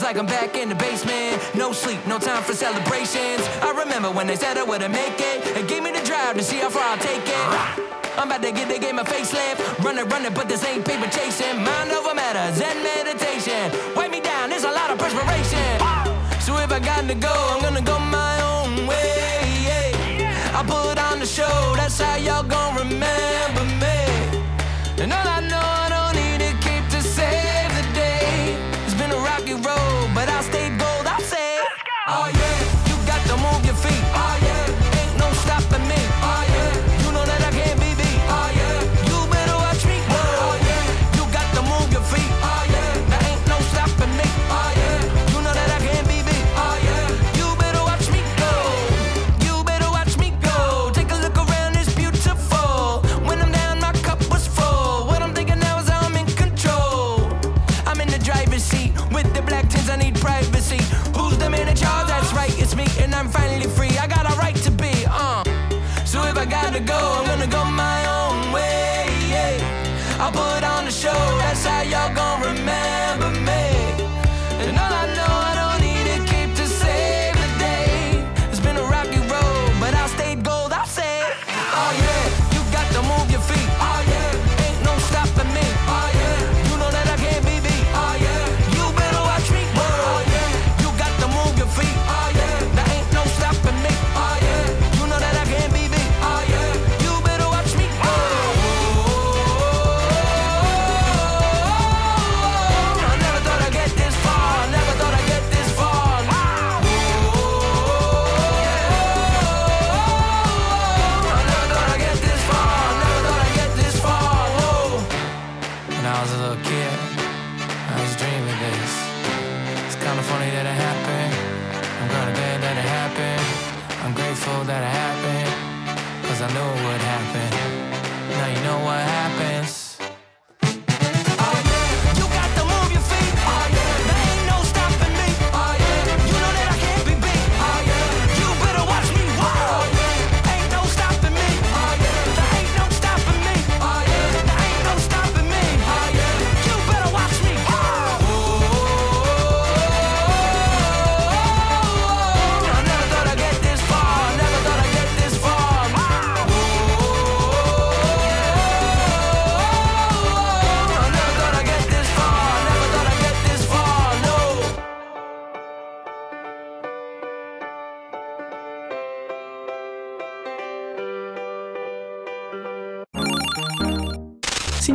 like 0.10 0.18
I'm 0.18 0.26
back 0.26 0.56
in 0.58 0.70
the 0.70 0.74
basement. 0.74 1.38
No 1.54 1.72
sleep, 1.72 2.00
no 2.08 2.18
time 2.18 2.42
for 2.42 2.54
celebrations. 2.54 3.46
I 3.62 3.70
remember 3.78 4.10
when 4.10 4.26
they 4.26 4.36
said 4.36 4.58
I 4.58 4.64
wouldn't 4.64 4.92
make 4.92 5.20
it. 5.20 5.54
They 5.54 5.62
gave 5.68 5.84
me 5.84 5.92
the 5.92 6.02
drive 6.04 6.36
to 6.38 6.42
see 6.42 6.58
how 6.58 6.72
far 6.72 6.82
I'll 6.82 6.98
take 6.98 7.22
it. 7.22 7.46
I'm 8.18 8.26
about 8.26 8.42
to 8.42 8.52
get 8.52 8.68
the 8.74 8.80
game 8.80 8.98
a 8.98 9.04
facelift. 9.04 9.60
Running, 9.86 10.10
running, 10.10 10.34
but 10.34 10.50
this 10.50 10.66
ain't 10.66 10.84
paper 10.84 11.08
chasing. 11.12 11.62
Mind 11.62 11.92
over 11.92 12.16
matter, 12.16 12.42
Zen 12.58 12.82
meditation. 12.82 13.70
Wipe 13.96 14.10
me 14.10 14.20
down, 14.20 14.50
there's 14.50 14.64
a 14.64 14.72
lot 14.72 14.90
of 14.90 14.98
perspiration. 14.98 15.78
So 16.42 16.58
if 16.58 16.72
I 16.72 16.80
got 16.80 17.08
to 17.08 17.14
go, 17.14 17.34
I'm 17.54 17.62
gonna 17.62 17.84
go 17.84 18.00
my 18.00 18.36
own 18.50 18.88
way. 18.88 19.94
I 20.58 20.64
put 20.66 20.98
on 20.98 21.20
the 21.20 21.28
show, 21.28 21.54
that's 21.76 22.02
how 22.02 22.16
y'all 22.16 22.42
gon' 22.42 22.74
remember 22.82 23.64
me. 23.84 24.00
And 25.04 25.14
all 25.14 25.28
I 25.38 25.40
know, 25.52 25.79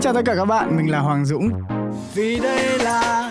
chào 0.05 0.15
tất 0.15 0.23
cả 0.25 0.35
các 0.37 0.45
bạn, 0.45 0.77
mình 0.77 0.91
là 0.91 0.99
Hoàng 0.99 1.27
Dũng. 1.27 1.51
Vì 2.15 2.41
đây 2.41 2.79
là 2.79 3.31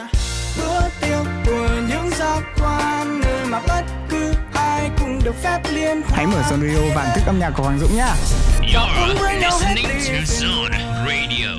bữa 0.57 0.81
tiệc 1.01 1.25
của 1.45 1.69
những 1.89 2.09
giác 2.09 2.41
quan 2.61 3.19
nơi 3.19 3.45
mà 3.45 3.61
bất 3.67 3.83
cứ 4.09 4.33
ai 4.53 4.91
cũng 4.99 5.19
được 5.23 5.35
phép 5.43 5.61
liên 5.73 6.01
hoan. 6.01 6.11
Hãy 6.11 6.27
mở 6.27 6.41
Zone 6.49 6.67
Radio 6.67 6.95
bản 6.95 7.07
thức 7.15 7.21
âm 7.27 7.39
nhạc 7.39 7.51
của 7.57 7.63
Hoàng 7.63 7.79
Dũng 7.79 7.95
nhá. 7.95 8.15
You're 8.61 9.07
listening 9.07 9.85
to 9.85 10.23
Zone 10.25 10.71
Radio. 11.05 11.49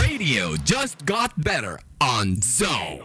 Radio 0.00 0.42
just 0.66 0.94
got 1.06 1.30
better 1.36 1.74
on 1.98 2.26
Zone. 2.40 2.96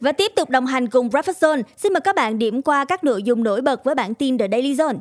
Và 0.00 0.12
tiếp 0.12 0.32
tục 0.36 0.50
đồng 0.50 0.66
hành 0.66 0.88
cùng 0.88 1.08
Breakfast 1.08 1.40
Zone, 1.40 1.62
xin 1.76 1.92
mời 1.92 2.00
các 2.00 2.16
bạn 2.16 2.38
điểm 2.38 2.62
qua 2.62 2.84
các 2.84 3.04
nội 3.04 3.22
dung 3.22 3.44
nổi 3.44 3.60
bật 3.60 3.84
với 3.84 3.94
bản 3.94 4.14
tin 4.14 4.38
The 4.38 4.48
Daily 4.48 4.74
Zone. 4.74 4.98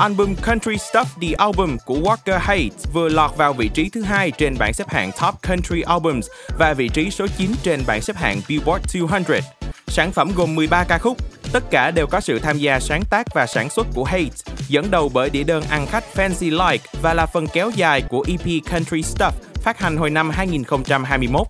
Album 0.00 0.34
Country 0.36 0.76
Stuff 0.76 1.04
The 1.20 1.32
Album 1.38 1.76
của 1.84 1.94
Walker 1.94 2.38
Hayes 2.38 2.72
vừa 2.92 3.08
lọt 3.08 3.36
vào 3.36 3.52
vị 3.52 3.70
trí 3.74 3.88
thứ 3.88 4.02
hai 4.02 4.30
trên 4.30 4.58
bảng 4.58 4.74
xếp 4.74 4.88
hạng 4.88 5.10
Top 5.22 5.34
Country 5.48 5.80
Albums 5.80 6.26
và 6.58 6.74
vị 6.74 6.88
trí 6.88 7.10
số 7.10 7.26
9 7.38 7.50
trên 7.62 7.80
bảng 7.86 8.02
xếp 8.02 8.16
hạng 8.16 8.40
Billboard 8.48 8.96
200. 9.10 9.40
Sản 9.86 10.12
phẩm 10.12 10.32
gồm 10.36 10.54
13 10.54 10.84
ca 10.84 10.98
khúc, 10.98 11.16
tất 11.52 11.64
cả 11.70 11.90
đều 11.90 12.06
có 12.06 12.20
sự 12.20 12.38
tham 12.38 12.58
gia 12.58 12.80
sáng 12.80 13.02
tác 13.10 13.26
và 13.34 13.46
sản 13.46 13.70
xuất 13.70 13.86
của 13.94 14.04
Hayes, 14.04 14.42
dẫn 14.68 14.90
đầu 14.90 15.10
bởi 15.14 15.30
đĩa 15.30 15.44
đơn 15.44 15.64
ăn 15.70 15.86
khách 15.86 16.04
Fancy 16.14 16.70
Like 16.70 16.84
và 17.02 17.14
là 17.14 17.26
phần 17.26 17.46
kéo 17.46 17.70
dài 17.70 18.02
của 18.02 18.24
EP 18.28 18.64
Country 18.70 19.00
Stuff 19.00 19.32
phát 19.62 19.78
hành 19.78 19.96
hồi 19.96 20.10
năm 20.10 20.30
2021. 20.30 21.46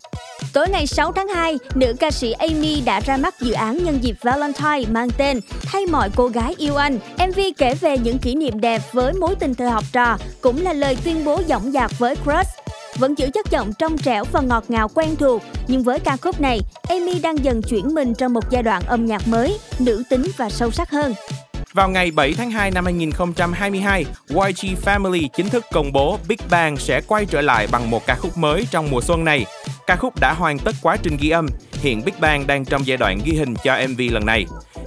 Tối 0.52 0.68
ngày 0.68 0.86
6 0.86 1.12
tháng 1.12 1.28
2, 1.28 1.58
nữ 1.74 1.94
ca 2.00 2.10
sĩ 2.10 2.32
Amy 2.32 2.80
đã 2.80 3.00
ra 3.00 3.16
mắt 3.16 3.34
dự 3.40 3.52
án 3.52 3.84
nhân 3.84 3.98
dịp 4.02 4.16
Valentine 4.22 4.90
mang 4.90 5.10
tên 5.10 5.40
Thay 5.62 5.86
mọi 5.86 6.10
cô 6.16 6.26
gái 6.26 6.54
yêu 6.58 6.76
anh. 6.76 6.98
MV 7.28 7.40
kể 7.58 7.74
về 7.74 7.98
những 7.98 8.18
kỷ 8.18 8.34
niệm 8.34 8.60
đẹp 8.60 8.82
với 8.92 9.12
mối 9.12 9.34
tình 9.34 9.54
thời 9.54 9.70
học 9.70 9.84
trò, 9.92 10.18
cũng 10.40 10.62
là 10.62 10.72
lời 10.72 10.96
tuyên 11.04 11.24
bố 11.24 11.42
dõng 11.48 11.72
dạc 11.72 11.98
với 11.98 12.16
crush. 12.16 12.50
Vẫn 12.98 13.14
giữ 13.18 13.30
chất 13.34 13.50
giọng 13.50 13.72
trong 13.78 13.98
trẻo 13.98 14.24
và 14.32 14.40
ngọt 14.40 14.64
ngào 14.68 14.88
quen 14.94 15.16
thuộc, 15.16 15.42
nhưng 15.68 15.82
với 15.82 15.98
ca 15.98 16.16
khúc 16.16 16.40
này, 16.40 16.60
Amy 16.88 17.18
đang 17.18 17.44
dần 17.44 17.62
chuyển 17.62 17.94
mình 17.94 18.14
trong 18.14 18.32
một 18.32 18.50
giai 18.50 18.62
đoạn 18.62 18.82
âm 18.86 19.06
nhạc 19.06 19.28
mới, 19.28 19.58
nữ 19.78 20.02
tính 20.10 20.22
và 20.36 20.50
sâu 20.50 20.70
sắc 20.70 20.90
hơn. 20.90 21.14
Vào 21.72 21.88
ngày 21.88 22.10
7 22.10 22.34
tháng 22.34 22.50
2 22.50 22.70
năm 22.70 22.84
2022, 22.84 24.04
YG 24.28 24.74
Family 24.84 25.28
chính 25.36 25.48
thức 25.48 25.64
công 25.72 25.92
bố 25.92 26.18
Big 26.28 26.38
Bang 26.50 26.76
sẽ 26.76 27.00
quay 27.06 27.26
trở 27.26 27.40
lại 27.40 27.66
bằng 27.72 27.90
một 27.90 28.06
ca 28.06 28.14
khúc 28.14 28.36
mới 28.38 28.66
trong 28.70 28.90
mùa 28.90 29.00
xuân 29.00 29.24
này. 29.24 29.46
Ca 29.86 29.96
khúc 29.96 30.20
đã 30.20 30.32
hoàn 30.32 30.58
tất 30.58 30.76
quá 30.82 30.96
trình 31.02 31.16
ghi 31.20 31.30
âm, 31.30 31.46
hiện 31.72 32.04
Big 32.04 32.14
Bang 32.20 32.46
đang 32.46 32.64
trong 32.64 32.86
giai 32.86 32.96
đoạn 32.96 33.20
ghi 33.24 33.32
hình 33.32 33.54
cho 33.64 33.78
MV 33.88 34.00
lần 34.10 34.26
này. 34.26 34.46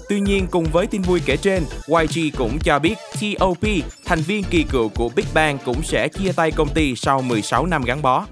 Tuy 0.09 0.19
nhiên, 0.19 0.47
cùng 0.51 0.65
với 0.65 0.87
tin 0.87 1.01
vui 1.01 1.21
kể 1.25 1.37
trên, 1.37 1.63
YG 1.87 2.19
cũng 2.37 2.59
cho 2.59 2.79
biết 2.79 2.95
T.O.P, 3.21 3.63
thành 4.05 4.21
viên 4.21 4.43
kỳ 4.43 4.63
cựu 4.63 4.89
của 4.89 5.09
Big 5.15 5.25
Bang 5.33 5.57
cũng 5.65 5.83
sẽ 5.83 6.07
chia 6.07 6.31
tay 6.31 6.51
công 6.51 6.73
ty 6.73 6.95
sau 6.95 7.21
16 7.21 7.65
năm 7.65 7.83
gắn 7.83 8.01
bó. 8.01 8.25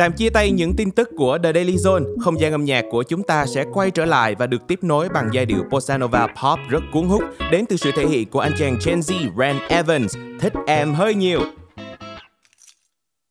Tạm 0.00 0.12
chia 0.12 0.30
tay 0.30 0.50
những 0.50 0.76
tin 0.76 0.90
tức 0.90 1.10
của 1.16 1.38
The 1.42 1.52
Daily 1.52 1.76
Zone, 1.76 2.04
không 2.20 2.40
gian 2.40 2.52
âm 2.52 2.64
nhạc 2.64 2.84
của 2.90 3.02
chúng 3.02 3.22
ta 3.22 3.46
sẽ 3.46 3.64
quay 3.72 3.90
trở 3.90 4.04
lại 4.04 4.34
và 4.34 4.46
được 4.46 4.66
tiếp 4.68 4.78
nối 4.82 5.08
bằng 5.08 5.28
giai 5.32 5.46
điệu 5.46 5.64
bossa 5.70 5.98
nova 5.98 6.26
pop 6.26 6.58
rất 6.68 6.82
cuốn 6.92 7.08
hút 7.08 7.22
đến 7.50 7.64
từ 7.68 7.76
sự 7.76 7.90
thể 7.96 8.06
hiện 8.06 8.28
của 8.28 8.40
anh 8.40 8.52
chàng 8.58 8.76
Gen 8.86 9.00
Z 9.00 9.30
Ren 9.38 9.56
Evans, 9.68 10.16
thích 10.40 10.52
em 10.66 10.94
hơi 10.94 11.14
nhiều. 11.14 11.40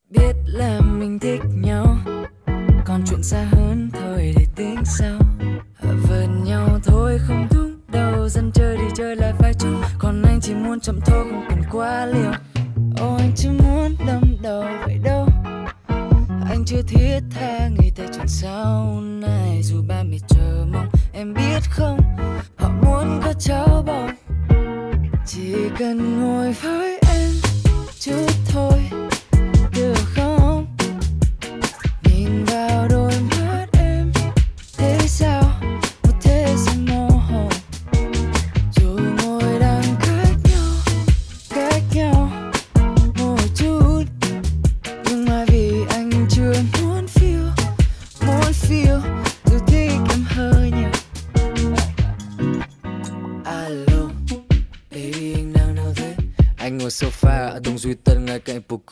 biết 0.09 0.33
là 0.45 0.81
mình 0.81 1.19
thích 1.19 1.41
nhau 1.55 1.97
còn 2.85 3.03
chuyện 3.09 3.23
xa 3.23 3.47
hơn 3.51 3.89
thôi 3.93 4.33
để 4.37 4.45
tính 4.55 4.75
sau 4.99 5.19
Vượt 6.09 6.27
nhau 6.45 6.79
thôi 6.83 7.19
không 7.27 7.47
đúng 7.51 7.79
đâu 7.87 8.29
dân 8.29 8.51
chơi 8.53 8.77
đi 8.77 8.85
chơi 8.95 9.15
lại 9.15 9.33
phải 9.39 9.53
chung. 9.59 9.81
còn 9.99 10.21
anh 10.21 10.39
chỉ 10.41 10.53
muốn 10.53 10.79
chậm 10.79 10.99
thôi 11.05 11.25
không 11.31 11.45
cần 11.49 11.59
quá 11.71 12.05
liều 12.05 12.31
Ôi 12.99 13.19
anh 13.19 13.31
chỉ 13.35 13.49
muốn 13.49 13.95
đâm 14.07 14.21
đầu 14.41 14.63
vậy 14.85 14.99
đâu 15.03 15.28
anh 16.59 16.65
chưa 16.65 16.81
thiết 16.81 17.19
tha 17.29 17.67
nghĩ 17.67 17.89
tới 17.95 18.07
chuyện 18.15 18.27
sau 18.27 19.01
này. 19.01 19.61
Dù 19.63 19.81
ba 19.87 20.03
mẹ 20.03 20.17
chờ 20.27 20.65
mong, 20.71 20.89
em 21.13 21.33
biết 21.33 21.59
không? 21.69 21.99
Họ 22.57 22.69
muốn 22.69 23.21
có 23.23 23.33
cháu 23.39 23.83
bồng 23.87 24.09
chỉ 25.25 25.53
cần 25.79 26.19
ngồi 26.21 26.53
với 26.53 26.99
em 27.09 27.31
chút 27.99 28.31
thôi. 28.49 28.89
Sofa 56.99 57.49
ở 57.49 57.59
đông 57.65 57.77
duy 57.77 57.93
tân 58.03 58.25
ngay 58.25 58.39
cạnh 58.39 58.61
ok 58.69 58.91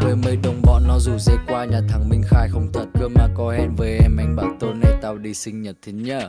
với 0.00 0.16
mấy 0.16 0.36
đồng 0.36 0.62
bọn 0.62 0.82
nó 0.88 0.98
rủ 0.98 1.18
dê 1.18 1.32
qua 1.48 1.64
nhà 1.64 1.80
thằng 1.88 2.08
minh 2.08 2.22
khai 2.28 2.48
không 2.52 2.72
thật. 2.72 2.84
Cơ 3.00 3.08
mà 3.08 3.28
có 3.36 3.50
hẹn 3.50 3.74
với 3.76 3.98
em 3.98 4.16
anh 4.16 4.36
bảo 4.36 4.56
tối 4.60 4.74
nay 4.74 4.92
tao 5.02 5.18
đi 5.18 5.34
sinh 5.34 5.62
nhật 5.62 5.76
thế 5.82 5.92
nhá 5.92 6.28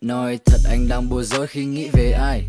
nói 0.00 0.38
thật 0.46 0.58
anh 0.70 0.88
đang 0.88 1.08
bối 1.08 1.24
rối 1.24 1.46
khi 1.46 1.64
nghĩ 1.64 1.88
về 1.92 2.12
ai. 2.12 2.44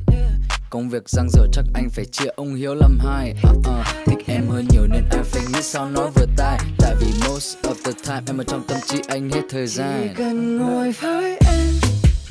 Công 0.69 0.89
việc 0.89 1.09
giang 1.09 1.29
dở 1.29 1.41
chắc 1.51 1.65
anh 1.73 1.89
phải 1.89 2.05
chia 2.05 2.25
ông 2.35 2.55
Hiếu 2.55 2.75
làm 2.75 2.99
hai. 2.99 3.31
Uh 3.31 3.61
-uh. 3.63 3.83
Thích 4.05 4.25
em 4.27 4.47
hơn 4.49 4.67
nhiều 4.71 4.87
nên 4.87 5.03
anh 5.11 5.23
phải 5.23 5.41
nghĩ 5.53 5.61
sao 5.61 5.89
nói 5.89 6.11
vừa 6.15 6.25
tai. 6.37 6.59
Tại 6.77 6.95
vì 6.99 7.07
most 7.27 7.57
of 7.63 7.75
the 7.85 7.91
time 8.05 8.21
em 8.27 8.37
ở 8.37 8.43
trong 8.43 8.63
tâm 8.67 8.77
trí 8.87 8.97
anh 9.07 9.29
hết 9.29 9.41
thời 9.49 9.67
gian. 9.67 10.07
Chỉ 10.07 10.13
cần 10.17 10.57
ngồi 10.57 10.91
với 10.91 11.37
em 11.47 11.73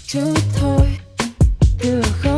chút 0.06 0.34
thôi 0.54 0.86
Được 1.82 2.02
không? 2.22 2.35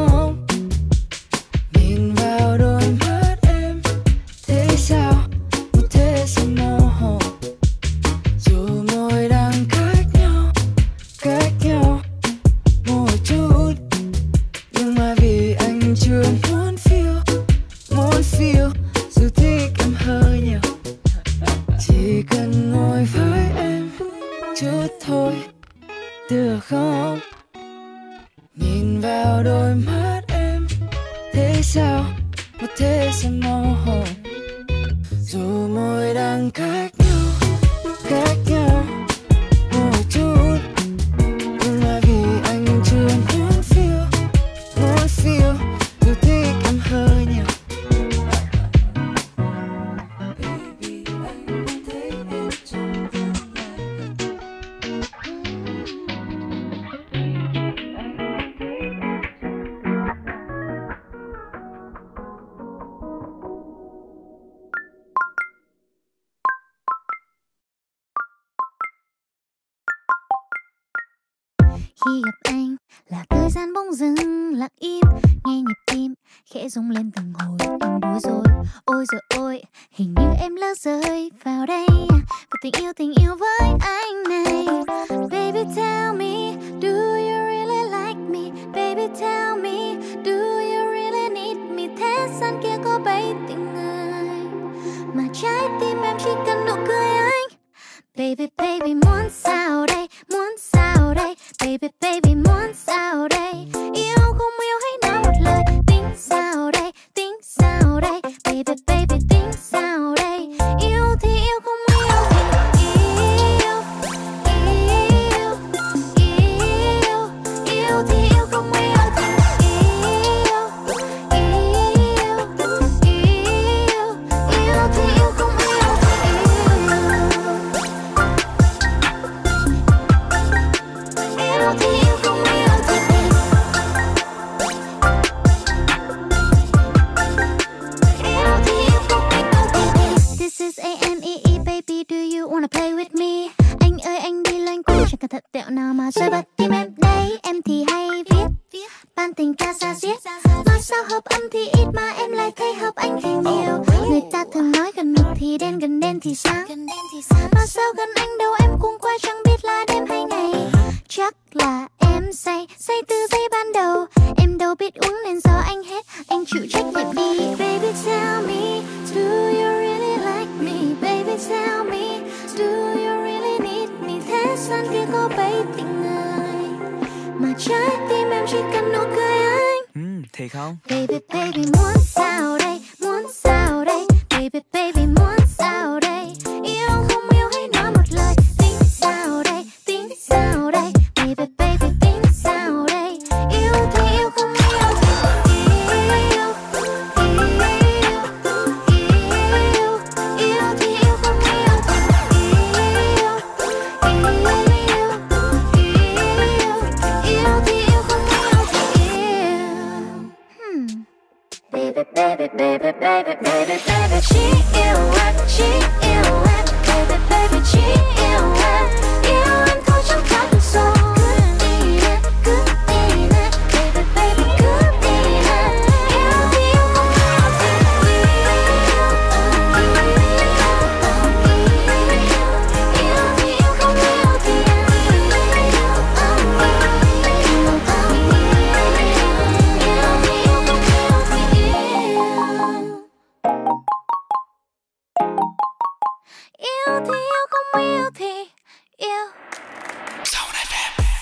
Lên 76.91 77.11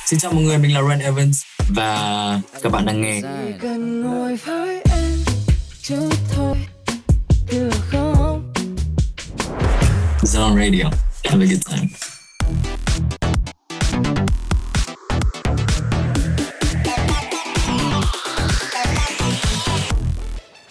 Xin 0.06 0.18
chào 0.18 0.32
mọi 0.32 0.44
người, 0.44 0.58
mình 0.58 0.74
là 0.74 0.80
Ren 0.88 0.98
Evans 0.98 1.42
và 1.68 2.40
các 2.62 2.72
bạn 2.72 2.86
đang 2.86 3.00
nghe 3.00 3.20
cần 3.60 4.00
ngồi 4.00 4.36
với 4.36 4.82
em 4.90 5.18
chút 5.82 6.08
thôi 6.34 6.56
được 7.52 7.70
không 7.90 8.52
Zone 10.22 10.56
Radio. 10.56 10.84
Have 11.24 11.44
a 11.44 11.48
good 11.50 11.66
time. 11.70 11.88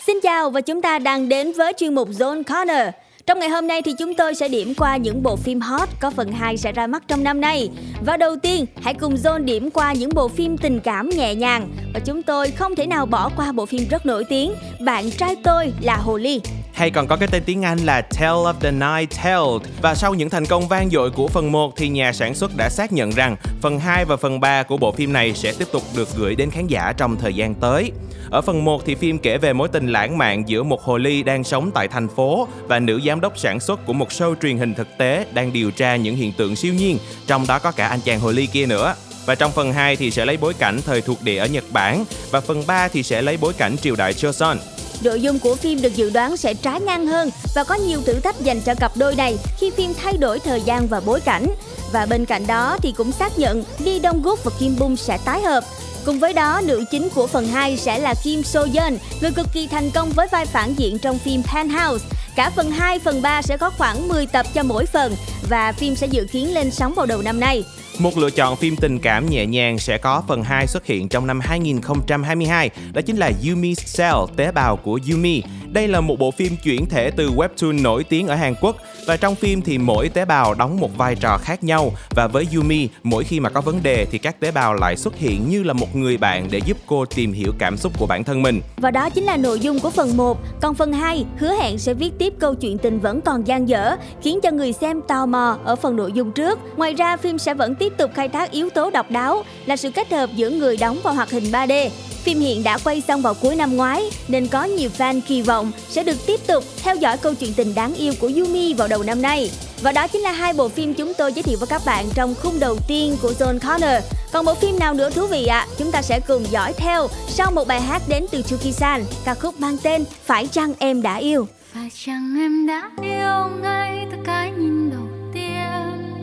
Xin 0.07 0.18
chào 0.24 0.49
và 0.49 0.62
chúng 0.62 0.82
ta 0.82 0.99
đang 0.99 1.30
đến 1.30 1.53
với 1.57 1.74
chuyên 1.78 1.95
mục 1.95 2.10
Zone 2.10 2.44
Corner. 2.44 2.94
Trong 3.26 3.40
ngày 3.40 3.50
hôm 3.50 3.68
nay 3.68 3.82
thì 3.82 3.94
chúng 3.94 4.16
tôi 4.16 4.36
sẽ 4.36 4.48
điểm 4.48 4.74
qua 4.78 4.98
những 4.98 5.24
bộ 5.24 5.36
phim 5.36 5.62
hot 5.62 5.90
có 6.00 6.10
phần 6.10 6.32
2 6.32 6.58
sẽ 6.58 6.72
ra 6.72 6.88
mắt 6.88 7.04
trong 7.08 7.24
năm 7.24 7.42
nay. 7.42 7.70
Và 8.06 8.18
đầu 8.18 8.36
tiên, 8.36 8.66
hãy 8.82 8.94
cùng 8.94 9.16
Zone 9.16 9.46
điểm 9.46 9.72
qua 9.72 9.94
những 9.94 10.10
bộ 10.16 10.28
phim 10.28 10.58
tình 10.58 10.80
cảm 10.80 11.10
nhẹ 11.10 11.36
nhàng. 11.36 11.70
Và 11.94 12.00
chúng 12.06 12.24
tôi 12.24 12.52
không 12.52 12.76
thể 12.76 12.86
nào 12.86 13.06
bỏ 13.06 13.30
qua 13.36 13.52
bộ 13.52 13.66
phim 13.66 13.88
rất 13.90 14.06
nổi 14.06 14.24
tiếng 14.30 14.52
Bạn 14.80 15.12
trai 15.12 15.36
tôi 15.44 15.74
là 15.82 15.98
Hồ 15.98 16.18
Ly 16.18 16.42
hay 16.76 16.92
còn 16.92 17.08
có 17.08 17.16
cái 17.16 17.28
tên 17.32 17.44
tiếng 17.46 17.62
Anh 17.66 17.80
là 17.80 18.02
Tale 18.02 18.28
of 18.28 18.54
the 18.54 18.72
Night 18.72 19.18
Tale. 19.24 19.70
Và 19.82 19.96
sau 19.96 20.14
những 20.14 20.30
thành 20.30 20.46
công 20.46 20.68
vang 20.68 20.90
dội 20.90 21.12
của 21.12 21.28
phần 21.28 21.52
1 21.52 21.74
thì 21.76 21.90
nhà 21.90 22.14
sản 22.14 22.36
xuất 22.36 22.52
đã 22.58 22.70
xác 22.70 22.94
nhận 22.94 23.12
rằng 23.12 23.36
phần 23.62 23.80
2 23.80 24.06
và 24.06 24.18
phần 24.18 24.40
3 24.40 24.64
của 24.64 24.78
bộ 24.78 24.92
phim 24.92 25.14
này 25.14 25.34
sẽ 25.34 25.54
tiếp 25.60 25.68
tục 25.72 25.84
được 25.96 26.10
gửi 26.18 26.36
đến 26.36 26.52
khán 26.52 26.68
giả 26.68 26.94
trong 26.98 27.18
thời 27.18 27.34
gian 27.34 27.56
tới. 27.56 27.92
Ở 28.32 28.42
phần 28.42 28.66
1 28.66 28.86
thì 28.86 28.96
phim 28.96 29.18
kể 29.18 29.38
về 29.38 29.54
mối 29.54 29.68
tình 29.68 29.88
lãng 29.88 30.18
mạn 30.18 30.50
giữa 30.50 30.64
một 30.64 30.82
hồ 30.82 30.98
ly 30.98 31.24
đang 31.24 31.44
sống 31.44 31.72
tại 31.72 31.88
thành 31.88 32.08
phố 32.08 32.48
và 32.68 32.80
nữ 32.80 33.02
giám 33.06 33.22
đốc 33.22 33.38
sản 33.38 33.60
xuất 33.60 33.86
của 33.86 33.94
một 33.94 34.10
show 34.10 34.36
truyền 34.42 34.58
hình 34.58 34.74
thực 34.74 34.88
tế 34.98 35.26
đang 35.34 35.54
điều 35.54 35.72
tra 35.72 35.96
những 35.96 36.16
hiện 36.16 36.32
tượng 36.32 36.56
siêu 36.56 36.74
nhiên, 36.74 36.98
trong 37.28 37.48
đó 37.48 37.60
có 37.60 37.72
cả 37.72 37.88
anh 37.88 38.00
chàng 38.02 38.20
hồ 38.20 38.32
ly 38.32 38.46
kia 38.46 38.66
nữa. 38.66 38.96
Và 39.26 39.36
trong 39.36 39.52
phần 39.52 39.74
2 39.74 39.96
thì 39.96 40.12
sẽ 40.12 40.26
lấy 40.26 40.38
bối 40.38 40.54
cảnh 40.54 40.80
thời 40.86 41.02
thuộc 41.02 41.22
địa 41.22 41.38
ở 41.38 41.46
Nhật 41.46 41.64
Bản 41.72 42.06
và 42.32 42.42
phần 42.42 42.64
3 42.68 42.88
thì 42.88 43.04
sẽ 43.04 43.22
lấy 43.22 43.38
bối 43.38 43.54
cảnh 43.54 43.78
triều 43.78 43.96
đại 43.96 44.14
Joseon. 44.14 44.58
Nội 45.06 45.22
dung 45.22 45.40
của 45.40 45.56
phim 45.56 45.82
được 45.82 45.95
dự 45.95 46.10
đoán 46.10 46.38
sẽ 46.38 46.53
trái 46.53 46.80
ngang 46.80 47.07
hơn 47.07 47.30
và 47.56 47.64
có 47.64 47.76
nhiều 47.76 48.02
thử 48.06 48.14
thách 48.14 48.41
dành 48.41 48.61
cho 48.61 48.76
cặp 48.76 48.98
đôi 48.98 49.15
này 49.15 49.38
khi 49.57 49.72
phim 49.72 49.94
thay 49.94 50.18
đổi 50.18 50.40
thời 50.40 50.61
gian 50.61 50.88
và 50.88 50.99
bối 50.99 51.22
cảnh. 51.22 51.48
Và 51.91 52.06
bên 52.06 52.26
cạnh 52.26 52.48
đó 52.48 52.77
thì 52.82 52.91
cũng 52.91 53.11
xác 53.11 53.40
nhận 53.40 53.64
Lee 53.80 53.99
Dong 53.99 54.22
Gook 54.22 54.44
và 54.44 54.52
Kim 54.60 54.76
Bum 54.80 54.95
sẽ 54.95 55.18
tái 55.26 55.41
hợp. 55.41 55.64
Cùng 56.06 56.19
với 56.19 56.34
đó, 56.34 56.61
nữ 56.64 56.84
chính 56.91 57.10
của 57.10 57.27
phần 57.27 57.48
2 57.48 57.77
sẽ 57.77 57.99
là 57.99 58.14
Kim 58.23 58.44
So 58.44 58.65
Yeon, 58.73 58.94
người 59.22 59.32
cực 59.32 59.48
kỳ 59.53 59.68
thành 59.68 59.91
công 59.91 60.10
với 60.10 60.27
vai 60.32 60.45
phản 60.45 60.73
diện 60.73 60.99
trong 60.99 61.19
phim 61.19 61.44
Penthouse. 61.53 62.06
Cả 62.36 62.49
phần 62.56 62.72
2, 62.72 62.99
phần 62.99 63.22
3 63.22 63.41
sẽ 63.41 63.57
có 63.57 63.69
khoảng 63.69 64.07
10 64.07 64.26
tập 64.26 64.45
cho 64.53 64.64
mỗi 64.64 64.86
phần 64.86 65.15
và 65.49 65.72
phim 65.72 65.95
sẽ 65.95 66.07
dự 66.07 66.26
kiến 66.32 66.53
lên 66.53 66.72
sóng 66.72 66.94
vào 66.94 67.06
đầu 67.06 67.22
năm 67.22 67.40
nay. 67.40 67.64
Một 68.00 68.18
lựa 68.18 68.30
chọn 68.30 68.56
phim 68.56 68.76
tình 68.76 69.00
cảm 69.00 69.30
nhẹ 69.30 69.46
nhàng 69.46 69.80
sẽ 69.80 69.98
có 69.98 70.24
phần 70.28 70.44
2 70.44 70.68
xuất 70.68 70.86
hiện 70.86 71.10
trong 71.10 71.28
năm 71.28 71.40
2022, 71.40 72.70
đó 72.94 73.02
chính 73.02 73.18
là 73.18 73.32
Yumi's 73.44 73.98
Cell, 73.98 74.38
tế 74.38 74.52
bào 74.52 74.76
của 74.76 75.00
Yumi. 75.12 75.44
Đây 75.76 75.88
là 75.88 76.02
một 76.02 76.20
bộ 76.20 76.32
phim 76.32 76.56
chuyển 76.64 76.86
thể 76.86 77.12
từ 77.12 77.32
webtoon 77.32 77.82
nổi 77.82 78.04
tiếng 78.04 78.28
ở 78.28 78.36
Hàn 78.36 78.56
Quốc 78.62 78.76
và 79.08 79.18
trong 79.18 79.36
phim 79.36 79.62
thì 79.62 79.78
mỗi 79.78 80.10
tế 80.10 80.26
bào 80.26 80.54
đóng 80.54 80.80
một 80.80 80.98
vai 80.98 81.16
trò 81.16 81.38
khác 81.38 81.64
nhau 81.64 81.92
và 82.16 82.28
với 82.28 82.48
Yumi, 82.56 82.90
mỗi 83.04 83.24
khi 83.24 83.40
mà 83.40 83.50
có 83.50 83.62
vấn 83.62 83.84
đề 83.84 84.06
thì 84.12 84.18
các 84.18 84.40
tế 84.40 84.52
bào 84.52 84.74
lại 84.74 84.98
xuất 84.98 85.16
hiện 85.16 85.50
như 85.50 85.64
là 85.64 85.74
một 85.74 85.96
người 85.96 86.18
bạn 86.18 86.48
để 86.52 86.62
giúp 86.66 86.78
cô 86.86 87.06
tìm 87.06 87.34
hiểu 87.34 87.54
cảm 87.60 87.78
xúc 87.78 88.00
của 88.00 88.06
bản 88.06 88.24
thân 88.24 88.42
mình. 88.42 88.62
Và 88.78 88.92
đó 88.92 89.10
chính 89.10 89.24
là 89.24 89.38
nội 89.38 89.60
dung 89.60 89.80
của 89.80 89.90
phần 89.90 90.18
1 90.18 90.38
Còn 90.62 90.76
phần 90.76 90.94
2 90.94 91.26
hứa 91.38 91.54
hẹn 91.54 91.78
sẽ 91.78 91.94
viết 91.94 92.12
tiếp 92.20 92.34
câu 92.40 92.56
chuyện 92.56 92.78
tình 92.78 93.00
vẫn 93.00 93.22
còn 93.22 93.48
dang 93.48 93.70
dở 93.70 93.96
Khiến 94.22 94.40
cho 94.44 94.52
người 94.52 94.74
xem 94.74 95.02
tò 95.08 95.26
mò 95.26 95.58
ở 95.64 95.76
phần 95.76 95.96
nội 95.96 96.12
dung 96.12 96.32
trước 96.32 96.60
Ngoài 96.78 96.94
ra 96.94 97.18
phim 97.18 97.38
sẽ 97.38 97.54
vẫn 97.54 97.76
tiếp 97.76 97.86
tiếp 97.86 97.98
tục 97.98 98.12
khai 98.16 98.30
thác 98.30 98.52
yếu 98.52 98.70
tố 98.70 98.90
độc 98.90 99.12
đáo 99.12 99.44
là 99.66 99.78
sự 99.78 99.92
kết 99.92 100.12
hợp 100.12 100.30
giữa 100.36 100.50
người 100.50 100.78
đóng 100.78 101.00
và 101.04 101.12
hoạt 101.12 101.30
hình 101.30 101.44
3D. 101.44 101.90
Phim 102.26 102.40
hiện 102.40 102.64
đã 102.64 102.78
quay 102.84 103.02
xong 103.02 103.22
vào 103.22 103.34
cuối 103.34 103.56
năm 103.56 103.78
ngoái 103.78 104.04
nên 104.28 104.48
có 104.48 104.64
nhiều 104.64 104.90
fan 104.98 105.22
kỳ 105.28 105.42
vọng 105.42 105.72
sẽ 105.90 106.04
được 106.04 106.18
tiếp 106.28 106.40
tục 106.48 106.64
theo 106.84 106.96
dõi 106.96 107.18
câu 107.18 107.34
chuyện 107.34 107.54
tình 107.54 107.76
đáng 107.76 107.94
yêu 107.94 108.14
của 108.20 108.32
Yumi 108.36 108.74
vào 108.74 108.88
đầu 108.88 109.04
năm 109.04 109.22
nay. 109.22 109.52
Và 109.82 109.92
đó 109.92 110.08
chính 110.08 110.22
là 110.22 110.32
hai 110.32 110.54
bộ 110.54 110.70
phim 110.70 110.94
chúng 110.94 111.14
tôi 111.14 111.34
giới 111.34 111.44
thiệu 111.44 111.58
với 111.60 111.68
các 111.68 111.82
bạn 111.86 112.06
trong 112.16 112.36
khung 112.36 112.60
đầu 112.60 112.78
tiên 112.88 113.18
của 113.22 113.34
Zone 113.40 113.60
Corner. 113.60 114.04
Còn 114.32 114.46
bộ 114.46 114.54
phim 114.54 114.80
nào 114.80 114.94
nữa 114.94 115.10
thú 115.10 115.28
vị 115.28 115.46
ạ? 115.46 115.68
Chúng 115.78 115.92
ta 115.92 116.02
sẽ 116.02 116.20
cùng 116.28 116.46
dõi 116.52 116.74
theo 116.74 117.08
sau 117.28 117.52
một 117.52 117.68
bài 117.68 117.82
hát 117.82 118.02
đến 118.08 118.26
từ 118.32 118.42
Chuki-san, 118.42 119.04
ca 119.26 119.34
khúc 119.34 119.60
mang 119.60 119.78
tên 119.84 120.04
Phải 120.26 120.48
chăng 120.48 120.74
em 120.80 121.02
đã 121.02 121.16
yêu. 121.16 121.48
Phải 121.74 121.90
chăng 122.06 122.36
em 122.40 122.68
đã 122.68 122.92
yêu 123.02 123.62
ngay 123.62 124.08
từ 124.12 124.18
cái 124.26 124.52
nhìn 124.52 124.90
đầu 124.90 125.08
tiên 125.34 126.14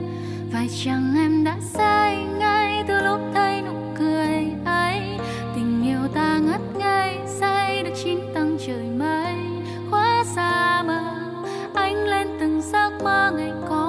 Phải 0.53 0.69
chăng 0.85 1.15
em 1.17 1.45
đã 1.45 1.57
say 1.75 2.17
ngay 2.39 2.85
từ 2.89 2.95
lúc 3.01 3.21
thấy 3.35 3.63
nụ 3.63 3.82
trời 8.67 8.91
mây 8.99 9.37
Khóa 9.91 10.25
xa 10.25 10.83
mờ 10.87 11.01
anh 11.75 12.07
lên 12.07 12.29
từng 12.41 12.63
giấc 12.63 12.91
mơ 13.03 13.33
ngày 13.37 13.53
còn. 13.69 13.82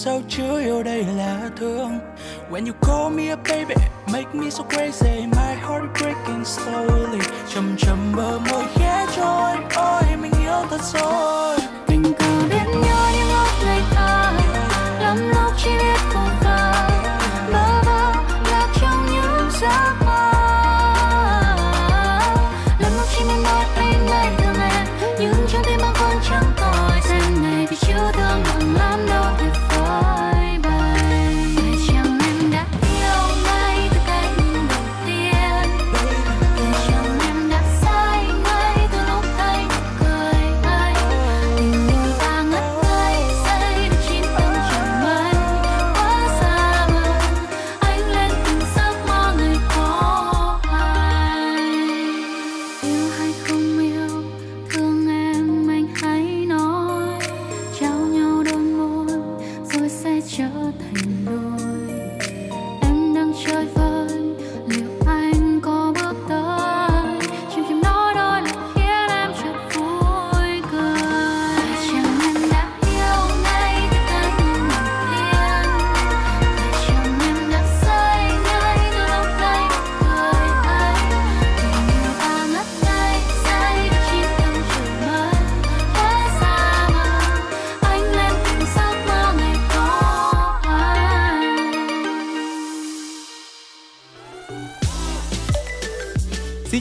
Đằng 0.00 0.04
sau 0.04 0.22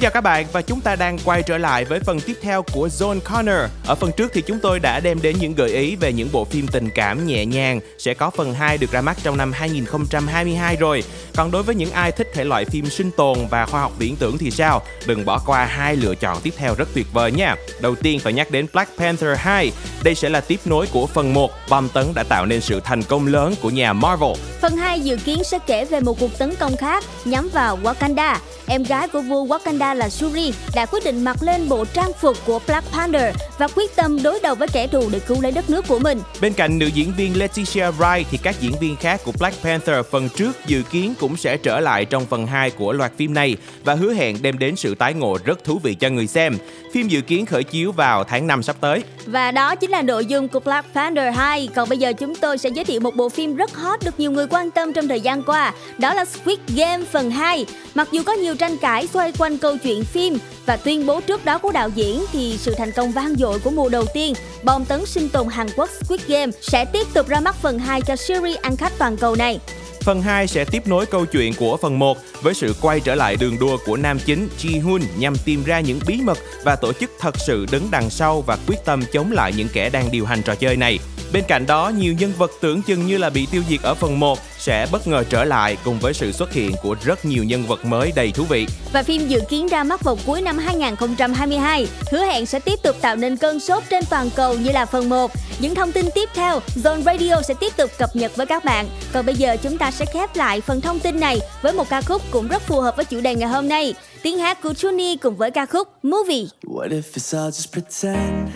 chào 0.09 0.13
các 0.13 0.21
bạn 0.21 0.45
và 0.51 0.61
chúng 0.61 0.81
ta 0.81 0.95
đang 0.95 1.17
quay 1.25 1.43
trở 1.43 1.57
lại 1.57 1.85
với 1.85 1.99
phần 1.99 2.19
tiếp 2.21 2.37
theo 2.41 2.63
của 2.73 2.87
Zone 2.87 3.19
Corner. 3.19 3.69
Ở 3.85 3.95
phần 3.95 4.11
trước 4.17 4.31
thì 4.33 4.41
chúng 4.41 4.59
tôi 4.59 4.79
đã 4.79 4.99
đem 4.99 5.21
đến 5.21 5.35
những 5.39 5.55
gợi 5.55 5.69
ý 5.69 5.95
về 5.95 6.13
những 6.13 6.29
bộ 6.31 6.45
phim 6.45 6.67
tình 6.67 6.89
cảm 6.95 7.27
nhẹ 7.27 7.45
nhàng 7.45 7.79
sẽ 7.97 8.13
có 8.13 8.29
phần 8.29 8.53
2 8.53 8.77
được 8.77 8.91
ra 8.91 9.01
mắt 9.01 9.17
trong 9.23 9.37
năm 9.37 9.51
2022 9.51 10.75
rồi. 10.75 11.03
Còn 11.35 11.51
đối 11.51 11.63
với 11.63 11.75
những 11.75 11.91
ai 11.91 12.11
thích 12.11 12.27
thể 12.33 12.43
loại 12.43 12.65
phim 12.65 12.89
sinh 12.89 13.11
tồn 13.11 13.37
và 13.49 13.65
khoa 13.65 13.81
học 13.81 13.91
viễn 13.99 14.15
tưởng 14.15 14.37
thì 14.37 14.51
sao? 14.51 14.81
Đừng 15.05 15.25
bỏ 15.25 15.41
qua 15.45 15.65
hai 15.65 15.95
lựa 15.95 16.15
chọn 16.15 16.37
tiếp 16.43 16.53
theo 16.57 16.75
rất 16.75 16.87
tuyệt 16.93 17.07
vời 17.13 17.31
nha. 17.31 17.55
Đầu 17.81 17.95
tiên 17.95 18.19
phải 18.19 18.33
nhắc 18.33 18.51
đến 18.51 18.65
Black 18.73 18.97
Panther 18.97 19.37
2. 19.37 19.71
Đây 20.03 20.15
sẽ 20.15 20.29
là 20.29 20.41
tiếp 20.41 20.59
nối 20.65 20.87
của 20.91 21.07
phần 21.07 21.33
1. 21.33 21.51
Bom 21.69 21.89
tấn 21.89 22.05
đã 22.15 22.23
tạo 22.23 22.45
nên 22.45 22.61
sự 22.61 22.79
thành 22.83 23.03
công 23.03 23.27
lớn 23.27 23.53
của 23.61 23.69
nhà 23.69 23.93
Marvel. 23.93 24.33
Phần 24.61 24.77
2 24.77 24.99
dự 24.99 25.17
kiến 25.17 25.43
sẽ 25.43 25.59
kể 25.67 25.85
về 25.85 25.99
một 25.99 26.19
cuộc 26.19 26.37
tấn 26.37 26.55
công 26.55 26.77
khác 26.77 27.03
nhắm 27.25 27.49
vào 27.53 27.79
Wakanda. 27.83 28.35
Em 28.69 28.83
gái 28.83 29.07
của 29.07 29.21
vua 29.21 29.45
Wakanda 29.45 29.95
là 29.95 30.09
Shuri 30.09 30.53
đã 30.75 30.85
quyết 30.85 31.03
định 31.05 31.23
mặc 31.23 31.37
lên 31.41 31.69
bộ 31.69 31.85
trang 31.93 32.11
phục 32.13 32.37
của 32.45 32.59
Black 32.67 32.91
Panther 32.91 33.35
và 33.59 33.67
quyết 33.75 33.95
tâm 33.95 34.23
đối 34.23 34.39
đầu 34.43 34.55
với 34.55 34.67
kẻ 34.67 34.87
thù 34.87 35.09
để 35.11 35.19
cứu 35.19 35.41
lấy 35.41 35.51
đất 35.51 35.69
nước 35.69 35.85
của 35.87 35.99
mình. 35.99 36.21
Bên 36.41 36.53
cạnh 36.53 36.79
nữ 36.79 36.85
diễn 36.85 37.13
viên 37.17 37.39
Leticia 37.39 37.91
Wright 37.91 38.23
thì 38.31 38.37
các 38.43 38.55
diễn 38.61 38.71
viên 38.79 38.95
khác 38.95 39.21
của 39.25 39.31
Black 39.39 39.63
Panther 39.63 40.05
phần 40.11 40.29
trước 40.29 40.51
dự 40.65 40.81
kiến 40.81 41.13
cũng 41.19 41.37
sẽ 41.37 41.57
trở 41.57 41.79
lại 41.79 42.05
trong 42.05 42.25
phần 42.25 42.47
2 42.47 42.71
của 42.71 42.93
loạt 42.93 43.11
phim 43.17 43.33
này 43.33 43.57
và 43.83 43.93
hứa 43.93 44.13
hẹn 44.13 44.41
đem 44.41 44.59
đến 44.59 44.75
sự 44.75 44.95
tái 44.95 45.13
ngộ 45.13 45.37
rất 45.45 45.63
thú 45.63 45.79
vị 45.83 45.93
cho 45.93 46.09
người 46.09 46.27
xem. 46.27 46.57
Phim 46.93 47.07
dự 47.07 47.21
kiến 47.21 47.45
khởi 47.45 47.63
chiếu 47.63 47.91
vào 47.91 48.23
tháng 48.23 48.47
5 48.47 48.63
sắp 48.63 48.75
tới. 48.81 49.03
Và 49.25 49.51
đó 49.51 49.75
chính 49.75 49.91
là 49.91 50.01
nội 50.01 50.25
dung 50.25 50.47
của 50.47 50.59
Black 50.59 50.93
Panther 50.93 51.35
2. 51.35 51.69
Còn 51.75 51.89
bây 51.89 51.97
giờ 51.97 52.13
chúng 52.13 52.35
tôi 52.35 52.57
sẽ 52.57 52.69
giới 52.69 52.85
thiệu 52.85 52.99
một 52.99 53.15
bộ 53.15 53.29
phim 53.29 53.55
rất 53.55 53.75
hot 53.75 54.03
được 54.05 54.19
nhiều 54.19 54.31
người 54.31 54.47
quan 54.49 54.71
tâm 54.71 54.93
trong 54.93 55.07
thời 55.07 55.21
gian 55.21 55.43
qua. 55.43 55.73
Đó 55.97 56.13
là 56.13 56.25
Squid 56.25 56.59
Game 56.75 57.03
phần 57.11 57.31
2. 57.31 57.65
Mặc 57.95 58.07
dù 58.11 58.23
có 58.25 58.33
nhiều 58.33 58.55
tranh 58.55 58.77
cãi 58.77 59.07
xoay 59.07 59.31
quanh 59.37 59.57
câu 59.57 59.77
chuyện 59.77 60.03
phim 60.03 60.37
và 60.69 60.77
tuyên 60.77 61.05
bố 61.05 61.21
trước 61.21 61.45
đó 61.45 61.57
của 61.57 61.71
đạo 61.71 61.89
diễn 61.95 62.25
thì 62.31 62.57
sự 62.57 62.75
thành 62.77 62.91
công 62.91 63.11
vang 63.11 63.35
dội 63.35 63.59
của 63.59 63.69
mùa 63.69 63.89
đầu 63.89 64.05
tiên, 64.13 64.33
bom 64.63 64.85
tấn 64.85 65.05
sinh 65.05 65.29
tồn 65.29 65.47
Hàn 65.47 65.67
Quốc 65.75 65.89
Squid 66.03 66.21
Game 66.27 66.51
sẽ 66.61 66.85
tiếp 66.85 67.07
tục 67.13 67.27
ra 67.27 67.39
mắt 67.39 67.55
phần 67.55 67.79
2 67.79 68.01
cho 68.01 68.15
series 68.15 68.57
ăn 68.57 68.77
khách 68.77 68.93
toàn 68.97 69.17
cầu 69.17 69.35
này. 69.35 69.59
Phần 70.01 70.21
2 70.21 70.47
sẽ 70.47 70.65
tiếp 70.65 70.87
nối 70.87 71.05
câu 71.05 71.25
chuyện 71.25 71.53
của 71.53 71.77
phần 71.77 71.99
1 71.99 72.17
với 72.41 72.53
sự 72.53 72.75
quay 72.81 72.99
trở 72.99 73.15
lại 73.15 73.35
đường 73.35 73.59
đua 73.59 73.77
của 73.85 73.97
nam 73.97 74.19
chính 74.25 74.49
Ji 74.59 74.83
Hoon 74.83 75.01
nhằm 75.17 75.35
tìm 75.45 75.63
ra 75.63 75.79
những 75.79 75.99
bí 76.07 76.21
mật 76.21 76.37
và 76.63 76.75
tổ 76.75 76.93
chức 76.93 77.11
thật 77.19 77.35
sự 77.37 77.65
đứng 77.71 77.87
đằng 77.91 78.09
sau 78.09 78.41
và 78.41 78.57
quyết 78.67 78.85
tâm 78.85 79.03
chống 79.13 79.31
lại 79.31 79.53
những 79.57 79.67
kẻ 79.73 79.89
đang 79.89 80.11
điều 80.11 80.25
hành 80.25 80.41
trò 80.41 80.55
chơi 80.55 80.77
này. 80.77 80.99
Bên 81.33 81.43
cạnh 81.47 81.65
đó, 81.65 81.91
nhiều 81.97 82.13
nhân 82.19 82.33
vật 82.37 82.51
tưởng 82.61 82.81
chừng 82.81 83.07
như 83.07 83.17
là 83.17 83.29
bị 83.29 83.47
tiêu 83.51 83.63
diệt 83.69 83.81
ở 83.81 83.93
phần 83.95 84.19
1 84.19 84.39
sẽ 84.57 84.87
bất 84.91 85.07
ngờ 85.07 85.23
trở 85.29 85.43
lại 85.43 85.77
cùng 85.85 85.99
với 85.99 86.13
sự 86.13 86.31
xuất 86.31 86.53
hiện 86.53 86.71
của 86.83 86.95
rất 87.03 87.25
nhiều 87.25 87.43
nhân 87.43 87.63
vật 87.67 87.85
mới 87.85 88.11
đầy 88.15 88.31
thú 88.31 88.43
vị. 88.43 88.67
Và 88.93 89.03
phim 89.03 89.27
dự 89.27 89.39
kiến 89.49 89.67
ra 89.67 89.83
mắt 89.83 90.03
vào 90.03 90.17
cuối 90.25 90.41
năm 90.41 90.57
2022, 90.57 91.87
hứa 92.11 92.25
hẹn 92.25 92.45
sẽ 92.45 92.59
tiếp 92.59 92.79
tục 92.83 92.95
tạo 93.01 93.15
nên 93.15 93.37
cơn 93.37 93.59
sốt 93.59 93.83
trên 93.89 94.03
toàn 94.09 94.29
cầu 94.35 94.53
như 94.53 94.71
là 94.71 94.85
phần 94.85 95.09
1. 95.09 95.31
Những 95.59 95.75
thông 95.75 95.91
tin 95.91 96.05
tiếp 96.15 96.29
theo, 96.33 96.59
Zone 96.75 97.03
Radio 97.03 97.41
sẽ 97.41 97.53
tiếp 97.59 97.73
tục 97.77 97.91
cập 97.97 98.15
nhật 98.15 98.35
với 98.35 98.45
các 98.45 98.65
bạn. 98.65 98.89
Còn 99.13 99.25
bây 99.25 99.35
giờ 99.35 99.57
chúng 99.63 99.77
ta 99.77 99.91
sẽ 99.91 100.05
khép 100.13 100.35
lại 100.35 100.61
phần 100.61 100.81
thông 100.81 100.99
tin 100.99 101.19
này 101.19 101.39
với 101.61 101.73
một 101.73 101.89
ca 101.89 102.01
khúc 102.01 102.21
cũng 102.31 102.47
rất 102.47 102.61
phù 102.61 102.81
hợp 102.81 102.95
với 102.95 103.05
chủ 103.05 103.21
đề 103.21 103.35
ngày 103.35 103.49
hôm 103.49 103.67
nay. 103.67 103.93
Tiếng 104.23 104.37
hát 104.37 104.61
của 104.61 104.73
Chuni 104.73 105.17
cùng 105.17 105.35
với 105.35 105.51
ca 105.51 105.65
khúc 105.65 105.87
Movie. 106.03 106.45
What 106.63 106.89
if 106.89 107.01
it's 107.13 107.39
all 107.39 107.49
just 107.49 107.71
pretend? 107.71 108.49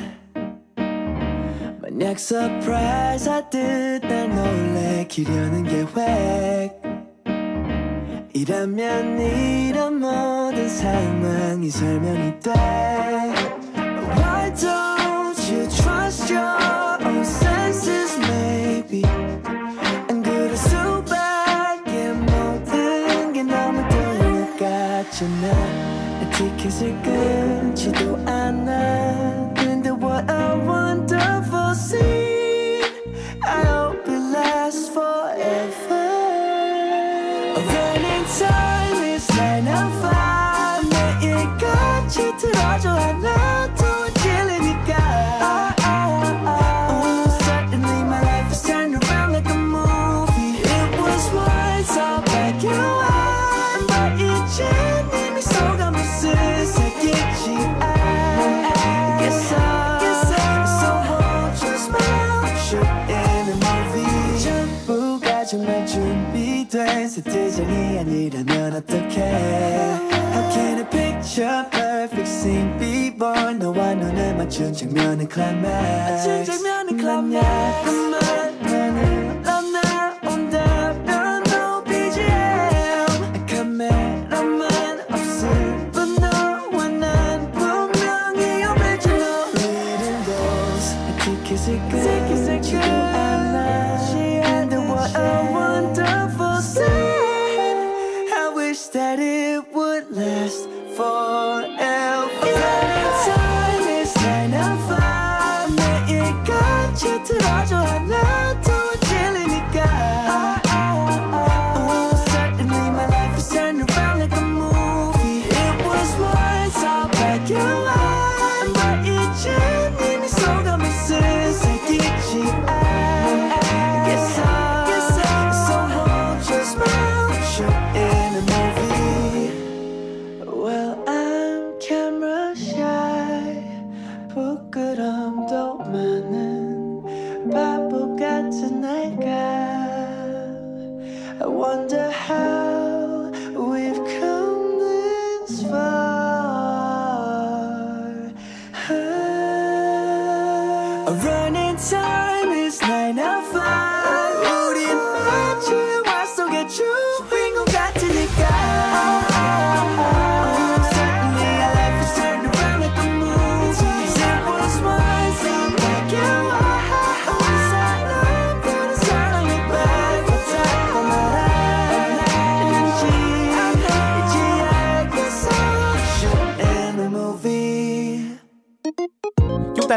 Surprise 1.95 3.29
I 3.29 3.43
did 3.51 4.07
날 4.07 4.27
놀래키려는 4.27 5.63
계획 5.63 6.81
이라면 8.33 9.19
이런 9.19 9.99
모든 9.99 10.67
상황이 10.69 11.69
설명이 11.69 12.39
돼 12.39 12.51
Why 14.17 14.51
don't 14.55 15.37
you 15.51 15.69
trust 15.69 16.33
your 16.33 17.05
own 17.05 17.21
senses 17.21 18.17
maybe 18.27 19.03
안 20.09 20.23
그럴 20.23 20.57
수밖에 20.57 22.11
모든 22.13 23.33
게 23.33 23.43
너무 23.43 23.87
들려 23.89 24.57
같잖아 24.57 26.19
내 26.19 26.29
티켓을 26.31 27.01
끊지도 27.03 28.17
않아 28.25 29.42
준비된 67.52 67.52
세트장이 67.52 67.98
아니라면 67.98 68.74
어떡해 68.76 69.18
How 70.32 70.50
can 70.52 70.78
I 70.78 70.90
picture 70.90 71.70
perfect 71.70 72.28
scene 72.28 72.78
before 72.78 73.54
너와 73.54 73.94
눈을 73.94 74.36
맞춘 74.36 74.72
장면은 74.72 75.28
climax 75.30 76.28
맞춘 76.28 76.44
장면은 76.44 76.98
climax 76.98 78.51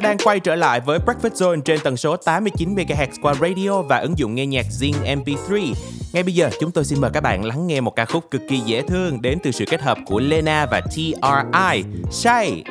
Đang 0.07 0.19
quay 0.19 0.41
trở 0.41 0.55
lại 0.55 0.81
với 0.81 0.99
Breakfast 0.99 1.31
Zone 1.31 1.61
trên 1.61 1.81
tần 1.85 1.97
số 1.97 2.17
89 2.17 2.75
MHz 2.75 3.07
qua 3.23 3.35
radio 3.35 3.83
và 3.83 3.99
ứng 3.99 4.19
dụng 4.19 4.35
nghe 4.35 4.47
nhạc 4.47 4.67
Zing 4.81 4.93
MP3. 5.05 5.75
Ngay 6.13 6.23
bây 6.23 6.35
giờ, 6.35 6.51
chúng 6.61 6.71
tôi 6.71 6.85
xin 6.85 7.01
mời 7.01 7.11
các 7.15 7.21
bạn 7.21 7.45
lắng 7.45 7.67
nghe 7.67 7.81
một 7.81 7.97
ca 7.97 8.05
khúc 8.05 8.31
cực 8.31 8.43
kỳ 8.49 8.59
dễ 8.59 8.83
thương 8.83 9.23
đến 9.23 9.39
từ 9.43 9.51
sự 9.51 9.65
kết 9.71 9.83
hợp 9.83 9.99
của 10.07 10.21
Lena 10.21 10.67
và 10.67 10.81
TRI, 10.81 11.85
Shay. 12.11 12.65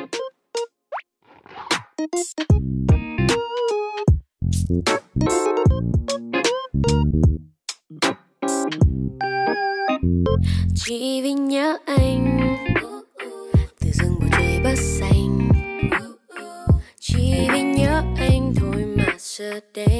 chỉ 10.74 11.20
vì 11.22 11.32
nhớ 11.32 11.76
anh 11.86 12.55
giờ 19.74 19.95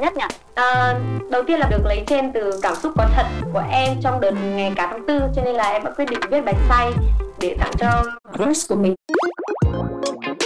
nhất 0.00 0.16
nhỉ? 0.16 0.24
À, 0.54 0.94
đầu 1.30 1.42
tiên 1.46 1.58
là 1.58 1.68
được 1.70 1.84
lấy 1.84 2.04
trên 2.06 2.32
từ 2.32 2.60
cảm 2.62 2.74
xúc 2.82 2.92
có 2.96 3.08
thật 3.16 3.26
của 3.52 3.62
em 3.70 3.96
trong 4.02 4.20
đợt 4.20 4.30
ngày 4.30 4.72
cả 4.76 4.88
tháng 4.90 5.06
tư 5.06 5.20
cho 5.36 5.42
nên 5.44 5.54
là 5.54 5.64
em 5.70 5.84
đã 5.84 5.90
quyết 5.96 6.04
định 6.10 6.20
viết 6.30 6.40
bài 6.44 6.54
say 6.68 6.92
để 7.40 7.56
tặng 7.60 7.72
cho 7.78 8.02
crush 8.36 8.68
của 8.68 8.74
mình. 8.74 8.94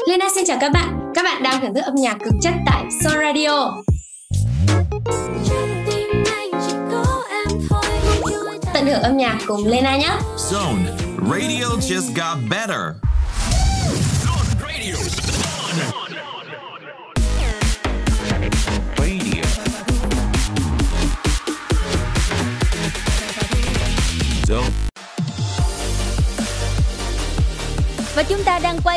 Lena 0.08 0.26
xin 0.34 0.44
chào 0.46 0.58
các 0.60 0.72
bạn. 0.72 1.12
Các 1.14 1.22
bạn 1.24 1.42
đang 1.42 1.60
thưởng 1.60 1.74
thức 1.74 1.84
âm 1.84 1.94
nhạc 1.94 2.16
cực 2.24 2.34
chất 2.42 2.54
tại 2.66 2.84
Son 3.04 3.12
Radio. 3.20 3.72
Tận 8.74 8.86
hưởng 8.86 9.02
âm 9.02 9.16
nhạc 9.16 9.38
cùng 9.46 9.66
Lena 9.66 9.96
nhé. 9.96 10.10
Zone. 10.36 10.76
Radio 11.30 11.66
just 11.80 12.14
got 12.16 12.38
better. 12.50 13.01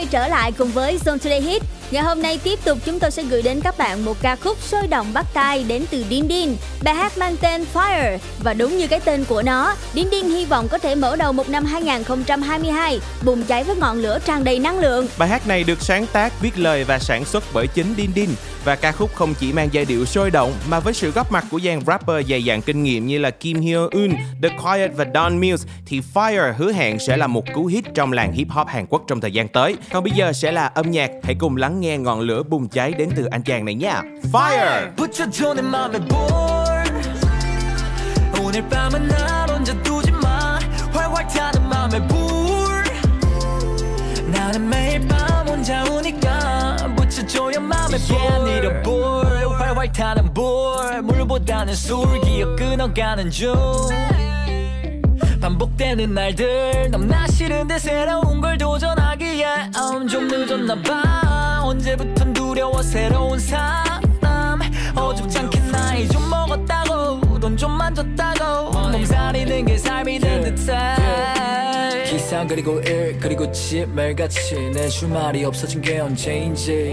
Quay 0.06 0.12
trở 0.12 0.28
lại 0.28 0.52
cùng 0.52 0.72
với 0.72 1.00
Zone 1.06 1.18
Today 1.18 1.42
Hit. 1.42 1.62
Ngày 1.92 2.04
hôm 2.04 2.22
nay 2.22 2.40
tiếp 2.44 2.60
tục 2.64 2.78
chúng 2.86 3.00
tôi 3.00 3.12
sẽ 3.12 3.24
gửi 3.24 3.42
đến 3.42 3.62
các 3.62 3.78
bạn 3.78 4.06
một 4.06 4.18
ca 4.22 4.36
khúc 4.36 4.58
sôi 4.62 4.88
động 4.88 5.14
bắt 5.14 5.26
tai 5.34 5.64
đến 5.64 5.86
từ 5.92 6.04
Din 6.10 6.30
Din. 6.30 6.56
Bài 6.84 6.96
hát 6.96 7.18
mang 7.18 7.38
tên 7.38 7.66
Fire 7.74 8.18
và 8.44 8.54
đúng 8.54 8.78
như 8.78 8.88
cái 8.88 9.00
tên 9.00 9.26
của 9.26 9.42
nó, 9.42 9.76
Din 9.94 10.08
Din 10.12 10.30
hy 10.30 10.46
vọng 10.46 10.68
có 10.68 10.78
thể 10.78 10.96
mở 10.96 11.16
đầu 11.16 11.32
một 11.32 11.50
năm 11.50 11.66
2022 11.66 13.00
bùng 13.26 13.44
cháy 13.44 13.64
với 13.64 13.76
ngọn 13.76 13.98
lửa 13.98 14.20
tràn 14.26 14.44
đầy 14.44 14.60
năng 14.60 14.80
lượng. 14.80 15.08
Bài 15.18 15.30
hát 15.30 15.48
này 15.48 15.64
được 15.64 15.82
sáng 15.82 16.06
tác, 16.14 16.42
viết 16.42 16.60
lời 16.60 16.84
và 16.84 17.00
sản 17.00 17.26
xuất 17.26 17.44
bởi 17.54 17.68
chính 17.68 17.94
Din 17.98 18.12
Din 18.16 18.30
và 18.65 18.77
ca 18.77 18.93
khúc 18.93 19.15
không 19.15 19.35
chỉ 19.35 19.53
mang 19.53 19.69
giai 19.73 19.85
điệu 19.85 20.05
sôi 20.05 20.31
động 20.31 20.53
mà 20.69 20.81
với 20.81 20.95
sự 20.95 21.11
góp 21.11 21.33
mặt 21.33 21.45
của 21.51 21.61
dàn 21.61 21.81
rapper 21.87 22.29
dày 22.31 22.45
dặn 22.45 22.63
kinh 22.63 22.83
nghiệm 22.83 23.07
như 23.07 23.19
là 23.19 23.31
Kim 23.31 23.61
Hyo 23.61 23.89
Eun, 23.91 24.11
The 24.43 24.49
Quiet 24.65 24.91
và 24.97 25.07
Don 25.15 25.41
Mills 25.41 25.67
thì 25.87 26.01
Fire 26.15 26.53
hứa 26.57 26.73
hẹn 26.73 26.99
sẽ 26.99 27.17
là 27.17 27.27
một 27.27 27.45
cú 27.55 27.67
hit 27.67 27.85
trong 27.95 28.13
làng 28.13 28.33
hip 28.33 28.49
hop 28.51 28.69
Hàn 28.69 28.87
Quốc 28.87 29.03
trong 29.09 29.21
thời 29.21 29.33
gian 29.33 29.49
tới. 29.49 29.77
Còn 29.93 30.05
bây 30.05 30.13
giờ 30.17 30.33
sẽ 30.33 30.53
là 30.53 30.67
âm 30.67 30.91
nhạc, 30.91 31.11
hãy 31.23 31.35
cùng 31.39 31.57
lắng 31.57 31.81
nghe 31.81 31.99
ngọn 31.99 32.21
lửa 32.21 32.43
bùng 32.43 32.69
cháy 32.69 32.93
đến 32.99 33.09
từ 33.17 33.25
anh 33.25 33.43
chàng 33.43 33.65
này 33.65 33.75
nha. 33.75 34.03
Fire! 34.33 34.91
붙여줘 34.97 35.55
내 35.55 35.63
맘에 35.63 35.99
볼 36.09 36.81
오늘 38.43 38.69
밤은 38.69 39.09
날 39.09 39.51
혼자 39.51 39.73
두지 39.83 40.04
맘에 48.00 48.82
불 48.84 48.94
활활 49.58 49.90
타는 49.92 50.34
불 50.34 51.02
물보다는 51.02 51.74
술 51.76 52.20
기억 52.22 52.56
끊어가는 52.58 53.32
중 53.32 53.56
반복되는 55.42 56.14
날들 56.14 56.90
너무나 56.92 57.26
싫은데 57.28 57.78
새로운 57.80 58.42
걸 58.42 58.58
도전하기에. 58.58 59.46
um, 59.78 60.08
좀 60.08 60.28
늦었나 60.28 60.76
봐. 60.82 61.62
언제부턴 61.64 62.34
두려워 62.34 62.82
새로운 62.82 63.40
사람. 63.40 64.60
어줍지 64.96 65.38
않게 65.40 65.60
나이 65.72 66.08
좀 66.10 66.30
먹었다고 66.30 67.40
돈 67.40 67.56
좀 67.58 67.72
만졌다고. 67.78 68.72
몸살이는 68.90 69.66
게 69.66 69.78
삶이 69.78 70.20
된 70.20 70.56
듯해. 70.56 70.96
기상 72.10 72.48
그리고 72.48 72.80
일 72.82 73.18
그리고 73.20 73.50
집 73.52 73.88
매일같이 73.90 74.72
내 74.74 74.88
주말이 74.90 75.46
없어진 75.46 75.80
게 75.82 76.00
언제인지 76.00 76.92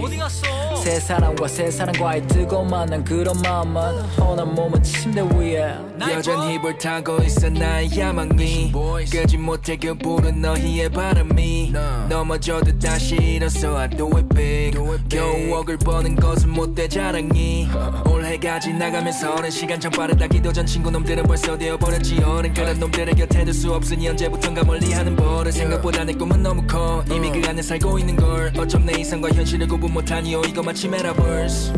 새 0.83 0.99
사람과 0.99 1.47
새 1.47 1.71
사람과의 1.71 2.27
뜨거운 2.27 2.67
만남 2.67 3.05
그런 3.05 3.41
마음만 3.41 3.95
허난 4.19 4.53
몸은 4.53 4.83
침대 4.83 5.21
위에. 5.21 5.73
여전히 6.11 6.59
불타고 6.59 7.23
있어 7.23 7.49
나의 7.49 7.89
야망이. 7.97 8.73
끄지 9.09 9.37
못해 9.37 9.77
그 9.77 9.95
불은 9.95 10.41
너희의 10.41 10.89
바람이. 10.89 11.73
넘어져도 12.09 12.77
다시 12.79 13.15
일어서 13.15 13.77
I 13.77 13.89
do 13.91 14.09
it 14.17 14.27
big 14.35 14.77
겨우 15.07 15.53
억을 15.53 15.77
버는 15.77 16.17
것은 16.17 16.49
못돼 16.49 16.89
자랑이. 16.89 17.69
올 18.05 18.22
해가 18.33 18.59
지나가면서 18.59 19.35
오랜 19.35 19.51
시간 19.51 19.79
참 19.79 19.91
빠르다. 19.91 20.25
기도 20.25 20.51
전 20.51 20.65
친구 20.65 20.89
놈들은 20.89 21.23
벌써 21.25 21.55
되어버렸지. 21.55 22.19
어른 22.23 22.51
그런 22.51 22.79
놈들을 22.79 23.13
곁에 23.13 23.45
둘수 23.45 23.71
없으니 23.71 24.09
언제부턴가 24.09 24.63
멀리하는 24.63 25.15
버릇 25.15 25.51
생각보다 25.51 26.03
내 26.03 26.13
꿈은 26.13 26.41
너무 26.41 26.65
커. 26.65 27.05
이미 27.11 27.31
그 27.31 27.47
안에 27.47 27.61
살고 27.61 27.99
있는 27.99 28.15
걸. 28.15 28.51
어쩜 28.57 28.87
내 28.87 28.99
이상과 28.99 29.29
현실을 29.29 29.67
구분 29.67 29.93
못하니요. 29.93 30.41
이거 30.47 30.63
마치 30.63 30.87
메타버스 30.87 31.73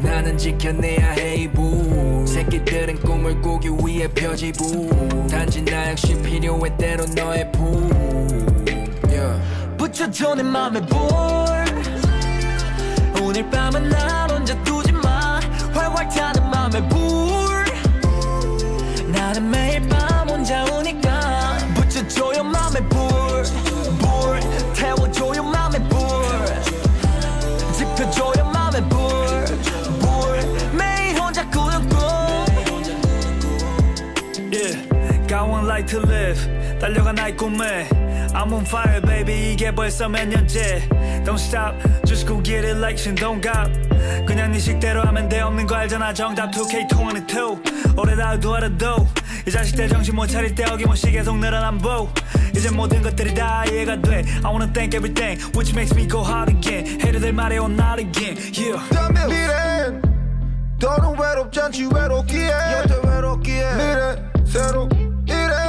나는 0.00 0.38
지켜내야 0.38 1.12
해 1.12 1.36
이부 1.36 2.24
새끼들은 2.28 3.00
꿈을 3.00 3.40
꾸기 3.40 3.70
위해 3.84 4.06
펴지부 4.06 5.26
단지 5.28 5.64
나 5.64 5.90
역시 5.90 6.14
필요해 6.22 6.76
때로 6.76 7.06
너의 7.06 7.50
부 7.50 7.88
yeah. 9.08 9.42
붙여줘 9.76 10.34
내 10.36 10.42
맘에 10.42 10.80
불 10.86 10.98
오늘 13.22 13.50
밤은 13.50 13.88
날 13.88 14.30
혼자 14.30 14.54
마 14.54 14.76
활활 15.96 16.08
타는 16.10 16.50
맘에 16.50 16.88
불 16.88 17.64
나는 19.10 19.50
매일 19.50 19.80
밤 19.88 20.28
혼자 20.28 20.62
우니까 20.64 21.56
붙여줘요 21.74 22.44
맘에 22.44 22.80
불불 22.88 24.40
태워줘요 24.74 25.42
맘에 25.42 25.78
불 25.88 25.98
지펴줘요 27.72 28.44
맘에 28.44 28.86
불불 28.88 30.76
매일 30.76 31.18
혼자 31.18 31.48
꾸역꾸 31.50 31.96
Yeah, 34.52 35.26
got 35.26 35.48
one 35.48 35.64
life 35.66 35.86
to 35.86 36.00
live. 36.00 36.78
달려가 36.78 37.12
나의 37.12 37.36
꿈에. 37.36 37.88
I'm 38.36 38.52
on 38.52 38.66
fire, 38.66 39.00
baby. 39.00 39.54
이게 39.54 39.74
벌써 39.74 40.10
몇 40.10 40.28
년째. 40.28 40.86
Don't 41.24 41.40
stop, 41.40 41.74
just 42.04 42.26
go 42.26 42.38
get 42.42 42.66
it 42.66 42.76
like 42.78 43.02
don't 43.14 43.40
got. 43.40 43.72
그냥 44.26 44.52
네 44.52 44.58
식대로 44.58 45.02
하면 45.04 45.26
돼 45.26 45.40
없는 45.40 45.66
거 45.66 45.74
알잖아. 45.74 46.12
정답 46.12 46.50
2K22. 46.50 47.98
올해 47.98 48.14
나도 48.14 48.54
알아도. 48.54 49.08
이 49.48 49.50
자식들 49.50 49.88
정신 49.88 50.14
못 50.14 50.26
차릴 50.26 50.54
때 50.54 50.64
어김없이 50.64 51.10
계속 51.10 51.38
늘어난 51.38 51.78
보. 51.78 52.10
이제 52.54 52.70
모든 52.70 53.00
것들이 53.00 53.32
다 53.32 53.64
이해가 53.64 54.02
돼. 54.02 54.22
I 54.44 54.50
wanna 54.52 54.70
thank 54.70 54.94
everything, 54.94 55.40
which 55.56 55.72
makes 55.74 55.96
me 55.96 56.06
go 56.06 56.22
hard 56.22 56.52
again. 56.52 57.00
해를 57.00 57.32
말해 57.32 57.56
on 57.56 57.72
not 57.72 57.98
again. 57.98 58.36
Yeah. 58.52 58.78
미래 59.28 59.98
더는 60.78 61.18
외롭지 61.18 61.58
않지 61.58 61.88
외롭기에 61.90 62.50
여태 62.50 63.00
외롭기에 63.02 63.74
미래 63.76 64.16
새로 64.44 64.86
이래 65.26 65.65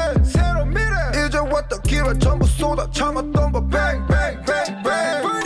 이제 1.57 1.57
왔다 1.57 1.81
기회 1.81 2.03
전부 2.19 2.47
쏟아 2.47 2.87
참았던 2.91 3.53
거 3.53 3.66
bang 3.70 4.07
bang 4.07 4.45
bang 4.45 4.83
bang 4.85 5.45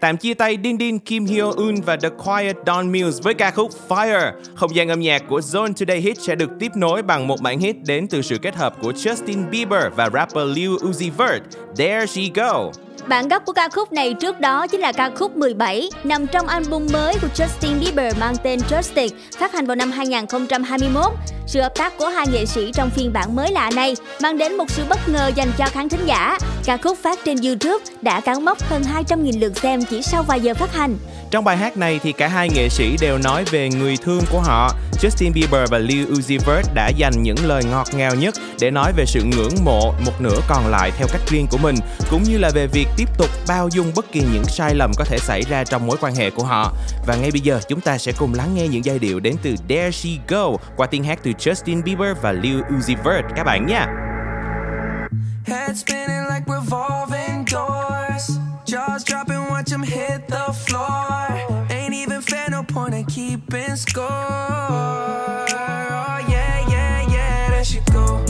Tạm 0.00 0.16
chia 0.16 0.34
tay 0.34 0.58
Din 0.64 0.78
Din, 0.78 0.98
Kim 0.98 1.26
Hyo 1.26 1.52
Eun 1.56 1.74
và 1.74 1.96
The 1.96 2.08
Quiet 2.08 2.56
Dawn 2.66 2.90
Mills 2.90 3.22
với 3.22 3.34
ca 3.34 3.50
khúc 3.50 3.70
Fire. 3.88 4.32
Không 4.54 4.74
gian 4.74 4.88
âm 4.88 5.00
nhạc 5.00 5.22
của 5.28 5.40
Zone 5.40 5.72
Today 5.72 5.98
Hit 5.98 6.20
sẽ 6.20 6.34
được 6.34 6.50
tiếp 6.58 6.72
nối 6.76 7.02
bằng 7.02 7.26
một 7.26 7.40
bản 7.40 7.58
hit 7.58 7.76
đến 7.86 8.06
từ 8.08 8.22
sự 8.22 8.38
kết 8.38 8.56
hợp 8.56 8.82
của 8.82 8.92
Justin 8.92 9.50
Bieber 9.50 9.84
và 9.96 10.10
rapper 10.10 10.48
Lil 10.56 10.70
Uzi 10.70 11.10
Vert, 11.16 11.42
There 11.76 12.06
She 12.06 12.22
Go. 12.34 12.70
Bản 13.08 13.28
gốc 13.28 13.42
của 13.46 13.52
ca 13.52 13.68
khúc 13.68 13.92
này 13.92 14.14
trước 14.14 14.40
đó 14.40 14.66
chính 14.66 14.80
là 14.80 14.92
ca 14.92 15.10
khúc 15.10 15.36
17 15.36 15.90
nằm 16.04 16.26
trong 16.26 16.46
album 16.46 16.86
mới 16.92 17.14
của 17.22 17.28
Justin 17.34 17.80
Bieber 17.80 18.16
mang 18.18 18.34
tên 18.42 18.60
Justin, 18.70 19.08
phát 19.38 19.52
hành 19.52 19.66
vào 19.66 19.76
năm 19.76 19.90
2021. 19.90 21.12
Sự 21.46 21.60
hợp 21.60 21.74
tác 21.74 21.98
của 21.98 22.06
hai 22.08 22.26
nghệ 22.32 22.46
sĩ 22.46 22.72
trong 22.74 22.90
phiên 22.90 23.12
bản 23.12 23.36
mới 23.36 23.52
lạ 23.52 23.70
này 23.74 23.96
mang 24.22 24.38
đến 24.38 24.56
một 24.56 24.70
sự 24.70 24.82
bất 24.88 24.98
ngờ 25.08 25.30
dành 25.34 25.48
cho 25.58 25.66
khán 25.66 25.88
thính 25.88 26.06
giả. 26.06 26.38
Ca 26.64 26.76
khúc 26.76 26.98
phát 26.98 27.18
trên 27.24 27.36
YouTube 27.44 27.84
đã 28.02 28.20
cán 28.20 28.44
mốc 28.44 28.62
hơn 28.62 28.82
200.000 29.08 29.40
lượt 29.40 29.58
xem 29.58 29.84
chỉ 29.90 30.02
sau 30.02 30.22
vài 30.22 30.40
giờ 30.40 30.54
phát 30.54 30.74
hành. 30.74 30.96
Trong 31.30 31.44
bài 31.44 31.56
hát 31.56 31.76
này 31.76 32.00
thì 32.02 32.12
cả 32.12 32.28
hai 32.28 32.48
nghệ 32.48 32.68
sĩ 32.68 32.96
đều 33.00 33.18
nói 33.18 33.44
về 33.50 33.68
người 33.68 33.96
thương 34.04 34.22
của 34.32 34.40
họ. 34.40 34.74
Justin 35.02 35.32
Bieber 35.32 35.70
và 35.70 35.78
Lil 35.78 36.12
Uzi 36.12 36.38
Vert 36.46 36.68
đã 36.74 36.88
dành 36.96 37.22
những 37.22 37.36
lời 37.44 37.62
ngọt 37.64 37.86
ngào 37.94 38.14
nhất 38.14 38.34
để 38.60 38.70
nói 38.70 38.92
về 38.96 39.04
sự 39.06 39.22
ngưỡng 39.24 39.64
mộ 39.64 39.94
một 40.04 40.20
nửa 40.20 40.40
còn 40.48 40.66
lại 40.66 40.90
theo 40.98 41.06
cách 41.12 41.20
riêng 41.26 41.46
của 41.50 41.58
mình, 41.58 41.74
cũng 42.10 42.22
như 42.22 42.38
là 42.38 42.50
về 42.54 42.66
việc 42.66 42.86
tiếp 42.96 43.08
tục 43.18 43.28
bao 43.48 43.68
dung 43.68 43.92
bất 43.96 44.12
kỳ 44.12 44.22
những 44.32 44.44
sai 44.44 44.74
lầm 44.74 44.90
có 44.96 45.04
thể 45.04 45.18
xảy 45.18 45.42
ra 45.42 45.64
trong 45.64 45.86
mối 45.86 45.96
quan 46.00 46.14
hệ 46.14 46.30
của 46.30 46.44
họ. 46.44 46.72
Và 47.06 47.16
ngay 47.16 47.30
bây 47.30 47.40
giờ 47.40 47.60
chúng 47.68 47.80
ta 47.80 47.98
sẽ 47.98 48.12
cùng 48.18 48.34
lắng 48.34 48.54
nghe 48.54 48.68
những 48.68 48.84
giai 48.84 48.98
điệu 48.98 49.20
đến 49.20 49.36
từ 49.42 49.54
There 49.68 49.90
She 49.90 50.10
Go 50.28 50.46
qua 50.76 50.86
tiếng 50.86 51.04
hát 51.04 51.18
từ 51.22 51.30
Justin 51.30 51.82
Bieber 51.82 52.16
và 52.22 52.32
Lil 52.32 52.60
Uzi 52.60 52.96
Vert 53.04 53.26
các 53.36 53.44
bạn 53.44 53.66
nha. 53.66 53.86
Head 55.46 55.76
spinning 55.76 56.24
like 56.30 56.44
revolver 56.46 57.09
point 62.72 62.94
in 62.94 63.04
keeping 63.06 63.74
score. 63.76 64.06
Oh, 64.06 65.44
yeah, 66.28 66.68
yeah, 66.68 67.10
yeah, 67.10 67.50
there 67.50 67.64
she 67.64 67.80
go. 67.92 68.24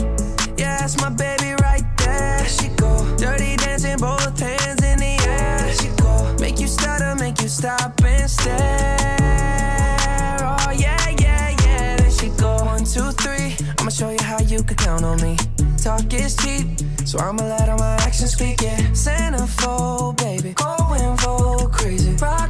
Yeah, 0.57 0.79
that's 0.79 0.99
my 0.99 1.09
baby 1.09 1.53
right 1.61 1.83
there. 1.97 2.37
There 2.39 2.47
she 2.47 2.69
go. 2.69 3.17
Dirty 3.17 3.55
dancing, 3.57 3.97
both 3.97 4.39
hands 4.39 4.83
in 4.83 4.97
the 4.97 5.17
air. 5.27 5.57
There 5.59 5.73
she 5.73 5.89
go. 6.01 6.35
Make 6.39 6.59
you 6.59 6.67
stutter, 6.67 7.15
make 7.15 7.39
you 7.41 7.47
stop 7.47 8.01
and 8.03 8.29
stare. 8.29 8.57
Oh, 10.41 10.71
yeah, 10.71 11.09
yeah, 11.19 11.55
yeah, 11.63 11.97
there 11.97 12.11
she 12.11 12.29
go. 12.29 12.55
One, 12.65 12.83
two, 12.83 13.11
three. 13.11 13.55
I'ma 13.79 13.89
show 13.89 14.09
you 14.09 14.21
how 14.21 14.39
you 14.39 14.63
can 14.63 14.77
count 14.77 15.03
on 15.03 15.21
me. 15.21 15.37
Talk 15.77 16.13
is 16.13 16.35
cheap, 16.37 16.67
so 17.05 17.19
I'ma 17.19 17.43
let 17.43 17.69
all 17.69 17.77
my 17.77 17.95
actions 18.01 18.31
speak. 18.33 18.61
Yeah, 18.61 18.79
centerfold, 18.91 20.17
baby, 20.17 20.53
going 20.53 21.17
full 21.17 21.69
crazy. 21.69 22.15
Rock 22.15 22.40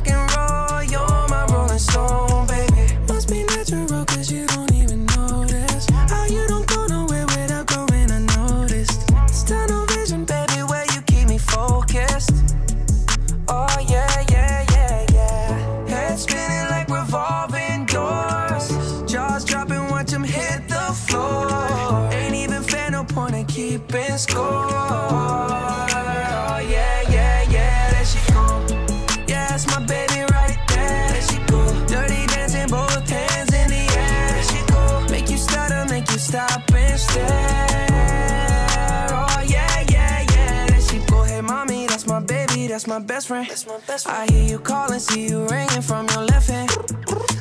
my 42.92 43.00
best 43.00 43.28
friend. 43.30 43.48
That's 43.48 43.66
my 43.66 43.80
best 43.88 44.04
friend. 44.06 44.30
I 44.30 44.34
hear 44.34 44.52
you 44.52 44.60
calling, 44.60 45.00
see 45.00 45.30
you 45.30 45.48
ringing 45.48 45.82
from 45.82 46.10
your 46.10 46.24
left 46.24 46.50
hand. 46.50 46.70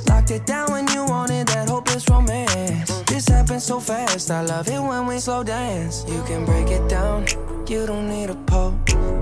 Locked 0.09 0.31
it 0.31 0.47
down 0.47 0.71
when 0.71 0.87
you 0.95 1.05
wanted 1.05 1.49
that 1.49 1.69
hopeless 1.69 2.09
romance. 2.09 3.03
This 3.11 3.27
happens 3.27 3.65
so 3.65 3.81
fast, 3.81 4.31
I 4.31 4.43
love 4.43 4.69
it 4.69 4.81
when 4.81 5.07
we 5.09 5.19
slow 5.19 5.43
dance. 5.43 6.05
You 6.07 6.23
can 6.23 6.45
break 6.45 6.69
it 6.69 6.89
down, 6.89 7.27
you 7.67 7.85
don't 7.85 8.09
need 8.09 8.31
a 8.31 8.37
pole. 8.47 8.79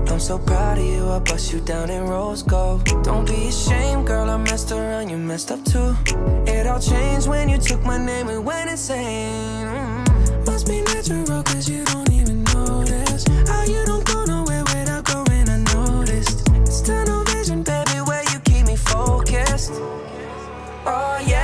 I'm 0.07 0.19
so 0.19 0.37
proud 0.37 0.77
of 0.77 0.85
you, 0.85 1.09
I 1.09 1.17
bust 1.17 1.51
you 1.51 1.61
down 1.61 1.89
in 1.89 2.03
rose 2.03 2.43
gold. 2.43 2.85
Don't 3.03 3.25
be 3.25 3.47
ashamed, 3.47 4.05
girl, 4.05 4.29
I 4.29 4.37
messed 4.37 4.71
around, 4.71 5.09
you 5.09 5.17
messed 5.17 5.51
up 5.51 5.65
too. 5.65 5.95
It 6.45 6.67
all 6.67 6.79
changed 6.79 7.27
when 7.27 7.49
you 7.49 7.57
took 7.57 7.83
my 7.83 7.97
name 7.97 8.29
and 8.29 8.45
went 8.45 8.69
insane. 8.69 9.65
Mm. 9.65 10.45
Must 10.45 10.67
be 10.67 10.81
natural, 10.81 11.41
cause 11.41 11.67
you 11.67 11.83
don't 11.85 12.11
even 12.11 12.43
notice 12.43 13.25
how 13.47 13.63
you 13.63 13.83
don't 13.87 14.08
focused. 19.67 19.81
Oh 20.85 21.19
yeah, 21.25 21.27
yeah, 21.27 21.38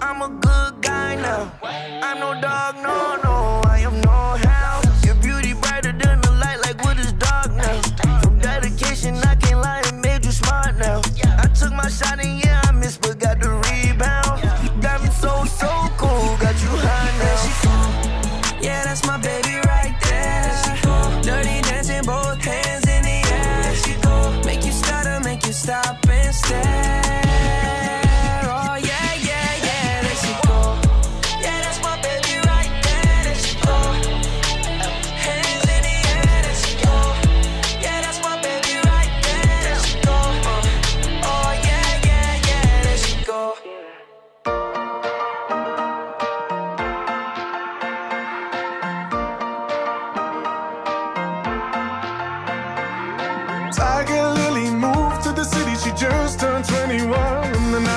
I'm 0.00 0.20
a 0.22 0.28
good 0.28 0.82
guy 0.82 1.16
now. 1.16 1.52
I'm 1.62 2.18
no 2.18 2.40
dog, 2.40 2.76
no, 2.76 3.16
no, 3.22 3.25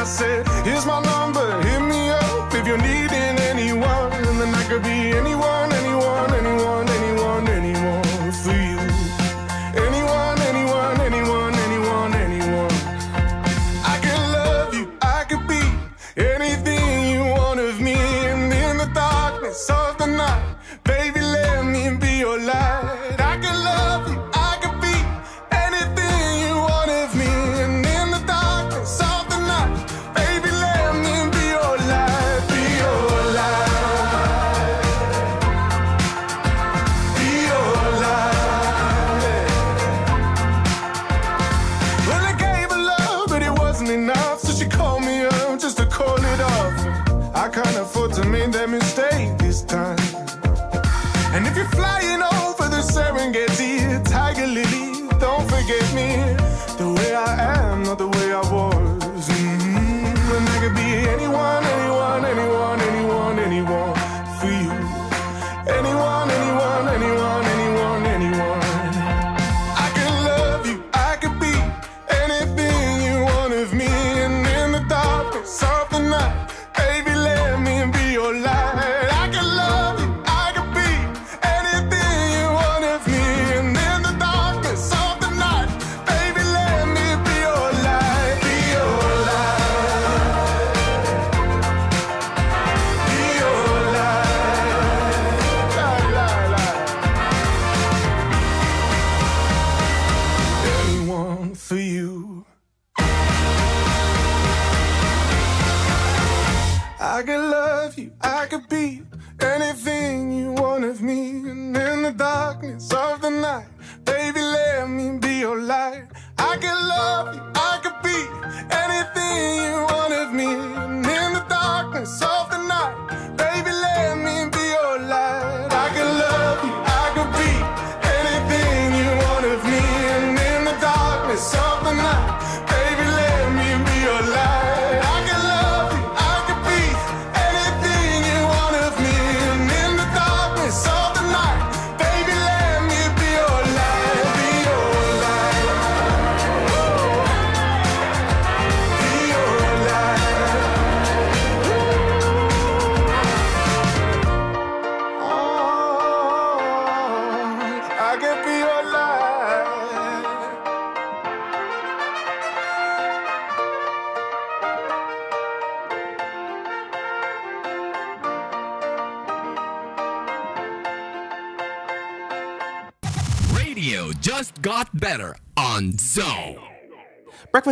said, 0.10 0.48
Here's 0.65 0.86
my 0.86 0.99
number, 1.02 1.19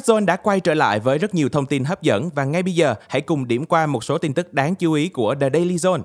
Zone 0.07 0.25
đã 0.25 0.35
quay 0.35 0.59
trở 0.59 0.73
lại 0.73 0.99
với 0.99 1.17
rất 1.17 1.35
nhiều 1.35 1.49
thông 1.49 1.65
tin 1.65 1.83
hấp 1.83 2.01
dẫn 2.01 2.29
và 2.35 2.43
ngay 2.43 2.63
bây 2.63 2.73
giờ 2.73 2.95
hãy 3.09 3.21
cùng 3.21 3.47
điểm 3.47 3.65
qua 3.65 3.85
một 3.85 4.03
số 4.03 4.17
tin 4.17 4.33
tức 4.33 4.53
đáng 4.53 4.75
chú 4.75 4.93
ý 4.93 5.09
của 5.09 5.35
The 5.35 5.49
Daily 5.53 5.75
Zone. 5.75 6.01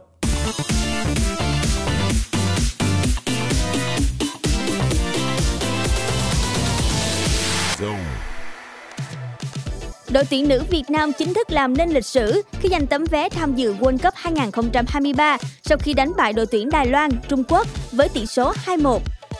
Đội 10.10 10.24
tuyển 10.30 10.48
nữ 10.48 10.64
Việt 10.70 10.90
Nam 10.90 11.12
chính 11.18 11.34
thức 11.34 11.50
làm 11.50 11.76
nên 11.76 11.90
lịch 11.90 12.04
sử 12.04 12.42
khi 12.60 12.68
giành 12.68 12.86
tấm 12.86 13.04
vé 13.04 13.28
tham 13.28 13.54
dự 13.54 13.74
World 13.74 13.98
Cup 13.98 14.14
2023 14.16 15.36
sau 15.62 15.78
khi 15.78 15.94
đánh 15.94 16.12
bại 16.16 16.32
đội 16.32 16.46
tuyển 16.46 16.70
Đài 16.70 16.86
Loan, 16.86 17.10
Trung 17.28 17.44
Quốc 17.48 17.66
với 17.92 18.08
tỷ 18.08 18.26
số 18.26 18.52
2-1. 18.66 18.98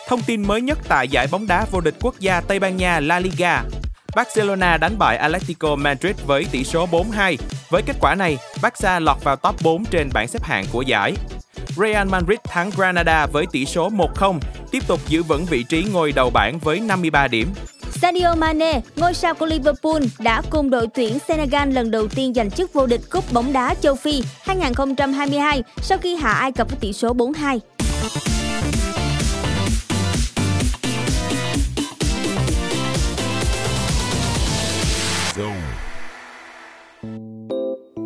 Thông 0.08 0.22
tin 0.22 0.42
mới 0.42 0.60
nhất 0.60 0.78
tại 0.88 1.08
giải 1.08 1.26
bóng 1.30 1.46
đá 1.46 1.66
vô 1.70 1.80
địch 1.80 1.94
quốc 2.00 2.14
gia 2.18 2.40
Tây 2.40 2.58
Ban 2.58 2.76
Nha 2.76 3.00
La 3.00 3.20
Liga. 3.20 3.62
Barcelona 4.16 4.76
đánh 4.76 4.98
bại 4.98 5.16
Atletico 5.16 5.76
Madrid 5.76 6.16
với 6.26 6.46
tỷ 6.52 6.64
số 6.64 6.86
4-2. 6.86 7.36
Với 7.70 7.82
kết 7.82 7.96
quả 8.00 8.14
này, 8.14 8.38
Barca 8.62 9.00
lọt 9.00 9.24
vào 9.24 9.36
top 9.36 9.62
4 9.62 9.84
trên 9.84 10.10
bảng 10.14 10.28
xếp 10.28 10.42
hạng 10.42 10.64
của 10.72 10.82
giải. 10.82 11.14
Real 11.76 12.08
Madrid 12.08 12.38
thắng 12.44 12.70
Granada 12.76 13.26
với 13.26 13.46
tỷ 13.52 13.66
số 13.66 13.90
1-0, 13.90 14.38
tiếp 14.70 14.82
tục 14.86 15.00
giữ 15.08 15.22
vững 15.22 15.44
vị 15.44 15.62
trí 15.62 15.84
ngôi 15.92 16.12
đầu 16.12 16.30
bảng 16.30 16.58
với 16.58 16.80
53 16.80 17.28
điểm. 17.28 17.48
Sadio 17.90 18.34
Mane, 18.34 18.80
ngôi 18.96 19.14
sao 19.14 19.34
của 19.34 19.46
Liverpool, 19.46 20.02
đã 20.18 20.42
cùng 20.50 20.70
đội 20.70 20.86
tuyển 20.94 21.18
Senegal 21.28 21.72
lần 21.72 21.90
đầu 21.90 22.08
tiên 22.08 22.34
giành 22.34 22.50
chức 22.50 22.72
vô 22.72 22.86
địch 22.86 23.00
cúp 23.10 23.32
bóng 23.32 23.52
đá 23.52 23.74
châu 23.74 23.94
Phi 23.94 24.22
2022 24.42 25.62
sau 25.82 25.98
khi 25.98 26.16
hạ 26.16 26.32
Ai 26.32 26.52
Cập 26.52 26.68
với 26.70 26.78
tỷ 26.80 26.92
số 26.92 27.14
4-2. 27.14 27.58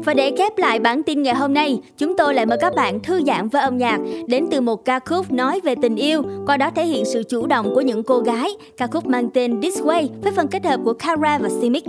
Và 0.07 0.15
để 0.15 0.33
khép 0.39 0.59
lại 0.59 0.81
bản 0.81 1.03
tin 1.03 1.23
ngày 1.23 1.35
hôm 1.35 1.55
nay, 1.55 1.81
chúng 1.99 2.17
tôi 2.17 2.35
lại 2.35 2.47
mời 2.47 2.59
các 2.61 2.75
bạn 2.75 3.01
thư 3.01 3.23
giãn 3.27 3.49
với 3.49 3.63
âm 3.63 3.79
nhạc 3.79 3.99
đến 4.29 4.47
từ 4.51 4.61
một 4.61 4.85
ca 4.85 4.99
khúc 4.99 5.33
nói 5.33 5.61
về 5.65 5.75
tình 5.83 5.97
yêu, 5.97 6.23
qua 6.47 6.57
đó 6.57 6.71
thể 6.75 6.87
hiện 6.87 7.05
sự 7.05 7.23
chủ 7.23 7.47
động 7.47 7.75
của 7.75 7.81
những 7.81 8.03
cô 8.03 8.21
gái. 8.21 8.51
Ca 8.77 8.87
khúc 8.87 9.07
mang 9.07 9.31
tên 9.31 9.61
This 9.63 9.79
Way 9.79 10.09
với 10.23 10.33
phần 10.33 10.49
kết 10.49 10.65
hợp 10.65 10.81
của 10.85 10.93
Kara 10.93 11.39
và 11.39 11.49
Simic. 11.61 11.85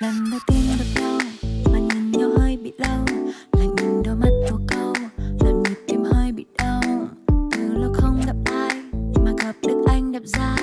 lần 0.00 0.14
đầu 0.30 0.40
tiên 0.46 0.60
được 0.78 1.02
nhau 1.02 1.18
mà 1.72 1.78
nhìn 1.78 2.12
nhau 2.12 2.30
hơi 2.38 2.56
bị 2.56 2.72
lâu 2.78 3.04
lại 3.52 3.66
nhìn 3.66 4.02
đôi 4.04 4.14
mắt 4.14 4.30
vô 4.50 4.58
câu 4.68 4.92
làm 5.40 5.62
nhịp 5.62 5.76
tim 5.86 6.04
hơi 6.04 6.32
bị 6.32 6.44
đau 6.58 6.80
từ 7.52 7.76
lâu 7.82 7.92
không 7.94 8.20
gặp 8.26 8.36
ai 8.44 8.82
mà 9.24 9.32
gặp 9.42 9.54
được 9.62 9.84
anh 9.86 10.12
đẹp 10.12 10.22
ra. 10.24 10.57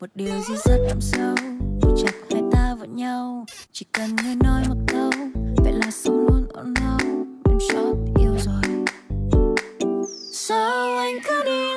Một 0.00 0.06
điều 0.14 0.40
gì 0.40 0.54
rất 0.64 0.76
đậm 0.88 1.00
sâu, 1.00 1.34
dù 1.82 1.96
chặt 2.04 2.14
hai 2.30 2.42
ta 2.52 2.74
vẫn 2.74 2.96
nhau. 2.96 3.44
Chỉ 3.72 3.86
cần 3.92 4.16
người 4.16 4.34
nói 4.44 4.62
một 4.68 4.74
câu, 4.86 5.10
vậy 5.56 5.72
là 5.72 5.90
sống 5.90 6.26
luôn 6.28 6.48
ổn 6.52 6.74
đâu 6.74 6.98
em 7.50 7.58
chót 7.68 7.96
yêu 8.20 8.34
rồi. 8.44 8.84
Sao 10.32 10.96
anh 10.98 11.18
cứ 11.24 11.42
đi 11.44 11.69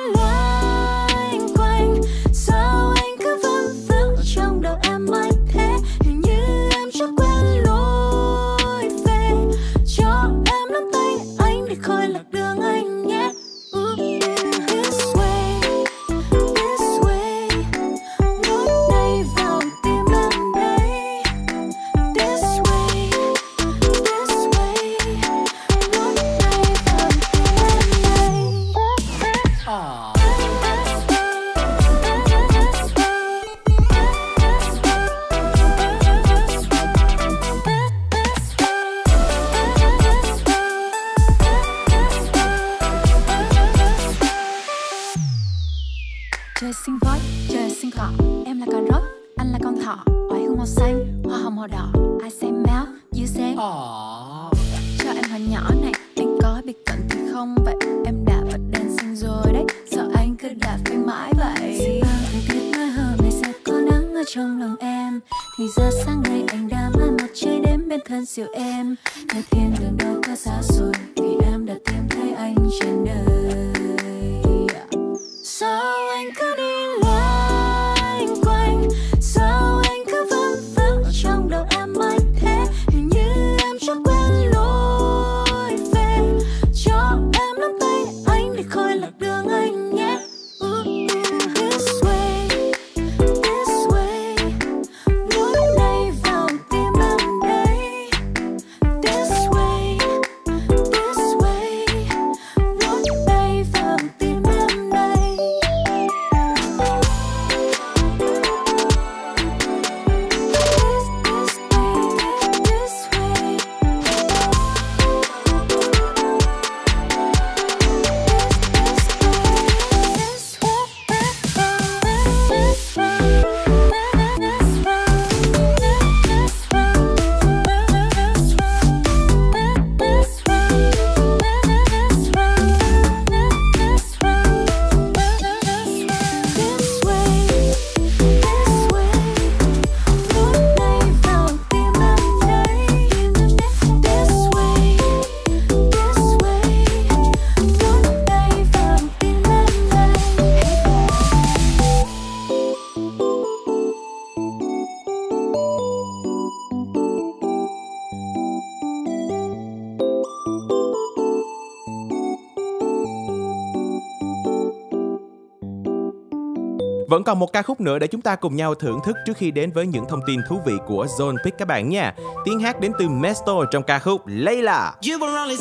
Vẫn 167.14 167.24
còn 167.24 167.38
một 167.38 167.52
ca 167.52 167.62
khúc 167.62 167.80
nữa 167.80 167.98
để 167.98 168.06
chúng 168.06 168.20
ta 168.20 168.36
cùng 168.36 168.56
nhau 168.56 168.74
thưởng 168.74 169.00
thức 169.04 169.16
trước 169.26 169.36
khi 169.36 169.50
đến 169.50 169.72
với 169.72 169.86
những 169.86 170.04
thông 170.08 170.20
tin 170.26 170.40
thú 170.48 170.60
vị 170.66 170.72
của 170.86 171.06
Zone 171.18 171.36
Pick 171.44 171.58
các 171.58 171.68
bạn 171.68 171.88
nha. 171.88 172.14
Tiếng 172.44 172.60
hát 172.60 172.80
đến 172.80 172.92
từ 172.98 173.08
Mesto 173.08 173.64
trong 173.70 173.82
ca 173.82 173.98
khúc 173.98 174.26
Layla. 174.26 174.92
You 175.10 175.18
were 175.18 175.36
only 175.38 175.56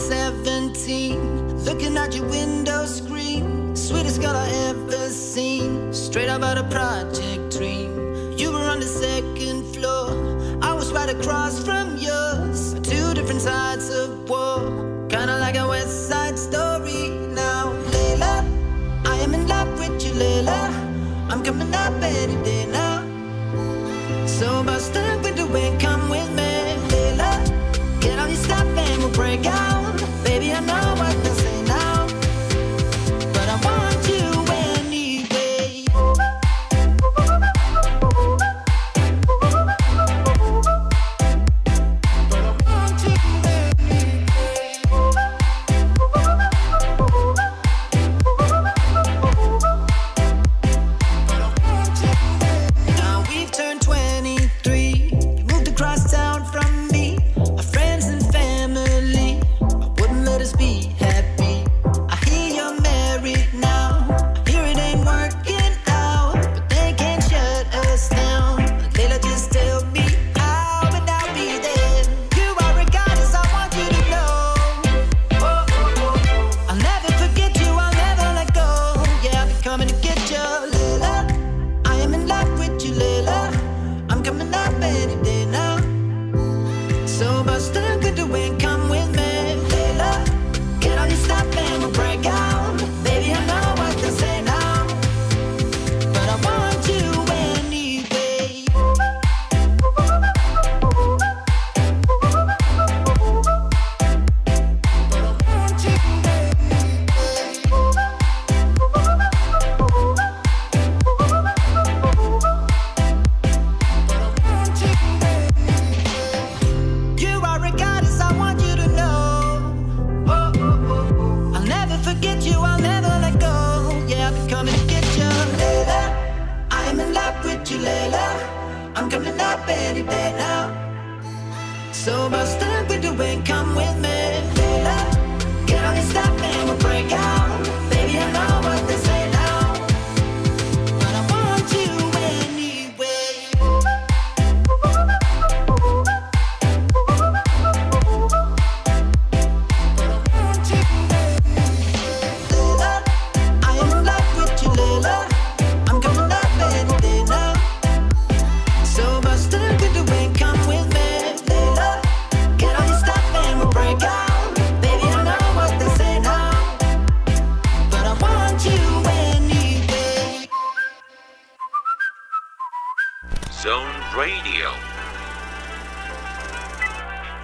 17, 0.45 1.17
looking 1.65 1.95
at 1.95 2.09
your 2.15 2.31
window 2.31 2.85
screen, 2.85 3.43
sweetest 3.75 4.21
girl 4.21 4.35
I 4.35 4.49
ever 4.67 5.11
seen, 5.11 5.93
straight 5.93 6.29
out 6.29 6.57
of 6.57 6.65
project 6.71 7.59
dream. 7.59 7.89
You 8.37 8.51
were 8.51 8.69
on 8.69 8.79
the 8.79 8.87
second 8.87 9.63
floor, 9.75 10.09
I 10.61 10.73
was 10.75 10.91
right 10.93 11.15
across 11.19 11.65
from 11.65 11.97
yours, 11.97 12.73
two 12.83 13.13
different 13.13 13.41
sides 13.41 13.89
of 13.89 14.09
war, 14.29 14.59
kinda 15.09 15.37
like 15.39 15.59
a 15.59 15.67
west 15.67 16.12
and 25.55 25.79
come 25.79 26.09
with 26.09 26.29
me, 26.31 26.75
Layla. 26.89 28.01
Get 28.01 28.19
all 28.19 28.27
your 28.27 28.37
stuff 28.37 28.65
and 28.65 28.99
we'll 28.99 29.11
break 29.11 29.45
out. 29.45 29.72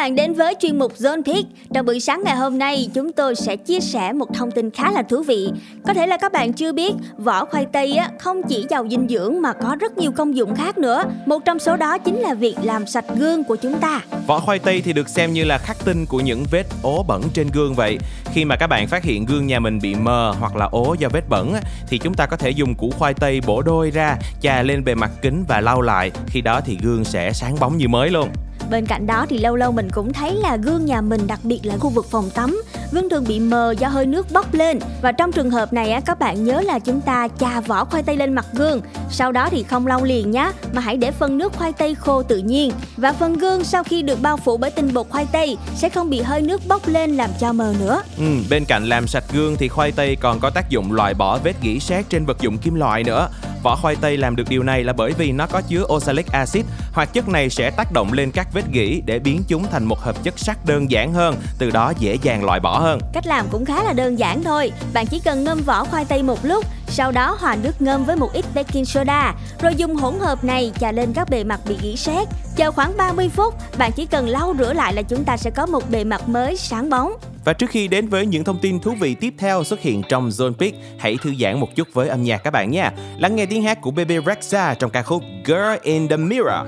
Bạn 0.00 0.14
đến 0.14 0.34
với 0.34 0.54
chuyên 0.60 0.78
mục 0.78 0.92
Zone 0.98 1.22
thiết 1.22 1.46
Trong 1.74 1.86
buổi 1.86 2.00
sáng 2.00 2.22
ngày 2.24 2.36
hôm 2.36 2.58
nay, 2.58 2.90
chúng 2.94 3.12
tôi 3.12 3.34
sẽ 3.34 3.56
chia 3.56 3.80
sẻ 3.80 4.12
một 4.12 4.34
thông 4.34 4.50
tin 4.50 4.70
khá 4.70 4.90
là 4.90 5.02
thú 5.02 5.22
vị. 5.22 5.48
Có 5.86 5.94
thể 5.94 6.06
là 6.06 6.16
các 6.16 6.32
bạn 6.32 6.52
chưa 6.52 6.72
biết, 6.72 6.92
vỏ 7.18 7.44
khoai 7.44 7.66
tây 7.72 7.96
á, 7.96 8.10
không 8.18 8.42
chỉ 8.48 8.66
giàu 8.70 8.88
dinh 8.90 9.06
dưỡng 9.08 9.42
mà 9.42 9.52
có 9.52 9.76
rất 9.80 9.98
nhiều 9.98 10.12
công 10.12 10.36
dụng 10.36 10.54
khác 10.54 10.78
nữa. 10.78 11.04
Một 11.26 11.38
trong 11.44 11.58
số 11.58 11.76
đó 11.76 11.98
chính 11.98 12.20
là 12.20 12.34
việc 12.34 12.54
làm 12.62 12.86
sạch 12.86 13.04
gương 13.16 13.44
của 13.44 13.56
chúng 13.56 13.78
ta. 13.78 14.00
Vỏ 14.26 14.40
khoai 14.40 14.58
tây 14.58 14.82
thì 14.84 14.92
được 14.92 15.08
xem 15.08 15.32
như 15.32 15.44
là 15.44 15.58
khắc 15.58 15.84
tinh 15.84 16.06
của 16.06 16.20
những 16.20 16.44
vết 16.50 16.66
ố 16.82 17.02
bẩn 17.02 17.22
trên 17.34 17.48
gương 17.54 17.74
vậy. 17.74 17.98
Khi 18.32 18.44
mà 18.44 18.56
các 18.56 18.66
bạn 18.66 18.88
phát 18.88 19.04
hiện 19.04 19.26
gương 19.26 19.46
nhà 19.46 19.60
mình 19.60 19.78
bị 19.82 19.94
mờ 19.94 20.34
hoặc 20.40 20.56
là 20.56 20.68
ố 20.72 20.96
do 20.98 21.08
vết 21.08 21.28
bẩn 21.28 21.54
thì 21.88 21.98
chúng 21.98 22.14
ta 22.14 22.26
có 22.26 22.36
thể 22.36 22.50
dùng 22.50 22.74
củ 22.74 22.90
khoai 22.90 23.14
tây 23.14 23.40
bổ 23.46 23.62
đôi 23.62 23.90
ra, 23.90 24.16
chà 24.42 24.62
lên 24.62 24.84
bề 24.84 24.94
mặt 24.94 25.10
kính 25.22 25.44
và 25.48 25.60
lau 25.60 25.80
lại. 25.80 26.10
Khi 26.26 26.40
đó 26.40 26.60
thì 26.60 26.78
gương 26.82 27.04
sẽ 27.04 27.32
sáng 27.32 27.56
bóng 27.60 27.76
như 27.76 27.88
mới 27.88 28.10
luôn. 28.10 28.28
Bên 28.70 28.86
cạnh 28.86 29.06
đó 29.06 29.26
thì 29.28 29.38
lâu 29.38 29.56
lâu 29.56 29.72
mình 29.72 29.90
cũng 29.90 30.12
thấy 30.12 30.34
là 30.34 30.56
gương 30.56 30.84
nhà 30.86 31.00
mình 31.00 31.26
đặc 31.26 31.40
biệt 31.42 31.60
là 31.62 31.76
khu 31.76 31.90
vực 31.90 32.06
phòng 32.10 32.30
tắm 32.30 32.62
Gương 32.92 33.08
thường 33.10 33.24
bị 33.28 33.40
mờ 33.40 33.74
do 33.78 33.88
hơi 33.88 34.06
nước 34.06 34.32
bốc 34.32 34.54
lên 34.54 34.78
Và 35.02 35.12
trong 35.12 35.32
trường 35.32 35.50
hợp 35.50 35.72
này 35.72 35.92
á, 35.92 36.00
các 36.00 36.18
bạn 36.18 36.44
nhớ 36.44 36.60
là 36.60 36.78
chúng 36.78 37.00
ta 37.00 37.28
chà 37.40 37.60
vỏ 37.60 37.84
khoai 37.84 38.02
tây 38.02 38.16
lên 38.16 38.32
mặt 38.32 38.46
gương 38.52 38.80
Sau 39.10 39.32
đó 39.32 39.48
thì 39.50 39.62
không 39.62 39.86
lau 39.86 40.04
liền 40.04 40.30
nhé 40.30 40.52
Mà 40.72 40.80
hãy 40.80 40.96
để 40.96 41.10
phần 41.10 41.38
nước 41.38 41.52
khoai 41.52 41.72
tây 41.72 41.94
khô 41.94 42.22
tự 42.22 42.38
nhiên 42.38 42.72
Và 42.96 43.12
phần 43.12 43.32
gương 43.38 43.64
sau 43.64 43.84
khi 43.84 44.02
được 44.02 44.22
bao 44.22 44.36
phủ 44.36 44.56
bởi 44.56 44.70
tinh 44.70 44.94
bột 44.94 45.06
khoai 45.10 45.26
tây 45.32 45.56
Sẽ 45.76 45.88
không 45.88 46.10
bị 46.10 46.20
hơi 46.20 46.42
nước 46.42 46.60
bốc 46.68 46.88
lên 46.88 47.16
làm 47.16 47.30
cho 47.40 47.52
mờ 47.52 47.74
nữa 47.80 48.02
Ừ, 48.18 48.24
bên 48.50 48.64
cạnh 48.64 48.84
làm 48.84 49.06
sạch 49.06 49.24
gương 49.32 49.56
thì 49.56 49.68
khoai 49.68 49.92
tây 49.92 50.16
còn 50.20 50.40
có 50.40 50.50
tác 50.50 50.70
dụng 50.70 50.92
loại 50.92 51.14
bỏ 51.14 51.38
vết 51.38 51.62
gỉ 51.62 51.80
sét 51.80 52.08
trên 52.08 52.24
vật 52.24 52.40
dụng 52.40 52.58
kim 52.58 52.74
loại 52.74 53.04
nữa. 53.04 53.28
Vỏ 53.62 53.76
khoai 53.76 53.96
tây 53.96 54.16
làm 54.16 54.36
được 54.36 54.48
điều 54.48 54.62
này 54.62 54.84
là 54.84 54.92
bởi 54.92 55.12
vì 55.12 55.32
nó 55.32 55.46
có 55.46 55.62
chứa 55.68 55.84
oxalic 55.94 56.26
acid. 56.32 56.64
Hoạt 56.92 57.12
chất 57.12 57.28
này 57.28 57.50
sẽ 57.50 57.70
tác 57.70 57.92
động 57.92 58.12
lên 58.12 58.30
các 58.30 58.48
vết 58.52 58.59
gỉ 58.72 59.02
để 59.06 59.18
biến 59.18 59.42
chúng 59.48 59.66
thành 59.70 59.84
một 59.84 60.00
hợp 60.00 60.24
chất 60.24 60.38
sắt 60.38 60.66
đơn 60.66 60.90
giản 60.90 61.12
hơn, 61.12 61.34
từ 61.58 61.70
đó 61.70 61.92
dễ 61.98 62.18
dàng 62.22 62.44
loại 62.44 62.60
bỏ 62.60 62.78
hơn. 62.78 63.00
Cách 63.12 63.26
làm 63.26 63.46
cũng 63.50 63.64
khá 63.64 63.82
là 63.82 63.92
đơn 63.92 64.18
giản 64.18 64.42
thôi 64.42 64.72
Bạn 64.92 65.06
chỉ 65.06 65.18
cần 65.24 65.44
ngâm 65.44 65.58
vỏ 65.62 65.84
khoai 65.84 66.04
tây 66.04 66.22
một 66.22 66.44
lúc 66.44 66.64
Sau 66.88 67.12
đó 67.12 67.36
hòa 67.40 67.56
nước 67.62 67.82
ngâm 67.82 68.04
với 68.04 68.16
một 68.16 68.32
ít 68.32 68.44
baking 68.54 68.84
soda 68.84 69.34
Rồi 69.62 69.74
dùng 69.74 69.94
hỗn 69.94 70.14
hợp 70.20 70.44
này 70.44 70.72
chà 70.80 70.92
lên 70.92 71.12
các 71.12 71.30
bề 71.30 71.44
mặt 71.44 71.60
bị 71.68 71.76
gỉ 71.82 71.96
sét 71.96 72.28
Chờ 72.56 72.70
khoảng 72.70 72.96
30 72.96 73.28
phút 73.28 73.54
Bạn 73.78 73.92
chỉ 73.92 74.06
cần 74.06 74.28
lau 74.28 74.54
rửa 74.58 74.72
lại 74.72 74.92
là 74.92 75.02
chúng 75.02 75.24
ta 75.24 75.36
sẽ 75.36 75.50
có 75.50 75.66
một 75.66 75.90
bề 75.90 76.04
mặt 76.04 76.28
mới 76.28 76.56
sáng 76.56 76.90
bóng 76.90 77.12
Và 77.44 77.52
trước 77.52 77.70
khi 77.70 77.88
đến 77.88 78.08
với 78.08 78.26
những 78.26 78.44
thông 78.44 78.58
tin 78.58 78.80
thú 78.80 78.94
vị 79.00 79.14
tiếp 79.14 79.34
theo 79.38 79.64
xuất 79.64 79.80
hiện 79.80 80.02
trong 80.08 80.28
Zone 80.28 80.54
Pick, 80.54 80.78
hãy 80.98 81.16
thư 81.22 81.34
giãn 81.40 81.60
một 81.60 81.68
chút 81.76 81.88
với 81.92 82.08
âm 82.08 82.22
nhạc 82.22 82.38
các 82.44 82.50
bạn 82.50 82.70
nha. 82.70 82.92
Lắng 83.18 83.36
nghe 83.36 83.46
tiếng 83.46 83.62
hát 83.62 83.80
của 83.80 83.90
Bebe 83.90 84.16
Rexha 84.26 84.74
trong 84.74 84.90
ca 84.90 85.02
khúc 85.02 85.22
Girl 85.44 85.74
in 85.82 86.08
the 86.08 86.16
Mirror. 86.16 86.66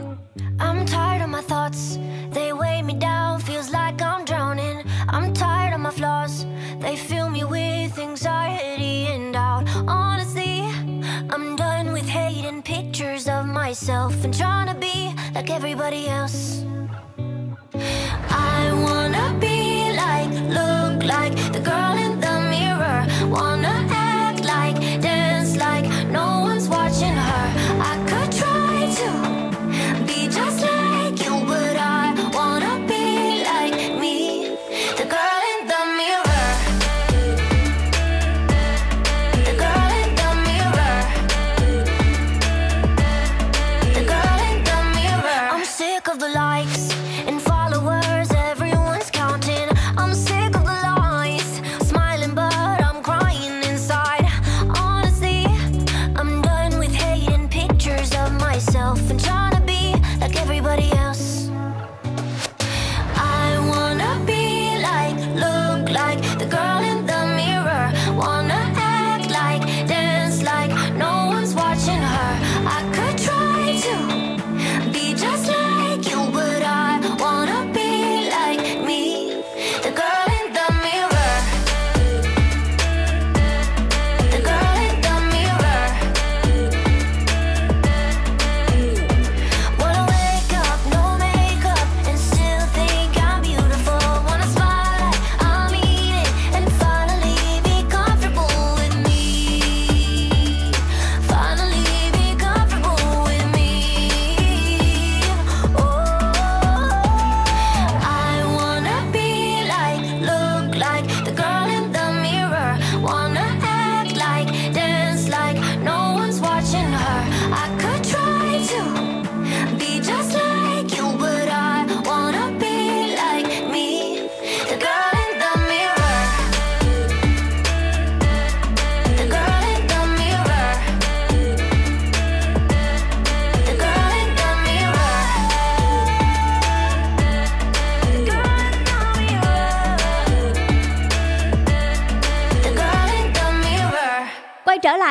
I'm 0.58 0.86
myself 13.72 14.22
and 14.22 14.36
trying 14.36 14.68
to 14.68 14.74
be 14.74 15.14
like 15.34 15.48
everybody 15.48 16.06
else. 16.06 16.62
I 18.28 18.70
wanna 18.84 19.26
be 19.40 19.90
like, 19.96 20.30
look 20.58 21.02
like 21.14 21.34
the 21.54 21.60
girl 21.70 21.94
in 22.06 22.20
the 22.20 22.36
mirror. 22.52 23.00
Wanna 23.30 23.74
act 23.88 24.44
like, 24.44 24.76
dance 25.00 25.56
like 25.56 25.86
no 26.10 26.40
one's 26.48 26.68
watching 26.68 27.16
her. 27.28 27.46
I 27.90 28.11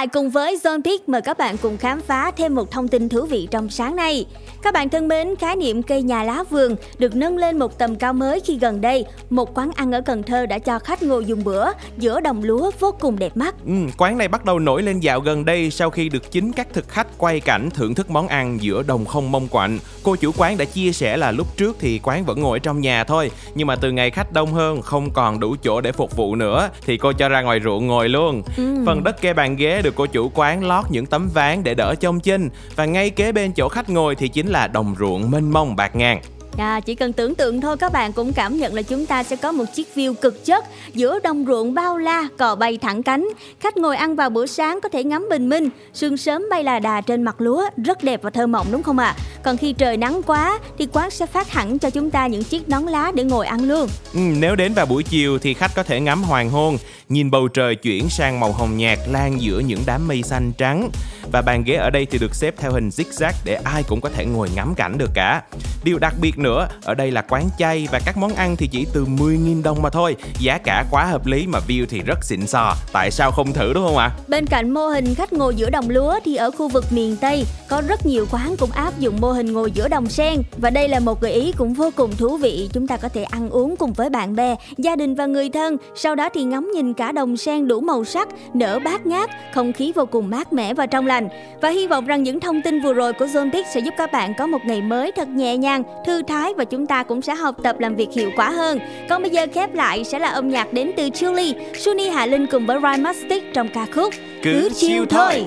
lại 0.02 0.08
cùng 0.08 0.30
với 0.30 0.60
Zone 0.64 0.82
Peak 0.84 1.10
mời 1.10 1.22
các 1.22 1.38
bạn 1.38 1.58
cùng 1.58 1.78
khám 1.78 2.02
phá 2.02 2.32
thêm 2.32 2.56
một 2.56 2.72
thông 2.72 2.88
tin 2.88 3.10
thú 3.10 3.26
vị 3.26 3.48
trong 3.52 3.70
sáng 3.70 3.96
nay. 3.96 4.26
Các 4.62 4.74
bạn 4.74 4.90
thân 4.90 5.08
mến, 5.08 5.36
khái 5.36 5.56
niệm 5.56 5.84
cây 5.84 6.02
nhà 6.02 6.24
lá 6.24 6.44
vườn 6.50 6.76
được 6.98 7.16
nâng 7.16 7.38
lên 7.38 7.60
một 7.60 7.78
tầm 7.78 7.96
cao 7.96 8.14
mới 8.14 8.40
khi 8.40 8.58
gần 8.58 8.82
đây, 8.82 9.06
một 9.30 9.58
quán 9.58 9.72
ăn 9.76 9.92
ở 9.92 10.02
Cần 10.02 10.24
Thơ 10.24 10.46
đã 10.46 10.60
cho 10.60 10.80
khách 10.80 11.04
ngồi 11.04 11.26
dùng 11.26 11.44
bữa 11.44 11.66
giữa 11.98 12.20
đồng 12.20 12.44
lúa 12.44 12.72
vô 12.80 12.96
cùng 13.00 13.20
đẹp 13.20 13.38
mắt. 13.38 13.56
Ừ, 13.66 13.74
quán 13.98 14.18
này 14.18 14.28
bắt 14.28 14.46
đầu 14.46 14.60
nổi 14.60 14.84
lên 14.84 15.00
dạo 15.00 15.20
gần 15.20 15.46
đây 15.46 15.72
sau 15.72 15.90
khi 15.90 16.10
được 16.10 16.32
chính 16.32 16.52
các 16.52 16.68
thực 16.74 16.90
khách 16.90 17.08
quay 17.18 17.40
cảnh 17.40 17.70
thưởng 17.70 17.96
thức 17.96 18.10
món 18.10 18.28
ăn 18.28 18.58
giữa 18.62 18.84
đồng 18.84 19.06
không 19.06 19.32
mông 19.32 19.48
quạnh. 19.48 19.80
Cô 20.04 20.16
chủ 20.16 20.32
quán 20.38 20.58
đã 20.58 20.66
chia 20.66 20.92
sẻ 20.92 21.18
là 21.18 21.32
lúc 21.32 21.58
trước 21.58 21.78
thì 21.80 22.00
quán 22.04 22.26
vẫn 22.26 22.42
ngồi 22.42 22.60
trong 22.60 22.82
nhà 22.82 23.04
thôi, 23.04 23.32
nhưng 23.56 23.68
mà 23.68 23.76
từ 23.76 23.92
ngày 23.92 24.12
khách 24.12 24.34
đông 24.34 24.54
hơn 24.54 24.82
không 24.82 25.12
còn 25.12 25.40
đủ 25.40 25.56
chỗ 25.64 25.82
để 25.82 25.92
phục 25.92 26.16
vụ 26.16 26.36
nữa 26.36 26.70
thì 26.86 26.98
cô 26.98 27.14
cho 27.14 27.30
ra 27.30 27.42
ngoài 27.42 27.60
ruộng 27.64 27.88
ngồi 27.88 28.10
luôn. 28.10 28.42
Ừ. 28.58 28.64
Phần 28.86 29.04
đất 29.04 29.22
kê 29.22 29.34
bàn 29.34 29.56
ghế 29.56 29.82
được 29.82 29.91
cô 29.96 30.06
chủ 30.06 30.32
quán 30.34 30.64
lót 30.64 30.86
những 30.90 31.06
tấm 31.06 31.30
ván 31.34 31.64
để 31.64 31.74
đỡ 31.74 31.96
trông 32.00 32.20
chinh 32.20 32.50
và 32.76 32.86
ngay 32.86 33.10
kế 33.10 33.32
bên 33.32 33.54
chỗ 33.54 33.70
khách 33.70 33.90
ngồi 33.90 34.16
thì 34.16 34.28
chính 34.28 34.48
là 34.48 34.68
đồng 34.68 34.96
ruộng 35.00 35.32
mênh 35.32 35.52
mông 35.52 35.76
bạc 35.76 35.96
ngàn. 35.96 36.22
À, 36.58 36.80
chỉ 36.80 36.96
cần 36.96 37.14
tưởng 37.14 37.36
tượng 37.36 37.62
thôi 37.62 37.78
các 37.78 37.94
bạn 37.94 38.14
cũng 38.14 38.34
cảm 38.34 38.58
nhận 38.58 38.74
là 38.74 38.82
chúng 38.82 39.06
ta 39.06 39.24
sẽ 39.24 39.36
có 39.36 39.52
một 39.52 39.66
chiếc 39.76 39.88
view 39.96 40.14
cực 40.14 40.46
chất 40.46 40.66
giữa 40.94 41.20
đồng 41.20 41.46
ruộng 41.48 41.74
bao 41.74 41.98
la, 41.98 42.28
cò 42.38 42.56
bay 42.56 42.78
thẳng 42.78 43.04
cánh. 43.04 43.28
Khách 43.60 43.78
ngồi 43.78 43.96
ăn 43.96 44.16
vào 44.16 44.30
bữa 44.30 44.46
sáng 44.46 44.82
có 44.82 44.90
thể 44.90 45.04
ngắm 45.04 45.28
bình 45.30 45.50
minh, 45.50 45.70
sương 45.94 46.18
sớm 46.18 46.46
bay 46.50 46.64
là 46.64 46.80
đà 46.80 47.02
trên 47.02 47.24
mặt 47.24 47.42
lúa, 47.42 47.70
rất 47.86 48.04
đẹp 48.04 48.22
và 48.24 48.30
thơ 48.30 48.48
mộng 48.48 48.68
đúng 48.72 48.84
không 48.84 49.00
ạ? 49.00 49.16
Còn 49.44 49.58
khi 49.58 49.74
trời 49.74 49.98
nắng 49.98 50.22
quá 50.24 50.60
thì 50.78 50.88
quán 50.94 51.12
sẽ 51.12 51.26
phát 51.26 51.50
hẳn 51.50 51.80
cho 51.80 51.90
chúng 51.90 52.12
ta 52.12 52.28
những 52.28 52.44
chiếc 52.44 52.70
nón 52.70 52.84
lá 52.84 53.12
để 53.16 53.24
ngồi 53.24 53.46
ăn 53.46 53.64
luôn. 53.64 53.88
Ừ, 54.14 54.20
nếu 54.20 54.56
đến 54.56 54.74
vào 54.74 54.86
buổi 54.86 55.04
chiều 55.04 55.40
thì 55.40 55.54
khách 55.54 55.72
có 55.76 55.84
thể 55.84 56.00
ngắm 56.00 56.24
hoàng 56.24 56.50
hôn, 56.50 56.78
nhìn 57.10 57.32
bầu 57.32 57.48
trời 57.48 57.76
chuyển 57.76 58.10
sang 58.10 58.40
màu 58.40 58.52
hồng 58.52 58.78
nhạt 58.78 59.00
lan 59.08 59.42
giữa 59.42 59.60
những 59.60 59.80
đám 59.86 60.08
mây 60.08 60.24
xanh 60.24 60.52
trắng. 60.58 60.90
Và 61.32 61.42
bàn 61.42 61.64
ghế 61.64 61.76
ở 61.76 61.90
đây 61.90 62.06
thì 62.06 62.18
được 62.18 62.36
xếp 62.36 62.56
theo 62.58 62.72
hình 62.72 62.90
zigzag 62.90 63.32
để 63.46 63.54
ai 63.64 63.84
cũng 63.84 64.02
có 64.02 64.10
thể 64.10 64.26
ngồi 64.26 64.50
ngắm 64.56 64.76
cảnh 64.76 64.98
được 64.98 65.12
cả. 65.14 65.42
Điều 65.84 66.00
đặc 66.00 66.14
biệt 66.22 66.38
nữa, 66.38 66.68
ở 66.84 66.94
đây 66.94 67.12
là 67.12 67.22
quán 67.22 67.50
chay 67.58 67.88
và 67.92 68.00
các 68.06 68.18
món 68.18 68.34
ăn 68.34 68.56
thì 68.56 68.68
chỉ 68.68 68.88
từ 68.94 69.06
10.000 69.06 69.64
đồng 69.64 69.82
mà 69.82 69.90
thôi. 69.90 70.16
Giá 70.40 70.58
cả 70.58 70.86
quá 70.92 71.06
hợp 71.06 71.26
lý 71.26 71.48
mà 71.48 71.60
view 71.68 71.86
thì 71.90 72.02
rất 72.02 72.24
xịn 72.24 72.48
sò. 72.48 72.76
Tại 72.94 73.12
sao 73.12 73.32
không 73.32 73.54
thử 73.54 73.74
đúng 73.74 73.84
không 73.86 73.98
ạ? 73.98 74.12
Bên 74.28 74.46
cạnh 74.46 74.70
mô 74.70 74.88
hình 74.88 75.16
khách 75.16 75.34
ngồi 75.34 75.56
giữa 75.56 75.70
đồng 75.70 75.90
lúa 75.90 76.20
thì 76.26 76.36
ở 76.36 76.52
khu 76.52 76.70
vực 76.70 76.86
miền 76.92 77.18
Tây 77.22 77.46
có 77.70 77.82
rất 77.88 78.06
nhiều 78.06 78.26
quán 78.32 78.56
cũng 78.60 78.72
áp 78.72 79.00
dụng 79.00 79.22
mô 79.22 79.32
hình 79.32 79.54
ngồi 79.54 79.72
giữa 79.72 79.88
đồng 79.88 80.10
sen 80.10 80.42
và 80.58 80.70
đây 80.70 80.88
là 80.88 81.00
một 81.00 81.22
gợi 81.22 81.34
ý 81.34 81.52
cũng 81.58 81.74
vô 81.74 81.90
cùng 81.96 82.16
thú 82.18 82.38
vị. 82.38 82.70
Chúng 82.74 82.88
ta 82.88 82.98
có 82.98 83.10
thể 83.10 83.24
ăn 83.24 83.50
uống 83.50 83.76
cùng 83.76 83.94
với 83.94 84.10
bạn 84.10 84.36
bè, 84.36 84.56
gia 84.78 84.96
đình 84.96 85.16
và 85.16 85.26
người 85.26 85.50
thân, 85.50 85.78
sau 85.96 86.16
đó 86.16 86.30
thì 86.34 86.44
ngắm 86.44 86.72
nhìn 86.76 86.94
cả 86.94 87.12
đồng 87.12 87.38
sen 87.38 87.68
đủ 87.68 87.82
màu 87.82 88.06
sắc, 88.06 88.28
nở 88.54 88.80
bát 88.86 89.06
ngát, 89.06 89.30
không 89.54 89.74
khí 89.74 89.92
vô 89.96 90.06
cùng 90.06 90.30
mát 90.30 90.54
mẻ 90.54 90.74
và 90.74 90.86
trong 90.86 91.08
lành. 91.12 91.30
Và 91.62 91.70
hy 91.70 91.88
vọng 91.88 92.06
rằng 92.06 92.24
những 92.24 92.40
thông 92.40 92.62
tin 92.62 92.82
vừa 92.82 92.94
rồi 92.94 93.14
của 93.14 93.26
Zone 93.26 93.52
Pick 93.52 93.68
sẽ 93.68 93.80
giúp 93.80 93.94
các 93.98 94.12
bạn 94.12 94.34
có 94.38 94.48
một 94.48 94.66
ngày 94.66 94.82
mới 94.82 95.12
thật 95.12 95.28
nhẹ 95.28 95.58
nhàng, 95.58 95.84
thư 96.06 96.22
thái 96.28 96.54
và 96.54 96.66
chúng 96.66 96.86
ta 96.86 97.04
cũng 97.04 97.22
sẽ 97.22 97.36
học 97.36 97.56
tập 97.64 97.80
làm 97.80 97.96
việc 97.96 98.10
hiệu 98.16 98.32
quả 98.36 98.50
hơn. 98.50 98.80
Còn 99.10 99.22
bây 99.22 99.32
giờ 99.32 99.48
khép 99.54 99.74
lại 99.74 100.04
sẽ 100.04 100.20
là 100.20 100.30
âm 100.30 100.50
nhạc 100.50 100.74
đến 100.74 100.92
từ 100.98 101.10
Julie, 101.10 101.54
Suni 101.74 102.10
Hạ 102.10 102.26
Linh 102.26 102.48
cùng 102.48 102.66
với 102.66 102.80
Ryan 102.82 103.04
Mastic 103.04 103.44
trong 103.54 103.70
ca 103.74 103.86
khúc 103.96 104.14
Cứ 104.44 104.70
chill 104.76 105.06
thôi. 105.10 105.46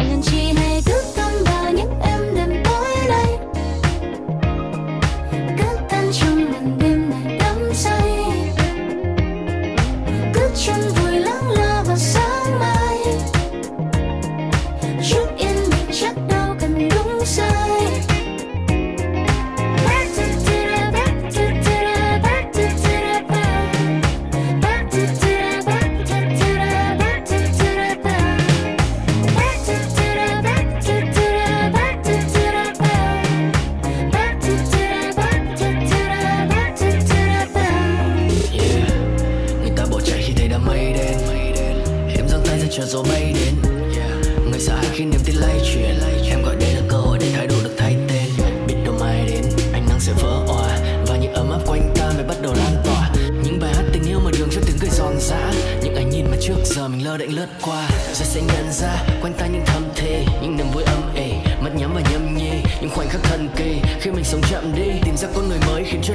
Và 0.08 0.16
ta 0.26 0.52
ngại 0.54 0.63
lướt 57.44 57.52
qua, 57.62 57.88
rồi 58.06 58.26
sẽ 58.26 58.40
nhận 58.40 58.72
ra. 58.72 59.02
Quanh 59.22 59.32
ta 59.32 59.46
những 59.46 59.62
thầm 59.66 59.82
thề 59.94 60.24
những 60.42 60.56
niềm 60.56 60.66
vui 60.74 60.82
âm 60.82 61.14
ỉ. 61.14 61.32
Mắt 61.60 61.70
nhắm 61.76 61.94
và 61.94 62.02
nhâm 62.10 62.36
nhi, 62.36 62.50
những 62.80 62.90
khoảnh 62.90 63.08
khắc 63.08 63.22
thần 63.22 63.48
kỳ. 63.56 63.80
Khi 64.00 64.10
mình 64.10 64.24
sống 64.24 64.40
chậm 64.50 64.74
đi, 64.74 64.90
tìm 65.04 65.16
ra 65.16 65.28
con 65.34 65.48
người 65.48 65.58
mới 65.66 65.84
khiến 65.84 66.00
cho 66.04 66.14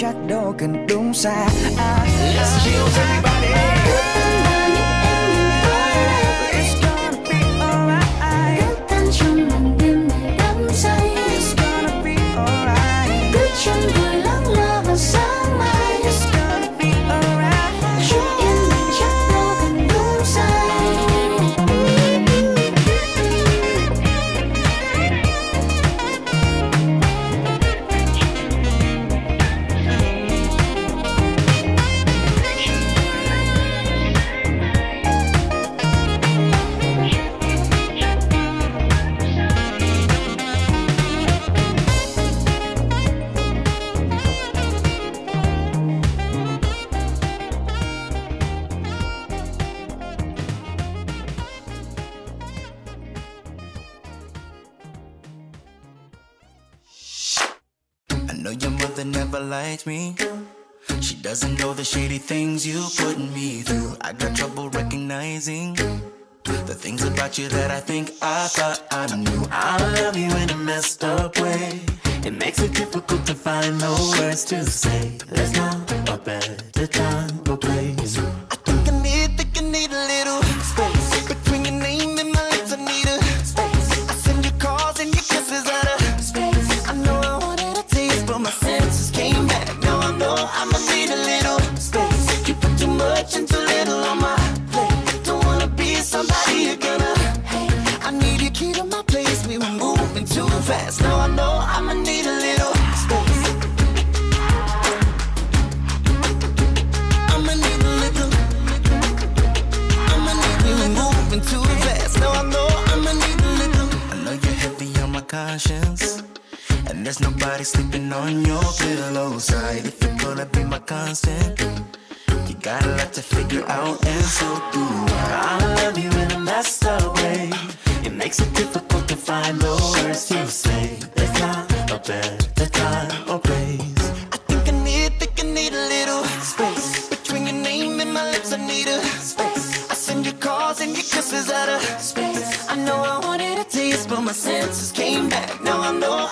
chắc 0.00 0.14
đâu 0.28 0.54
cần 0.58 0.86
đúng 0.86 1.14
xa. 1.14 1.48
À, 1.76 2.06
Let's 2.36 2.64
chill 2.64 3.27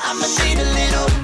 I'ma 0.05 0.27
need 0.45 0.59
a 0.59 0.65
little 0.65 1.16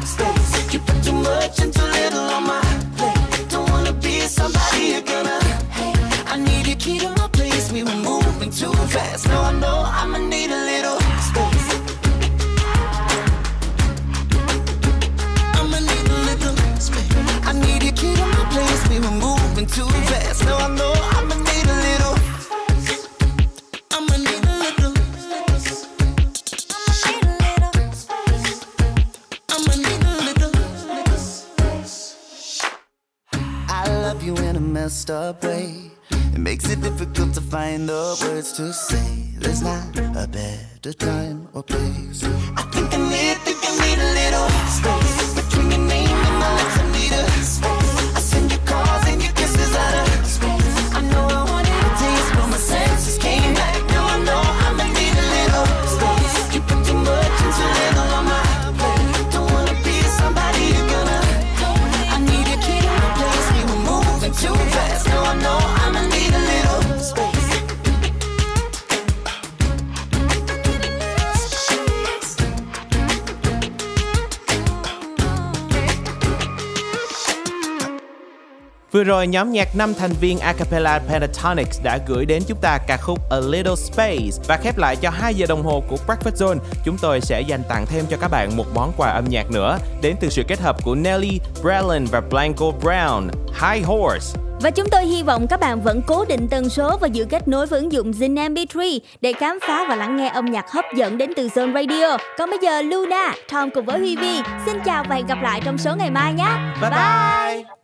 rồi, 79.12 79.26
nhóm 79.26 79.52
nhạc 79.52 79.76
5 79.76 79.94
thành 79.94 80.10
viên 80.20 80.38
a 80.38 80.52
cappella 80.52 80.98
Pentatonics 80.98 81.82
đã 81.82 81.98
gửi 82.06 82.24
đến 82.24 82.42
chúng 82.48 82.58
ta 82.62 82.78
ca 82.86 82.96
khúc 82.96 83.18
A 83.30 83.36
Little 83.40 83.74
Space 83.76 84.44
và 84.48 84.56
khép 84.56 84.78
lại 84.78 84.96
cho 84.96 85.10
2 85.10 85.34
giờ 85.34 85.46
đồng 85.48 85.62
hồ 85.62 85.82
của 85.88 85.96
Breakfast 86.06 86.46
Zone, 86.46 86.58
chúng 86.84 86.96
tôi 87.02 87.20
sẽ 87.20 87.40
dành 87.40 87.62
tặng 87.68 87.86
thêm 87.86 88.04
cho 88.10 88.16
các 88.16 88.28
bạn 88.28 88.56
một 88.56 88.64
món 88.74 88.92
quà 88.96 89.10
âm 89.10 89.24
nhạc 89.28 89.50
nữa 89.50 89.78
đến 90.02 90.16
từ 90.20 90.28
sự 90.28 90.42
kết 90.48 90.60
hợp 90.60 90.84
của 90.84 90.94
Nelly 90.94 91.40
Brelin 91.62 92.04
và 92.04 92.20
Blanco 92.20 92.66
Brown, 92.82 93.28
High 93.46 93.86
Horse. 93.86 94.40
Và 94.62 94.70
chúng 94.70 94.88
tôi 94.90 95.04
hy 95.04 95.22
vọng 95.22 95.46
các 95.50 95.60
bạn 95.60 95.80
vẫn 95.80 96.02
cố 96.06 96.24
định 96.24 96.48
tần 96.50 96.68
số 96.68 96.98
và 97.00 97.08
giữ 97.08 97.24
kết 97.24 97.48
nối 97.48 97.66
với 97.66 97.80
ứng 97.80 97.92
dụng 97.92 98.10
Zin 98.10 98.34
MP3 98.34 98.98
để 99.20 99.32
khám 99.32 99.58
phá 99.66 99.84
và 99.88 99.96
lắng 99.96 100.16
nghe 100.16 100.28
âm 100.28 100.44
nhạc 100.44 100.70
hấp 100.70 100.84
dẫn 100.96 101.18
đến 101.18 101.32
từ 101.36 101.48
Zone 101.48 101.74
Radio. 101.74 102.16
Còn 102.38 102.50
bây 102.50 102.58
giờ 102.62 102.82
Luna, 102.82 103.34
Tom 103.52 103.70
cùng 103.70 103.84
với 103.84 103.98
Huy 103.98 104.16
Vi, 104.16 104.42
xin 104.66 104.76
chào 104.84 105.04
và 105.08 105.14
hẹn 105.14 105.26
gặp 105.26 105.38
lại 105.42 105.60
trong 105.64 105.78
số 105.78 105.96
ngày 105.96 106.10
mai 106.10 106.34
nhé. 106.34 106.48
Bye 106.80 106.90
bye. 106.90 107.64
bye. 107.64 107.81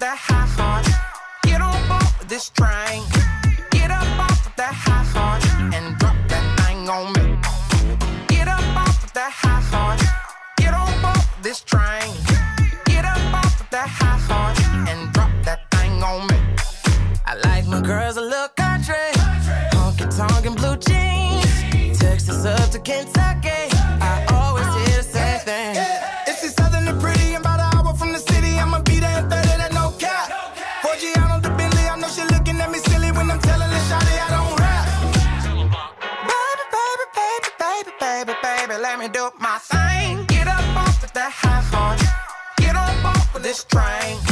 that 0.00 0.16
high 0.16 0.48
horse. 0.56 0.88
Get 1.42 1.60
on 1.60 1.76
board 1.86 2.28
this 2.28 2.48
train. 2.48 3.04
Get 3.70 3.90
up 3.90 4.08
off 4.18 4.56
that 4.56 4.72
high 4.72 5.04
horse 5.12 5.46
and 5.76 5.98
drop 5.98 6.16
that 6.28 6.44
thing 6.60 6.88
on 6.88 7.12
me. 7.12 7.36
Get 8.28 8.48
up 8.48 8.64
off 8.76 9.12
that 9.12 9.30
high 9.30 9.60
horse. 9.70 10.02
Get 10.56 10.72
on 10.72 10.90
board 11.02 11.24
this 11.42 11.60
train. 11.60 12.10
Get 12.86 13.04
up 13.04 13.34
off 13.34 13.70
that 13.70 13.88
high 13.88 14.18
horse 14.28 14.62
and 14.88 15.12
drop 15.12 15.30
that 15.44 15.70
thing 15.70 16.02
on 16.02 16.26
me. 16.28 16.38
I 17.26 17.34
like 17.44 17.66
my 17.66 17.82
girls 17.82 18.16
a 18.16 18.22
little 18.22 18.48
country, 18.56 19.12
honky 19.72 20.08
tonk 20.16 20.46
and 20.46 20.56
blue 20.56 20.76
jeans, 20.78 21.98
Texas 21.98 22.46
up 22.46 22.70
to 22.70 22.78
Kentucky. 22.78 23.39
strength. 43.60 44.29